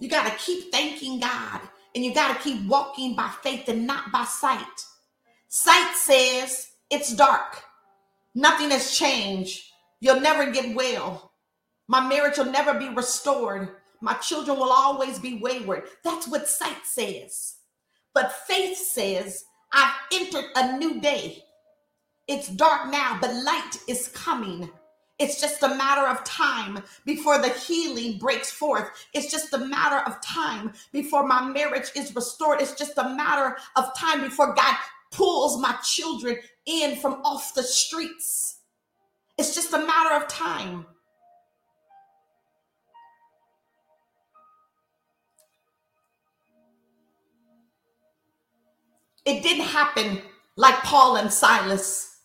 You 0.00 0.10
got 0.10 0.24
to 0.30 0.36
keep 0.36 0.70
thanking 0.70 1.18
God 1.18 1.62
and 1.94 2.04
you 2.04 2.12
got 2.12 2.36
to 2.36 2.42
keep 2.42 2.66
walking 2.66 3.16
by 3.16 3.30
faith 3.42 3.70
and 3.70 3.86
not 3.86 4.12
by 4.12 4.24
sight. 4.24 4.84
Sight 5.48 5.96
says 5.96 6.72
it's 6.90 7.16
dark, 7.16 7.62
nothing 8.34 8.70
has 8.70 8.96
changed. 8.96 9.64
You'll 10.00 10.20
never 10.20 10.50
get 10.50 10.74
well. 10.74 11.32
My 11.88 12.06
marriage 12.06 12.38
will 12.38 12.46
never 12.50 12.78
be 12.78 12.88
restored. 12.88 13.70
My 14.00 14.14
children 14.14 14.58
will 14.58 14.72
always 14.72 15.18
be 15.18 15.38
wayward. 15.38 15.84
That's 16.02 16.28
what 16.28 16.48
sight 16.48 16.84
says. 16.84 17.56
But 18.14 18.32
faith 18.32 18.76
says, 18.78 19.44
I've 19.72 19.94
entered 20.12 20.44
a 20.56 20.78
new 20.78 21.00
day. 21.00 21.42
It's 22.28 22.48
dark 22.48 22.90
now, 22.90 23.18
but 23.20 23.34
light 23.34 23.78
is 23.88 24.08
coming. 24.08 24.70
It's 25.18 25.40
just 25.40 25.62
a 25.62 25.68
matter 25.68 26.08
of 26.08 26.24
time 26.24 26.82
before 27.04 27.38
the 27.38 27.50
healing 27.50 28.18
breaks 28.18 28.50
forth. 28.50 28.90
It's 29.12 29.30
just 29.30 29.52
a 29.52 29.58
matter 29.58 29.98
of 30.06 30.20
time 30.22 30.72
before 30.92 31.26
my 31.26 31.46
marriage 31.48 31.90
is 31.94 32.14
restored. 32.14 32.60
It's 32.60 32.74
just 32.74 32.98
a 32.98 33.10
matter 33.10 33.56
of 33.76 33.94
time 33.96 34.22
before 34.22 34.54
God 34.54 34.76
pulls 35.14 35.58
my 35.60 35.74
children 35.82 36.36
in 36.66 36.96
from 36.96 37.14
off 37.24 37.54
the 37.54 37.62
streets. 37.62 38.60
It's 39.38 39.54
just 39.54 39.72
a 39.72 39.78
matter 39.78 40.16
of 40.16 40.28
time. 40.28 40.86
It 49.24 49.42
didn't 49.42 49.64
happen 49.64 50.20
like 50.56 50.74
Paul 50.82 51.16
and 51.16 51.32
Silas, 51.32 52.20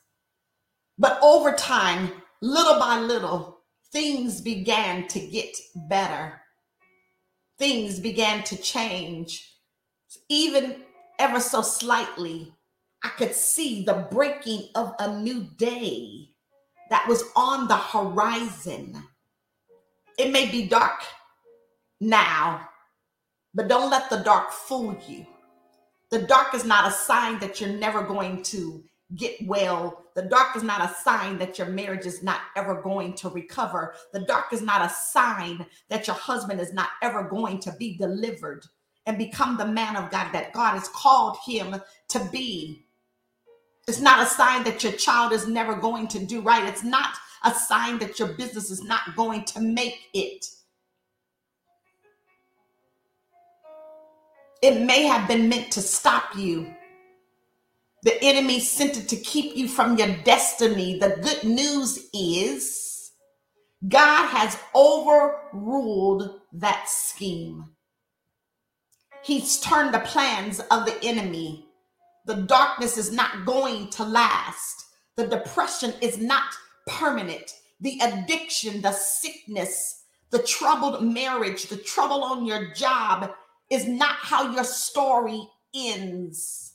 but 0.97 1.17
over 1.21 1.53
time, 1.53 2.11
little 2.41 2.77
by 2.77 2.99
little, 2.99 3.59
things 3.91 4.41
began 4.41 5.07
to 5.07 5.19
get 5.19 5.55
better. 5.87 6.41
Things 7.57 7.99
began 7.99 8.43
to 8.43 8.57
change, 8.57 9.55
even 10.27 10.83
ever 11.17 11.39
so 11.39 11.61
slightly. 11.61 12.53
I 13.03 13.09
could 13.09 13.33
see 13.33 13.83
the 13.83 14.07
breaking 14.11 14.69
of 14.75 14.93
a 14.99 15.19
new 15.19 15.47
day 15.57 16.29
that 16.89 17.07
was 17.07 17.23
on 17.35 17.67
the 17.67 17.77
horizon. 17.77 19.03
It 20.17 20.31
may 20.31 20.49
be 20.49 20.67
dark 20.67 21.01
now, 22.01 22.67
but 23.53 23.67
don't 23.67 23.89
let 23.89 24.09
the 24.09 24.17
dark 24.17 24.51
fool 24.51 24.97
you. 25.07 25.25
The 26.09 26.23
dark 26.23 26.53
is 26.53 26.65
not 26.65 26.87
a 26.87 26.91
sign 26.91 27.39
that 27.39 27.61
you're 27.61 27.69
never 27.69 28.01
going 28.01 28.41
to 28.43 28.83
get 29.15 29.35
well. 29.45 30.05
The 30.15 30.23
dark 30.23 30.55
is 30.55 30.63
not 30.63 30.81
a 30.81 30.93
sign 30.93 31.37
that 31.37 31.57
your 31.57 31.67
marriage 31.67 32.05
is 32.05 32.21
not 32.21 32.41
ever 32.55 32.81
going 32.81 33.13
to 33.15 33.29
recover. 33.29 33.95
The 34.11 34.21
dark 34.21 34.51
is 34.51 34.61
not 34.61 34.85
a 34.85 34.89
sign 34.89 35.65
that 35.89 36.07
your 36.07 36.15
husband 36.15 36.59
is 36.59 36.73
not 36.73 36.89
ever 37.01 37.23
going 37.23 37.59
to 37.61 37.71
be 37.79 37.95
delivered 37.95 38.65
and 39.05 39.17
become 39.17 39.57
the 39.57 39.65
man 39.65 39.95
of 39.95 40.11
God 40.11 40.31
that 40.33 40.53
God 40.53 40.73
has 40.73 40.89
called 40.89 41.37
him 41.45 41.75
to 42.09 42.29
be. 42.31 42.85
It's 43.89 43.99
not 43.99 44.21
a 44.21 44.29
sign 44.29 44.63
that 44.65 44.83
your 44.83 44.93
child 44.93 45.33
is 45.33 45.47
never 45.47 45.73
going 45.73 46.07
to 46.09 46.19
do 46.19 46.41
right. 46.41 46.63
It's 46.63 46.83
not 46.83 47.15
a 47.43 47.51
sign 47.51 47.97
that 47.97 48.19
your 48.19 48.27
business 48.27 48.69
is 48.69 48.83
not 48.83 49.15
going 49.15 49.45
to 49.45 49.61
make 49.61 50.09
it. 50.13 50.45
It 54.61 54.81
may 54.81 55.07
have 55.07 55.27
been 55.27 55.49
meant 55.49 55.71
to 55.71 55.81
stop 55.81 56.35
you. 56.35 56.71
The 58.03 58.23
enemy 58.23 58.59
sent 58.59 58.95
it 58.95 59.09
to 59.09 59.15
keep 59.15 59.55
you 59.57 59.67
from 59.67 59.97
your 59.97 60.15
destiny. 60.17 60.99
The 60.99 61.17
good 61.23 61.43
news 61.43 62.09
is 62.13 63.11
God 63.87 64.27
has 64.27 64.55
overruled 64.75 66.41
that 66.53 66.87
scheme. 66.87 67.71
He's 69.23 69.59
turned 69.59 69.95
the 69.95 69.99
plans 69.99 70.59
of 70.59 70.85
the 70.85 70.95
enemy 71.03 71.68
the 72.29 72.43
darkness 72.43 72.95
is 72.95 73.11
not 73.11 73.43
going 73.43 73.89
to 73.89 74.03
last. 74.03 74.85
The 75.15 75.25
depression 75.25 75.95
is 75.99 76.19
not 76.19 76.53
permanent. 76.85 77.55
The 77.81 77.99
addiction, 78.03 78.83
the 78.83 78.91
sickness, 78.91 80.03
the 80.29 80.43
troubled 80.43 81.03
marriage, 81.03 81.63
the 81.63 81.77
trouble 81.77 82.23
on 82.23 82.45
your 82.45 82.71
job 82.75 83.31
is 83.71 83.87
not 83.87 84.13
how 84.17 84.53
your 84.53 84.63
story 84.63 85.41
ends. 85.73 86.73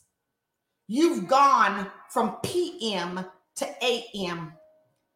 You've 0.87 1.25
gone 1.25 1.89
from 2.09 2.35
PM 2.43 3.25
to 3.55 3.67
AM. 3.81 4.51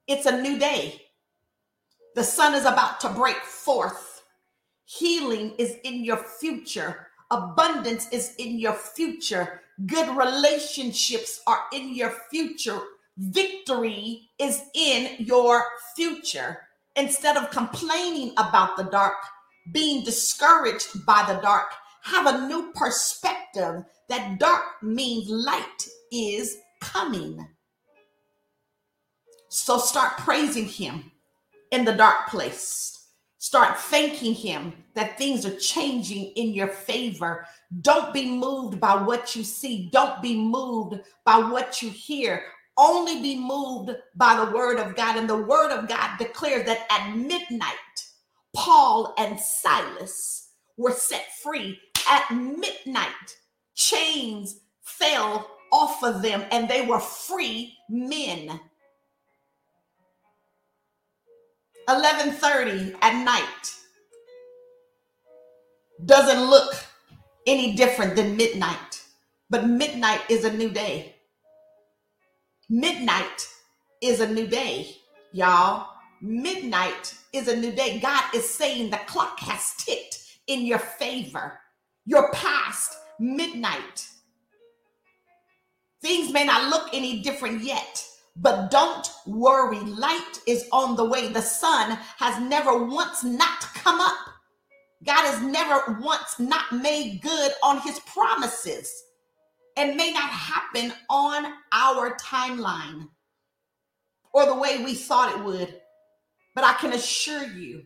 It's 0.07 0.25
a 0.25 0.41
new 0.41 0.57
day. 0.57 1.01
The 2.15 2.23
sun 2.23 2.55
is 2.55 2.63
about 2.63 3.01
to 3.01 3.09
break 3.09 3.41
forth. 3.43 4.23
Healing 4.85 5.53
is 5.57 5.75
in 5.83 6.05
your 6.05 6.23
future. 6.39 7.08
Abundance 7.31 8.07
is 8.11 8.35
in 8.37 8.59
your 8.59 8.73
future. 8.73 9.61
Good 9.85 10.09
relationships 10.17 11.41
are 11.45 11.65
in 11.71 11.93
your 11.93 12.13
future. 12.31 12.79
Victory 13.17 14.29
is 14.39 14.63
in 14.73 15.15
your 15.19 15.63
future. 15.95 16.61
Instead 16.95 17.37
of 17.37 17.51
complaining 17.51 18.31
about 18.37 18.77
the 18.77 18.83
dark, 18.83 19.17
being 19.71 20.03
discouraged 20.03 21.05
by 21.05 21.23
the 21.27 21.39
dark, 21.41 21.71
have 22.03 22.25
a 22.25 22.47
new 22.47 22.71
perspective 22.73 23.83
that 24.07 24.39
dark 24.39 24.81
means 24.81 25.29
light 25.29 25.87
is 26.11 26.57
coming. 26.81 27.47
So 29.49 29.77
start 29.77 30.17
praising 30.17 30.65
Him 30.65 31.11
in 31.71 31.85
the 31.85 31.93
dark 31.93 32.27
place. 32.27 33.07
Start 33.37 33.77
thanking 33.77 34.33
Him 34.33 34.73
that 34.99 35.17
things 35.17 35.45
are 35.45 35.55
changing 35.55 36.25
in 36.35 36.53
your 36.53 36.67
favor. 36.67 37.45
Don't 37.79 38.13
be 38.13 38.29
moved 38.29 38.81
by 38.81 38.95
what 38.95 39.33
you 39.33 39.45
see. 39.45 39.89
Don't 39.93 40.21
be 40.21 40.35
moved 40.35 40.99
by 41.23 41.37
what 41.37 41.81
you 41.81 41.89
hear. 41.89 42.43
Only 42.77 43.21
be 43.21 43.39
moved 43.39 43.91
by 44.15 44.35
the 44.35 44.51
word 44.51 44.77
of 44.77 44.97
God. 44.97 45.15
And 45.15 45.29
the 45.29 45.37
word 45.37 45.71
of 45.71 45.87
God 45.87 46.17
declares 46.17 46.65
that 46.65 46.85
at 46.91 47.15
midnight, 47.15 47.75
Paul 48.53 49.13
and 49.17 49.39
Silas 49.39 50.49
were 50.75 50.91
set 50.91 51.27
free. 51.41 51.79
At 52.09 52.29
midnight, 52.31 53.37
chains 53.75 54.59
fell 54.81 55.49
off 55.71 56.03
of 56.03 56.21
them 56.21 56.43
and 56.51 56.67
they 56.67 56.85
were 56.85 56.99
free 56.99 57.73
men. 57.89 58.59
11:30 61.87 62.95
at 63.01 63.23
night 63.23 63.78
doesn't 66.05 66.49
look 66.49 66.73
any 67.47 67.75
different 67.75 68.15
than 68.15 68.37
midnight. 68.37 69.01
But 69.49 69.67
midnight 69.67 70.21
is 70.29 70.45
a 70.45 70.53
new 70.53 70.69
day. 70.69 71.15
Midnight 72.69 73.47
is 74.01 74.19
a 74.19 74.31
new 74.31 74.47
day, 74.47 74.95
y'all. 75.31 75.87
Midnight 76.21 77.15
is 77.33 77.47
a 77.47 77.55
new 77.55 77.71
day. 77.71 77.99
God 77.99 78.23
is 78.35 78.47
saying 78.47 78.89
the 78.89 78.99
clock 79.07 79.39
has 79.39 79.73
ticked 79.77 80.19
in 80.47 80.65
your 80.65 80.79
favor. 80.79 81.59
You're 82.05 82.31
past 82.31 82.95
midnight. 83.19 84.07
Things 86.01 86.31
may 86.31 86.45
not 86.45 86.69
look 86.69 86.89
any 86.93 87.21
different 87.21 87.63
yet, 87.63 88.05
but 88.35 88.71
don't 88.71 89.11
worry. 89.25 89.79
Light 89.79 90.39
is 90.47 90.65
on 90.71 90.95
the 90.95 91.05
way. 91.05 91.31
The 91.33 91.41
sun 91.41 91.97
has 92.17 92.39
never 92.41 92.85
once 92.85 93.23
not 93.23 93.61
come 93.73 93.99
up. 93.99 94.28
God 95.05 95.25
has 95.25 95.41
never 95.41 95.97
once 96.01 96.39
not 96.39 96.71
made 96.71 97.21
good 97.21 97.51
on 97.63 97.79
his 97.81 97.99
promises 98.01 99.03
and 99.77 99.95
may 99.95 100.11
not 100.11 100.29
happen 100.29 100.91
on 101.09 101.53
our 101.71 102.17
timeline 102.17 103.07
or 104.33 104.45
the 104.45 104.55
way 104.55 104.83
we 104.83 104.93
thought 104.93 105.37
it 105.37 105.43
would. 105.43 105.81
But 106.53 106.65
I 106.65 106.73
can 106.73 106.93
assure 106.93 107.43
you, 107.43 107.85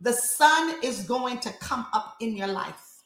the 0.00 0.12
sun 0.12 0.76
is 0.82 1.02
going 1.02 1.40
to 1.40 1.52
come 1.54 1.86
up 1.92 2.16
in 2.20 2.36
your 2.36 2.46
life. 2.46 3.02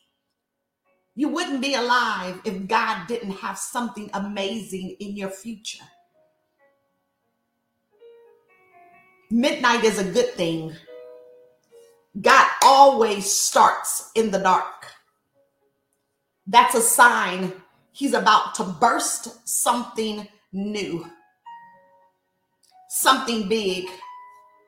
You 1.16 1.28
wouldn't 1.28 1.62
be 1.62 1.74
alive 1.74 2.40
if 2.44 2.66
God 2.66 3.06
didn't 3.06 3.32
have 3.32 3.58
something 3.58 4.10
amazing 4.14 4.96
in 5.00 5.16
your 5.16 5.30
future. 5.30 5.84
Midnight 9.30 9.84
is 9.84 9.98
a 9.98 10.04
good 10.04 10.34
thing 10.34 10.74
God 12.20 12.48
always 12.62 13.30
starts 13.30 14.10
in 14.14 14.30
the 14.30 14.38
dark. 14.38 14.86
That's 16.46 16.74
a 16.76 16.80
sign 16.80 17.52
he's 17.90 18.14
about 18.14 18.54
to 18.56 18.64
burst 18.64 19.48
something 19.48 20.28
new, 20.52 21.06
something 22.88 23.48
big, 23.48 23.88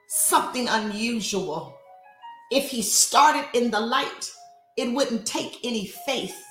something 0.08 0.66
unusual. 0.68 1.76
If 2.50 2.70
he 2.70 2.82
started 2.82 3.46
in 3.54 3.70
the 3.70 3.80
light, 3.80 4.30
it 4.76 4.92
wouldn't 4.92 5.24
take 5.24 5.60
any 5.62 5.86
faith. 6.04 6.42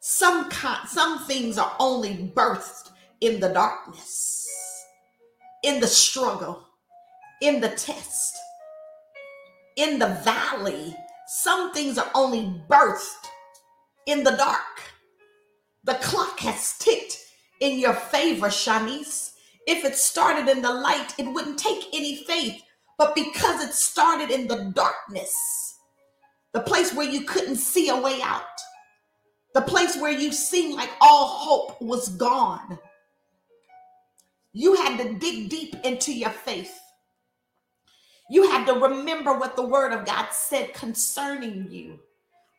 Some 0.00 0.48
kind, 0.48 0.88
some 0.88 1.24
things 1.26 1.58
are 1.58 1.76
only 1.78 2.32
birthed 2.34 2.90
in 3.20 3.40
the 3.40 3.48
darkness, 3.50 4.46
in 5.62 5.80
the 5.80 5.86
struggle 5.86 6.63
in 7.44 7.60
the 7.60 7.70
test, 7.70 8.36
in 9.76 9.98
the 9.98 10.08
valley. 10.24 10.96
Some 11.28 11.72
things 11.74 11.98
are 11.98 12.10
only 12.14 12.52
birthed 12.68 13.26
in 14.06 14.24
the 14.24 14.32
dark. 14.32 14.92
The 15.84 15.94
clock 15.96 16.40
has 16.40 16.78
ticked 16.78 17.18
in 17.60 17.78
your 17.78 17.94
favor, 17.94 18.48
Shanice. 18.48 19.32
If 19.66 19.84
it 19.84 19.96
started 19.96 20.48
in 20.50 20.62
the 20.62 20.72
light, 20.72 21.14
it 21.18 21.26
wouldn't 21.26 21.58
take 21.58 21.86
any 21.94 22.24
faith. 22.24 22.62
But 22.98 23.14
because 23.14 23.64
it 23.64 23.74
started 23.74 24.30
in 24.30 24.48
the 24.48 24.72
darkness, 24.74 25.34
the 26.54 26.60
place 26.62 26.94
where 26.94 27.08
you 27.08 27.22
couldn't 27.22 27.56
see 27.56 27.90
a 27.90 27.96
way 28.00 28.20
out, 28.22 28.42
the 29.54 29.62
place 29.62 29.96
where 29.96 30.12
you 30.12 30.32
seemed 30.32 30.74
like 30.74 30.90
all 31.00 31.26
hope 31.26 31.82
was 31.82 32.10
gone, 32.10 32.78
You 34.52 34.74
had 34.76 34.98
to 34.98 35.14
dig 35.14 35.50
deep 35.50 35.76
into 35.84 36.12
your 36.12 36.30
faith. 36.30 36.78
You 38.30 38.50
had 38.50 38.66
to 38.66 38.74
remember 38.74 39.38
what 39.38 39.56
the 39.56 39.66
word 39.66 39.92
of 39.92 40.06
God 40.06 40.28
said 40.30 40.72
concerning 40.72 41.70
you. 41.70 42.00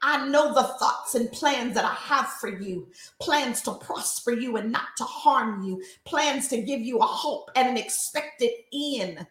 I 0.01 0.28
know 0.28 0.53
the 0.53 0.63
thoughts 0.63 1.16
and 1.16 1.32
plans 1.32 1.74
that 1.74 1.86
I 1.86 1.93
have 1.93 2.28
for 2.34 2.49
you 2.49 2.88
plans 3.20 3.63
to 3.63 3.74
prosper 3.74 4.32
you 4.32 4.57
and 4.57 4.72
not 4.72 4.89
to 4.97 5.03
harm 5.03 5.63
you, 5.63 5.82
plans 6.03 6.47
to 6.49 6.61
give 6.61 6.82
you 6.82 6.99
a 6.99 7.05
hope 7.05 7.49
and 7.55 7.68
an 7.68 7.78
expected 7.78 8.51
end. 8.72 9.26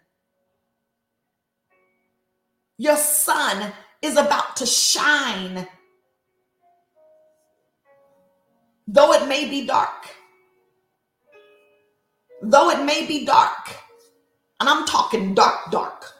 Your 2.76 2.96
sun 2.96 3.72
is 4.02 4.16
about 4.16 4.56
to 4.56 4.66
shine, 4.66 5.68
though 8.88 9.12
it 9.12 9.28
may 9.28 9.48
be 9.48 9.64
dark. 9.66 10.08
Though 12.42 12.70
it 12.70 12.84
may 12.84 13.06
be 13.06 13.24
dark, 13.24 13.76
and 14.58 14.68
I'm 14.68 14.84
talking 14.86 15.34
dark, 15.34 15.70
dark, 15.70 16.13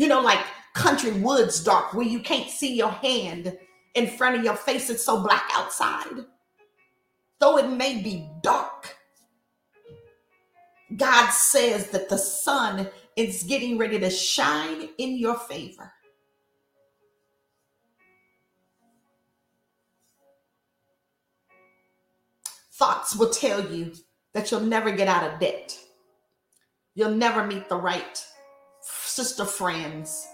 you 0.00 0.08
know, 0.08 0.22
like 0.22 0.42
country 0.72 1.12
woods 1.12 1.62
dark 1.62 1.92
where 1.92 2.06
you 2.06 2.20
can't 2.20 2.48
see 2.48 2.74
your 2.74 2.90
hand 2.90 3.54
in 3.94 4.06
front 4.06 4.34
of 4.34 4.42
your 4.42 4.56
face. 4.56 4.88
It's 4.88 5.04
so 5.04 5.22
black 5.22 5.50
outside. 5.52 6.24
Though 7.38 7.58
it 7.58 7.68
may 7.68 8.00
be 8.00 8.26
dark, 8.42 8.96
God 10.96 11.28
says 11.28 11.90
that 11.90 12.08
the 12.08 12.16
sun 12.16 12.88
is 13.14 13.42
getting 13.42 13.76
ready 13.76 13.98
to 13.98 14.08
shine 14.08 14.88
in 14.96 15.18
your 15.18 15.38
favor. 15.38 15.92
Thoughts 22.72 23.14
will 23.14 23.28
tell 23.28 23.70
you 23.70 23.92
that 24.32 24.50
you'll 24.50 24.60
never 24.60 24.90
get 24.92 25.08
out 25.08 25.30
of 25.30 25.38
debt. 25.40 25.78
You'll 26.94 27.14
never 27.14 27.46
meet 27.46 27.68
the 27.68 27.76
right 27.76 28.24
sister 29.20 29.44
friends. 29.44 30.26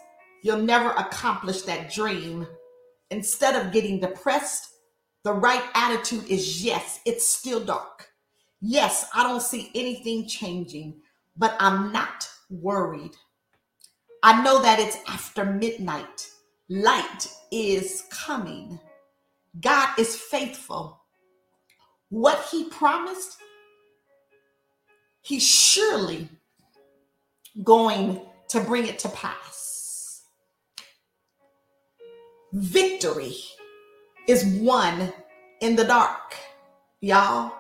You'll 0.43 0.63
never 0.63 0.91
accomplish 0.91 1.63
that 1.63 1.93
dream 1.93 2.47
instead 3.11 3.57
of 3.57 3.73
getting 3.73 3.99
depressed, 3.99 4.75
the 5.25 5.33
right 5.33 5.65
attitude 5.75 6.25
is 6.29 6.65
yes, 6.65 7.01
it's 7.05 7.27
still 7.27 7.65
dark. 7.65 8.09
Yes, 8.61 9.09
I 9.13 9.25
don't 9.25 9.43
see 9.43 9.73
anything 9.75 10.29
changing, 10.29 11.01
but 11.37 11.57
I'm 11.59 11.91
not 11.91 12.29
worried. 12.49 13.17
I 14.23 14.41
know 14.45 14.63
that 14.63 14.79
it's 14.79 14.99
after 15.09 15.45
midnight. 15.45 16.29
Light 16.69 17.27
is 17.51 18.05
coming. 18.11 18.79
God 19.61 19.99
is 19.99 20.15
faithful. 20.15 21.01
What 22.11 22.47
he 22.53 22.69
promised, 22.71 23.39
he's 25.23 25.45
surely 25.45 26.29
going 27.65 28.21
to 28.49 28.61
bring 28.61 28.87
it 28.87 28.99
to 29.01 29.09
pass. 29.09 30.23
Victory 32.53 33.37
is 34.27 34.45
won 34.61 35.13
in 35.61 35.77
the 35.77 35.85
dark, 35.85 36.35
y'all. 37.01 37.53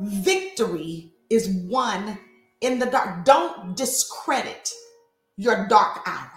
Victory 0.00 1.12
is 1.28 1.48
won 1.68 2.18
in 2.60 2.78
the 2.78 2.86
dark. 2.86 3.24
Don't 3.24 3.76
discredit 3.76 4.72
your 5.36 5.66
dark 5.68 6.00
hour. 6.06 6.32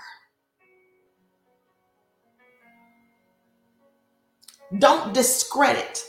Don't 4.80 5.14
discredit 5.14 6.04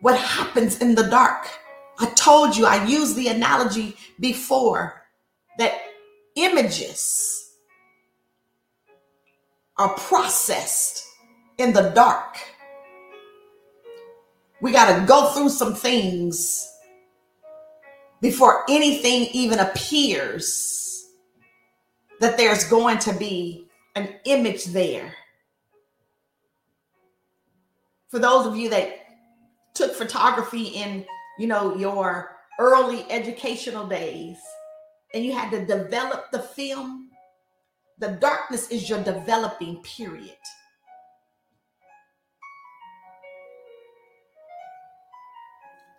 what 0.00 0.18
happens 0.18 0.80
in 0.80 0.94
the 0.94 1.04
dark. 1.04 1.48
I 1.98 2.06
told 2.14 2.56
you, 2.56 2.64
I 2.64 2.84
used 2.86 3.16
the 3.16 3.28
analogy 3.28 3.96
before 4.18 5.02
that 5.58 5.74
images 6.44 7.54
are 9.76 9.94
processed 9.94 11.06
in 11.58 11.72
the 11.72 11.90
dark. 11.90 12.36
We 14.60 14.72
got 14.72 14.98
to 14.98 15.06
go 15.06 15.28
through 15.28 15.48
some 15.50 15.74
things 15.74 16.66
before 18.20 18.64
anything 18.68 19.28
even 19.32 19.58
appears 19.58 21.06
that 22.20 22.36
there's 22.36 22.64
going 22.64 22.98
to 22.98 23.14
be 23.14 23.66
an 23.96 24.14
image 24.24 24.66
there. 24.66 25.14
For 28.08 28.18
those 28.18 28.46
of 28.46 28.56
you 28.56 28.68
that 28.70 28.98
took 29.72 29.94
photography 29.94 30.64
in, 30.64 31.06
you 31.38 31.46
know, 31.46 31.74
your 31.76 32.36
early 32.58 33.06
educational 33.10 33.86
days 33.86 34.36
and 35.14 35.24
you 35.24 35.32
had 35.32 35.50
to 35.50 35.64
develop 35.64 36.30
the 36.30 36.38
film 36.38 37.10
the 38.00 38.08
darkness 38.12 38.70
is 38.70 38.88
your 38.88 39.02
developing 39.04 39.82
period. 39.82 40.38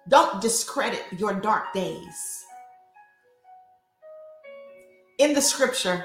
Don't 0.10 0.42
discredit 0.42 1.04
your 1.16 1.34
dark 1.36 1.74
days. 1.74 2.44
In 5.20 5.36
the 5.36 5.42
scripture, 5.42 6.04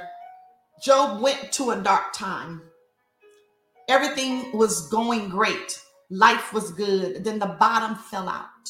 Job 0.83 1.23
went 1.23 1.51
to 1.53 1.71
a 1.71 1.81
dark 1.81 2.13
time. 2.13 2.61
Everything 3.89 4.55
was 4.55 4.91
going 4.91 5.31
great. 5.31 5.81
Life 6.11 6.53
was 6.53 6.73
good. 6.73 7.25
Then 7.25 7.39
the 7.39 7.57
bottom 7.59 7.97
fell 7.97 8.29
out. 8.29 8.69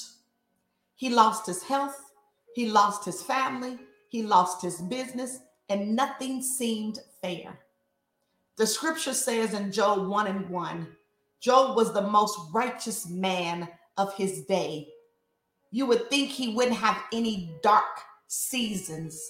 He 0.94 1.10
lost 1.10 1.44
his 1.44 1.64
health. 1.64 2.12
He 2.54 2.70
lost 2.70 3.04
his 3.04 3.20
family. 3.20 3.80
He 4.16 4.22
lost 4.22 4.62
his 4.62 4.80
business 4.80 5.40
and 5.68 5.94
nothing 5.94 6.40
seemed 6.40 7.00
fair. 7.20 7.60
The 8.56 8.66
scripture 8.66 9.12
says 9.12 9.52
in 9.52 9.70
Job 9.70 10.08
1 10.08 10.26
and 10.26 10.48
1 10.48 10.88
Job 11.42 11.76
was 11.76 11.92
the 11.92 12.00
most 12.00 12.38
righteous 12.54 13.06
man 13.10 13.68
of 13.98 14.14
his 14.14 14.46
day. 14.46 14.88
You 15.70 15.84
would 15.84 16.08
think 16.08 16.30
he 16.30 16.54
wouldn't 16.54 16.78
have 16.78 16.96
any 17.12 17.58
dark 17.62 17.84
seasons, 18.26 19.22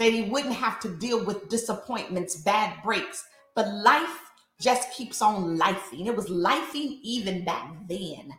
that 0.00 0.12
he 0.12 0.22
wouldn't 0.22 0.54
have 0.54 0.80
to 0.80 0.96
deal 0.96 1.24
with 1.24 1.48
disappointments, 1.48 2.34
bad 2.34 2.82
breaks, 2.82 3.24
but 3.54 3.72
life 3.72 4.18
just 4.60 4.90
keeps 4.90 5.22
on 5.22 5.56
lifing. 5.56 6.08
It 6.08 6.16
was 6.16 6.26
lifing 6.26 6.98
even 7.04 7.44
back 7.44 7.72
then. 7.88 8.32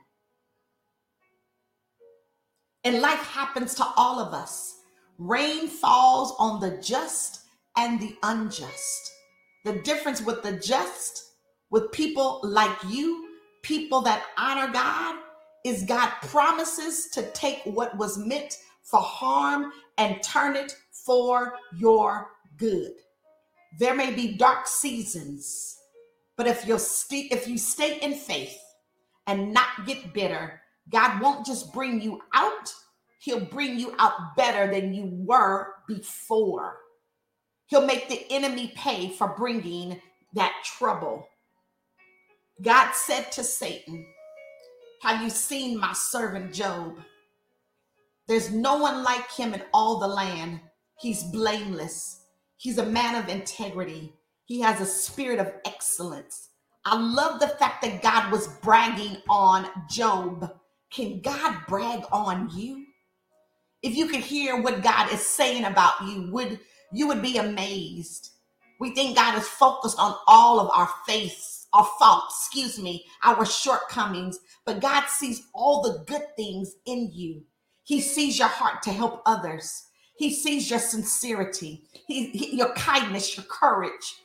And 2.83 2.99
life 2.99 3.25
happens 3.27 3.73
to 3.75 3.85
all 3.95 4.19
of 4.19 4.33
us. 4.33 4.81
Rain 5.17 5.67
falls 5.67 6.35
on 6.39 6.59
the 6.59 6.77
just 6.81 7.41
and 7.77 7.99
the 7.99 8.15
unjust. 8.23 9.11
The 9.65 9.73
difference 9.83 10.21
with 10.21 10.43
the 10.43 10.53
just, 10.53 11.23
with 11.69 11.91
people 11.91 12.41
like 12.43 12.77
you, 12.89 13.29
people 13.63 14.01
that 14.01 14.23
honor 14.37 14.71
God, 14.71 15.17
is 15.65 15.83
God 15.83 16.09
promises 16.23 17.09
to 17.13 17.31
take 17.31 17.61
what 17.63 17.97
was 17.97 18.17
meant 18.17 18.57
for 18.83 18.99
harm 18.99 19.71
and 19.97 20.21
turn 20.21 20.55
it 20.55 20.75
for 20.91 21.53
your 21.77 22.29
good. 22.57 22.91
There 23.79 23.95
may 23.95 24.13
be 24.13 24.35
dark 24.37 24.67
seasons, 24.67 25.77
but 26.37 26.47
if 26.47 26.67
you 26.67 26.77
st- 26.79 27.31
if 27.31 27.47
you 27.47 27.57
stay 27.57 27.99
in 28.01 28.13
faith 28.13 28.57
and 29.27 29.53
not 29.53 29.85
get 29.85 30.13
bitter, 30.13 30.61
God 30.89 31.21
won't 31.21 31.45
just 31.45 31.73
bring 31.73 32.01
you 32.01 32.21
out, 32.33 32.73
he'll 33.23 33.45
bring 33.45 33.79
you 33.79 33.95
out 33.99 34.35
better 34.35 34.71
than 34.71 34.93
you 34.93 35.09
were 35.09 35.67
before. 35.87 36.75
He'll 37.67 37.85
make 37.85 38.09
the 38.09 38.25
enemy 38.29 38.73
pay 38.75 39.09
for 39.11 39.33
bringing 39.37 40.01
that 40.33 40.53
trouble. 40.65 41.25
God 42.61 42.91
said 42.93 43.31
to 43.31 43.43
Satan, 43.43 44.05
Have 45.03 45.23
you 45.23 45.29
seen 45.29 45.79
my 45.79 45.93
servant 45.93 46.53
Job? 46.53 46.97
There's 48.27 48.51
no 48.51 48.77
one 48.77 49.03
like 49.03 49.31
him 49.31 49.53
in 49.53 49.63
all 49.73 49.99
the 49.99 50.07
land. 50.07 50.59
He's 50.99 51.23
blameless. 51.23 52.25
He's 52.57 52.77
a 52.77 52.85
man 52.85 53.15
of 53.15 53.29
integrity. 53.29 54.13
He 54.45 54.59
has 54.59 54.81
a 54.81 54.85
spirit 54.85 55.39
of 55.39 55.53
excellence. 55.65 56.49
I 56.85 56.97
love 56.97 57.39
the 57.39 57.47
fact 57.47 57.81
that 57.83 58.01
God 58.01 58.33
was 58.33 58.47
bragging 58.61 59.17
on 59.29 59.69
Job. 59.89 60.51
Can 60.91 61.21
God 61.21 61.59
brag 61.67 62.03
on 62.11 62.49
you? 62.53 62.85
If 63.83 63.95
you 63.95 64.07
could 64.07 64.21
hear 64.21 64.61
what 64.61 64.81
God 64.81 65.11
is 65.11 65.25
saying 65.25 65.65
about 65.65 65.95
you, 66.07 66.29
would 66.31 66.59
you 66.93 67.07
would 67.07 67.21
be 67.21 67.37
amazed. 67.37 68.31
We 68.79 68.93
think 68.93 69.17
God 69.17 69.37
is 69.37 69.47
focused 69.47 69.97
on 69.99 70.15
all 70.27 70.59
of 70.59 70.69
our 70.73 70.89
faiths, 71.05 71.67
our 71.73 71.87
faults, 71.99 72.47
excuse 72.47 72.79
me, 72.81 73.05
our 73.23 73.45
shortcomings, 73.45 74.39
but 74.65 74.79
God 74.79 75.07
sees 75.07 75.47
all 75.53 75.81
the 75.81 76.03
good 76.05 76.35
things 76.37 76.75
in 76.85 77.09
you. 77.11 77.43
He 77.83 77.99
sees 77.99 78.39
your 78.39 78.47
heart 78.47 78.83
to 78.83 78.91
help 78.91 79.21
others. 79.25 79.87
He 80.17 80.31
sees 80.31 80.69
your 80.69 80.79
sincerity, 80.79 81.83
he, 82.07 82.27
he, 82.29 82.55
your 82.55 82.73
kindness, 82.75 83.35
your 83.35 83.45
courage. 83.45 84.15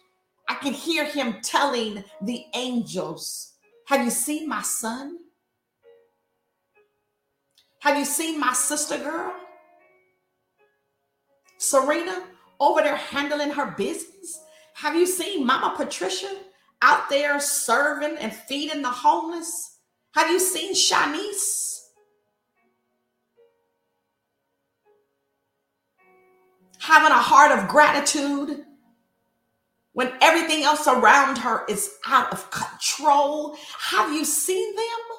I 0.48 0.54
can 0.54 0.72
hear 0.72 1.04
him 1.04 1.36
telling 1.42 2.04
the 2.22 2.44
angels, 2.54 3.54
Have 3.86 4.04
you 4.04 4.10
seen 4.10 4.48
my 4.48 4.62
son? 4.62 5.18
Have 7.80 7.96
you 7.96 8.04
seen 8.04 8.38
my 8.38 8.52
sister 8.52 8.98
girl? 8.98 9.32
Serena 11.58 12.22
over 12.60 12.80
there 12.80 12.96
handling 12.96 13.50
her 13.50 13.72
business? 13.72 14.40
Have 14.74 14.94
you 14.94 15.06
seen 15.06 15.44
Mama 15.44 15.74
Patricia 15.76 16.34
out 16.82 17.10
there 17.10 17.38
serving 17.40 18.16
and 18.18 18.32
feeding 18.32 18.82
the 18.82 18.90
homeless? 18.90 19.78
Have 20.12 20.30
you 20.30 20.38
seen 20.38 20.72
Shanice? 20.72 21.66
Having 26.78 27.10
a 27.10 27.20
heart 27.20 27.58
of 27.58 27.68
gratitude 27.68 28.64
when 29.92 30.12
everything 30.22 30.62
else 30.62 30.86
around 30.86 31.38
her 31.38 31.64
is 31.68 31.94
out 32.06 32.32
of 32.32 32.50
control. 32.50 33.56
Have 33.80 34.12
you 34.12 34.24
seen 34.24 34.74
them? 34.76 35.17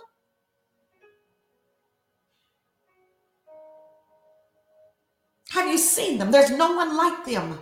Have 5.51 5.67
you 5.67 5.77
seen 5.77 6.17
them? 6.17 6.31
There's 6.31 6.51
no 6.51 6.73
one 6.73 6.95
like 6.95 7.25
them. 7.25 7.59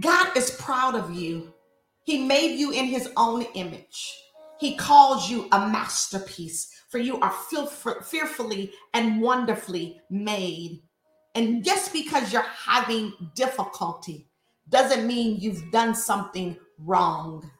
God 0.00 0.36
is 0.36 0.50
proud 0.50 0.94
of 0.94 1.14
you. 1.14 1.52
He 2.04 2.24
made 2.24 2.58
you 2.58 2.72
in 2.72 2.86
his 2.86 3.08
own 3.16 3.42
image. 3.54 4.16
He 4.58 4.76
calls 4.76 5.30
you 5.30 5.48
a 5.52 5.68
masterpiece, 5.68 6.82
for 6.90 6.98
you 6.98 7.18
are 7.20 7.32
fearfully 8.02 8.72
and 8.92 9.20
wonderfully 9.22 10.00
made. 10.10 10.82
And 11.34 11.64
just 11.64 11.92
because 11.92 12.32
you're 12.32 12.42
having 12.42 13.12
difficulty 13.34 14.28
doesn't 14.68 15.06
mean 15.06 15.40
you've 15.40 15.70
done 15.72 15.94
something 15.94 16.56
wrong. 16.78 17.50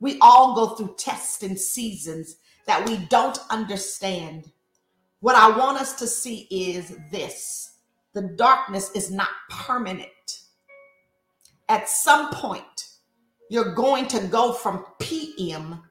We 0.00 0.18
all 0.20 0.54
go 0.54 0.74
through 0.74 0.94
tests 0.96 1.42
and 1.42 1.58
seasons 1.58 2.36
that 2.66 2.88
we 2.88 2.96
don't 3.10 3.38
understand. 3.50 4.50
What 5.20 5.36
I 5.36 5.56
want 5.56 5.78
us 5.78 5.94
to 5.96 6.06
see 6.06 6.46
is 6.50 6.96
this 7.10 7.75
the 8.16 8.22
darkness 8.22 8.90
is 8.94 9.10
not 9.10 9.28
permanent. 9.50 10.08
At 11.68 11.86
some 11.86 12.30
point, 12.30 12.86
you're 13.50 13.74
going 13.74 14.06
to 14.08 14.26
go 14.28 14.54
from 14.54 14.86
PM 14.98 15.82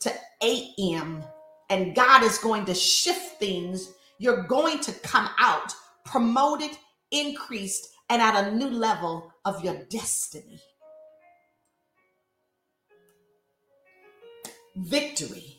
to 0.00 0.12
AM, 0.42 1.24
and 1.70 1.96
God 1.96 2.24
is 2.24 2.36
going 2.36 2.66
to 2.66 2.74
shift 2.74 3.38
things. 3.38 3.90
You're 4.18 4.42
going 4.42 4.80
to 4.80 4.92
come 4.92 5.30
out 5.38 5.72
promoted, 6.04 6.72
increased, 7.10 7.88
and 8.10 8.20
at 8.20 8.44
a 8.44 8.54
new 8.54 8.68
level 8.68 9.32
of 9.46 9.64
your 9.64 9.76
destiny. 9.88 10.60
Victory 14.76 15.58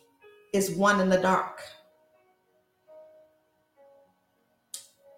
is 0.53 0.75
won 0.75 0.99
in 0.99 1.09
the 1.09 1.17
dark. 1.17 1.59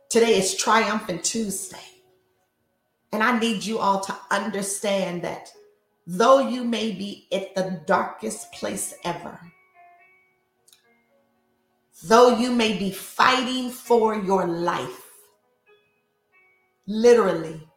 Today 0.10 0.38
is 0.38 0.56
Triumphant 0.56 1.24
Tuesday. 1.24 1.78
And 3.12 3.24
I 3.24 3.38
need 3.39 3.64
you 3.64 3.80
all 3.80 3.99
to 4.01 4.16
understand 4.30 5.24
that 5.24 5.51
though 6.06 6.47
you 6.47 6.64
may 6.64 6.91
be 6.91 7.28
at 7.32 7.56
the 7.56 7.82
darkest 7.86 8.51
place 8.53 8.93
ever, 9.03 9.39
though 12.03 12.38
you 12.38 12.51
may 12.51 12.78
be 12.78 12.91
fighting 12.91 13.70
for 13.70 14.16
your 14.16 14.45
life, 14.45 15.10
literally, 16.88 17.68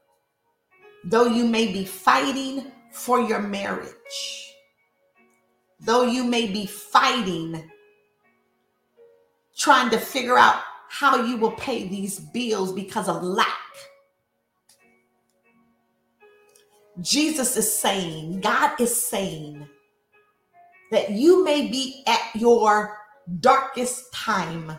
though 1.05 1.27
you 1.27 1.47
may 1.47 1.73
be 1.73 1.85
fighting 1.85 2.71
for 2.93 3.21
your 3.21 3.41
marriage, 3.41 4.55
though 5.81 6.03
you 6.03 6.25
may 6.25 6.47
be 6.47 6.67
fighting, 6.67 7.71
trying 9.57 9.91
to 9.91 9.99
figure 9.99 10.37
out 10.37 10.63
how 10.89 11.25
you 11.25 11.37
will 11.37 11.53
pay 11.53 11.87
these 11.87 12.19
bills 12.19 12.73
because 12.73 13.09
of 13.09 13.23
lack. 13.23 13.47
Jesus 17.01 17.57
is 17.57 17.79
saying, 17.79 18.41
God 18.41 18.81
is 18.81 19.09
saying 19.09 19.69
that 20.91 21.11
you 21.11 21.45
may 21.45 21.69
be 21.69 22.03
at 22.07 22.35
your 22.35 22.99
darkest 23.41 24.13
time. 24.13 24.73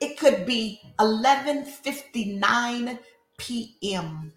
It 0.00 0.18
could 0.18 0.46
be 0.46 0.80
11:59 0.98 2.98
p.m. 3.36 4.32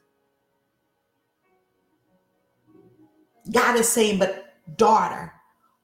God 3.52 3.80
is 3.80 3.90
saying, 3.90 4.20
but 4.20 4.54
daughter, 4.78 5.34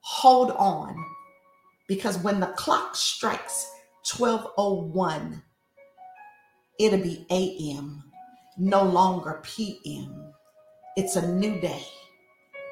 hold 0.02 0.52
on 0.52 0.96
because 1.88 2.18
when 2.20 2.40
the 2.40 2.48
clock 2.48 2.96
strikes 2.96 3.72
1201, 4.18 5.44
it'll 6.80 7.00
be 7.00 7.26
AM, 7.30 8.04
no 8.58 8.84
longer 8.84 9.42
PM. 9.44 10.34
It's 10.96 11.16
a 11.16 11.34
new 11.36 11.60
day, 11.62 11.84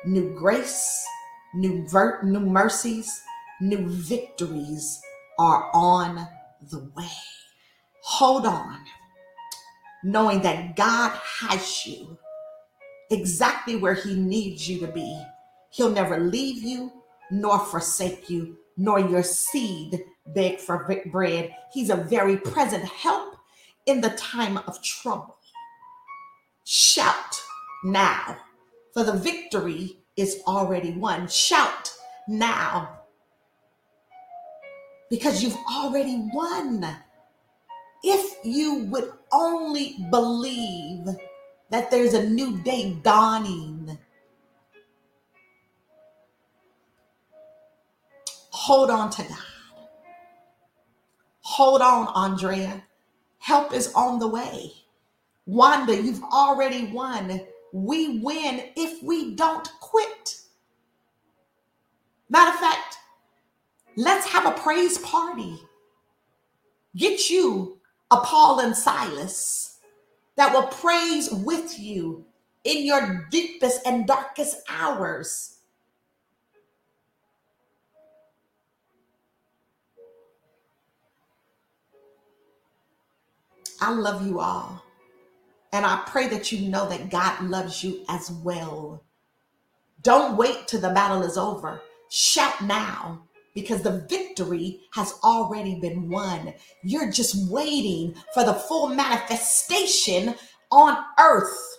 new 0.05 0.33
grace, 0.35 1.05
new 1.53 1.87
ver- 1.89 2.23
new 2.23 2.39
mercies, 2.39 3.21
new 3.61 3.87
victories 3.87 4.99
are 5.37 5.69
on 5.73 6.27
the 6.71 6.89
way. 6.95 7.11
Hold 8.03 8.45
on, 8.45 8.79
knowing 10.03 10.41
that 10.41 10.75
God 10.75 11.11
has 11.39 11.85
you 11.85 12.17
exactly 13.11 13.75
where 13.75 13.93
He 13.93 14.15
needs 14.15 14.67
you 14.67 14.79
to 14.79 14.87
be. 14.87 15.23
He'll 15.69 15.91
never 15.91 16.19
leave 16.19 16.63
you 16.63 16.91
nor 17.29 17.59
forsake 17.59 18.29
you, 18.29 18.57
nor 18.77 18.99
your 18.99 19.23
seed 19.23 20.03
beg 20.33 20.59
for 20.59 21.01
bread. 21.11 21.55
He's 21.71 21.89
a 21.89 21.95
very 21.95 22.37
present 22.37 22.83
help 22.85 23.37
in 23.85 24.01
the 24.01 24.09
time 24.11 24.57
of 24.57 24.81
trouble. 24.83 25.37
Shout 26.65 27.41
now, 27.83 28.37
for 28.93 29.03
the 29.03 29.13
victory 29.13 29.99
is 30.17 30.41
already 30.45 30.91
won. 30.91 31.27
Shout 31.27 31.93
now, 32.27 32.99
because 35.09 35.41
you've 35.41 35.57
already 35.71 36.29
won. 36.33 36.85
If 38.03 38.35
you 38.43 38.85
would 38.85 39.11
only 39.31 39.97
believe 40.11 41.07
that 41.69 41.89
there's 41.89 42.13
a 42.13 42.29
new 42.29 42.61
day 42.63 42.97
dawning, 43.01 43.97
hold 48.51 48.89
on 48.89 49.09
to 49.11 49.23
God. 49.23 49.56
Hold 51.47 51.81
on, 51.81 52.09
Andrea. 52.13 52.83
Help 53.39 53.73
is 53.73 53.93
on 53.93 54.19
the 54.19 54.27
way. 54.27 54.69
Wanda, 55.45 55.95
you've 55.95 56.21
already 56.23 56.87
won. 56.87 57.39
We 57.71 58.19
win 58.19 58.65
if 58.75 59.01
we 59.01 59.33
don't 59.33 59.71
quit. 59.79 60.41
Matter 62.29 62.53
of 62.53 62.59
fact, 62.59 62.97
let's 63.95 64.27
have 64.27 64.45
a 64.45 64.59
praise 64.59 64.97
party. 64.97 65.57
Get 66.97 67.29
you 67.29 67.79
a 68.11 68.17
Paul 68.17 68.59
and 68.59 68.75
Silas 68.75 69.79
that 70.35 70.51
will 70.53 70.67
praise 70.67 71.31
with 71.31 71.79
you 71.79 72.25
in 72.65 72.85
your 72.85 73.25
deepest 73.31 73.87
and 73.87 74.05
darkest 74.05 74.57
hours. 74.69 75.56
I 83.81 83.91
love 83.91 84.25
you 84.25 84.39
all. 84.39 84.83
And 85.73 85.85
I 85.85 86.03
pray 86.07 86.27
that 86.29 86.51
you 86.51 86.69
know 86.69 86.87
that 86.89 87.09
God 87.09 87.41
loves 87.43 87.83
you 87.83 88.03
as 88.09 88.31
well. 88.31 89.03
Don't 90.01 90.37
wait 90.37 90.67
till 90.67 90.81
the 90.81 90.89
battle 90.89 91.23
is 91.23 91.37
over. 91.37 91.81
Shout 92.09 92.63
now 92.63 93.21
because 93.53 93.81
the 93.81 94.05
victory 94.07 94.81
has 94.93 95.13
already 95.23 95.79
been 95.79 96.09
won. 96.09 96.53
You're 96.83 97.11
just 97.11 97.51
waiting 97.51 98.15
for 98.33 98.43
the 98.43 98.53
full 98.53 98.89
manifestation 98.89 100.35
on 100.71 100.97
earth. 101.19 101.77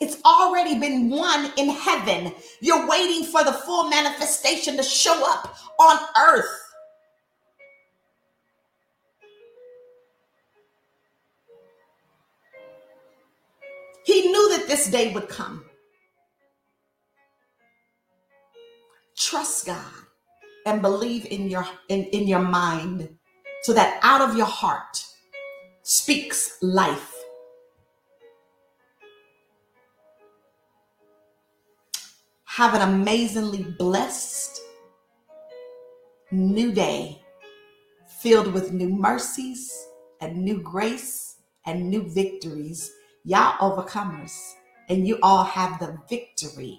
It's 0.00 0.18
already 0.24 0.78
been 0.78 1.10
won 1.10 1.52
in 1.56 1.70
heaven. 1.70 2.32
You're 2.60 2.88
waiting 2.88 3.24
for 3.24 3.42
the 3.42 3.52
full 3.52 3.88
manifestation 3.88 4.76
to 4.76 4.82
show 4.82 5.24
up 5.32 5.56
on 5.80 5.98
earth. 6.20 6.67
This 14.68 14.88
day 14.88 15.12
would 15.14 15.28
come. 15.28 15.64
Trust 19.16 19.66
God 19.66 19.92
and 20.66 20.80
believe 20.82 21.26
in 21.26 21.48
your 21.48 21.66
in, 21.88 22.04
in 22.04 22.28
your 22.28 22.40
mind 22.40 23.08
so 23.62 23.72
that 23.72 23.98
out 24.02 24.20
of 24.20 24.36
your 24.36 24.46
heart 24.46 25.04
speaks 25.82 26.58
life. 26.62 27.14
Have 32.44 32.74
an 32.74 32.82
amazingly 32.82 33.62
blessed 33.78 34.60
new 36.30 36.72
day 36.72 37.22
filled 38.20 38.52
with 38.52 38.72
new 38.72 38.88
mercies 38.88 39.88
and 40.20 40.36
new 40.36 40.60
grace 40.60 41.36
and 41.66 41.88
new 41.88 42.02
victories. 42.12 42.92
Y'all 43.24 43.56
overcomers, 43.58 44.54
and 44.88 45.06
you 45.06 45.18
all 45.22 45.44
have 45.44 45.78
the 45.78 45.98
victory. 46.08 46.78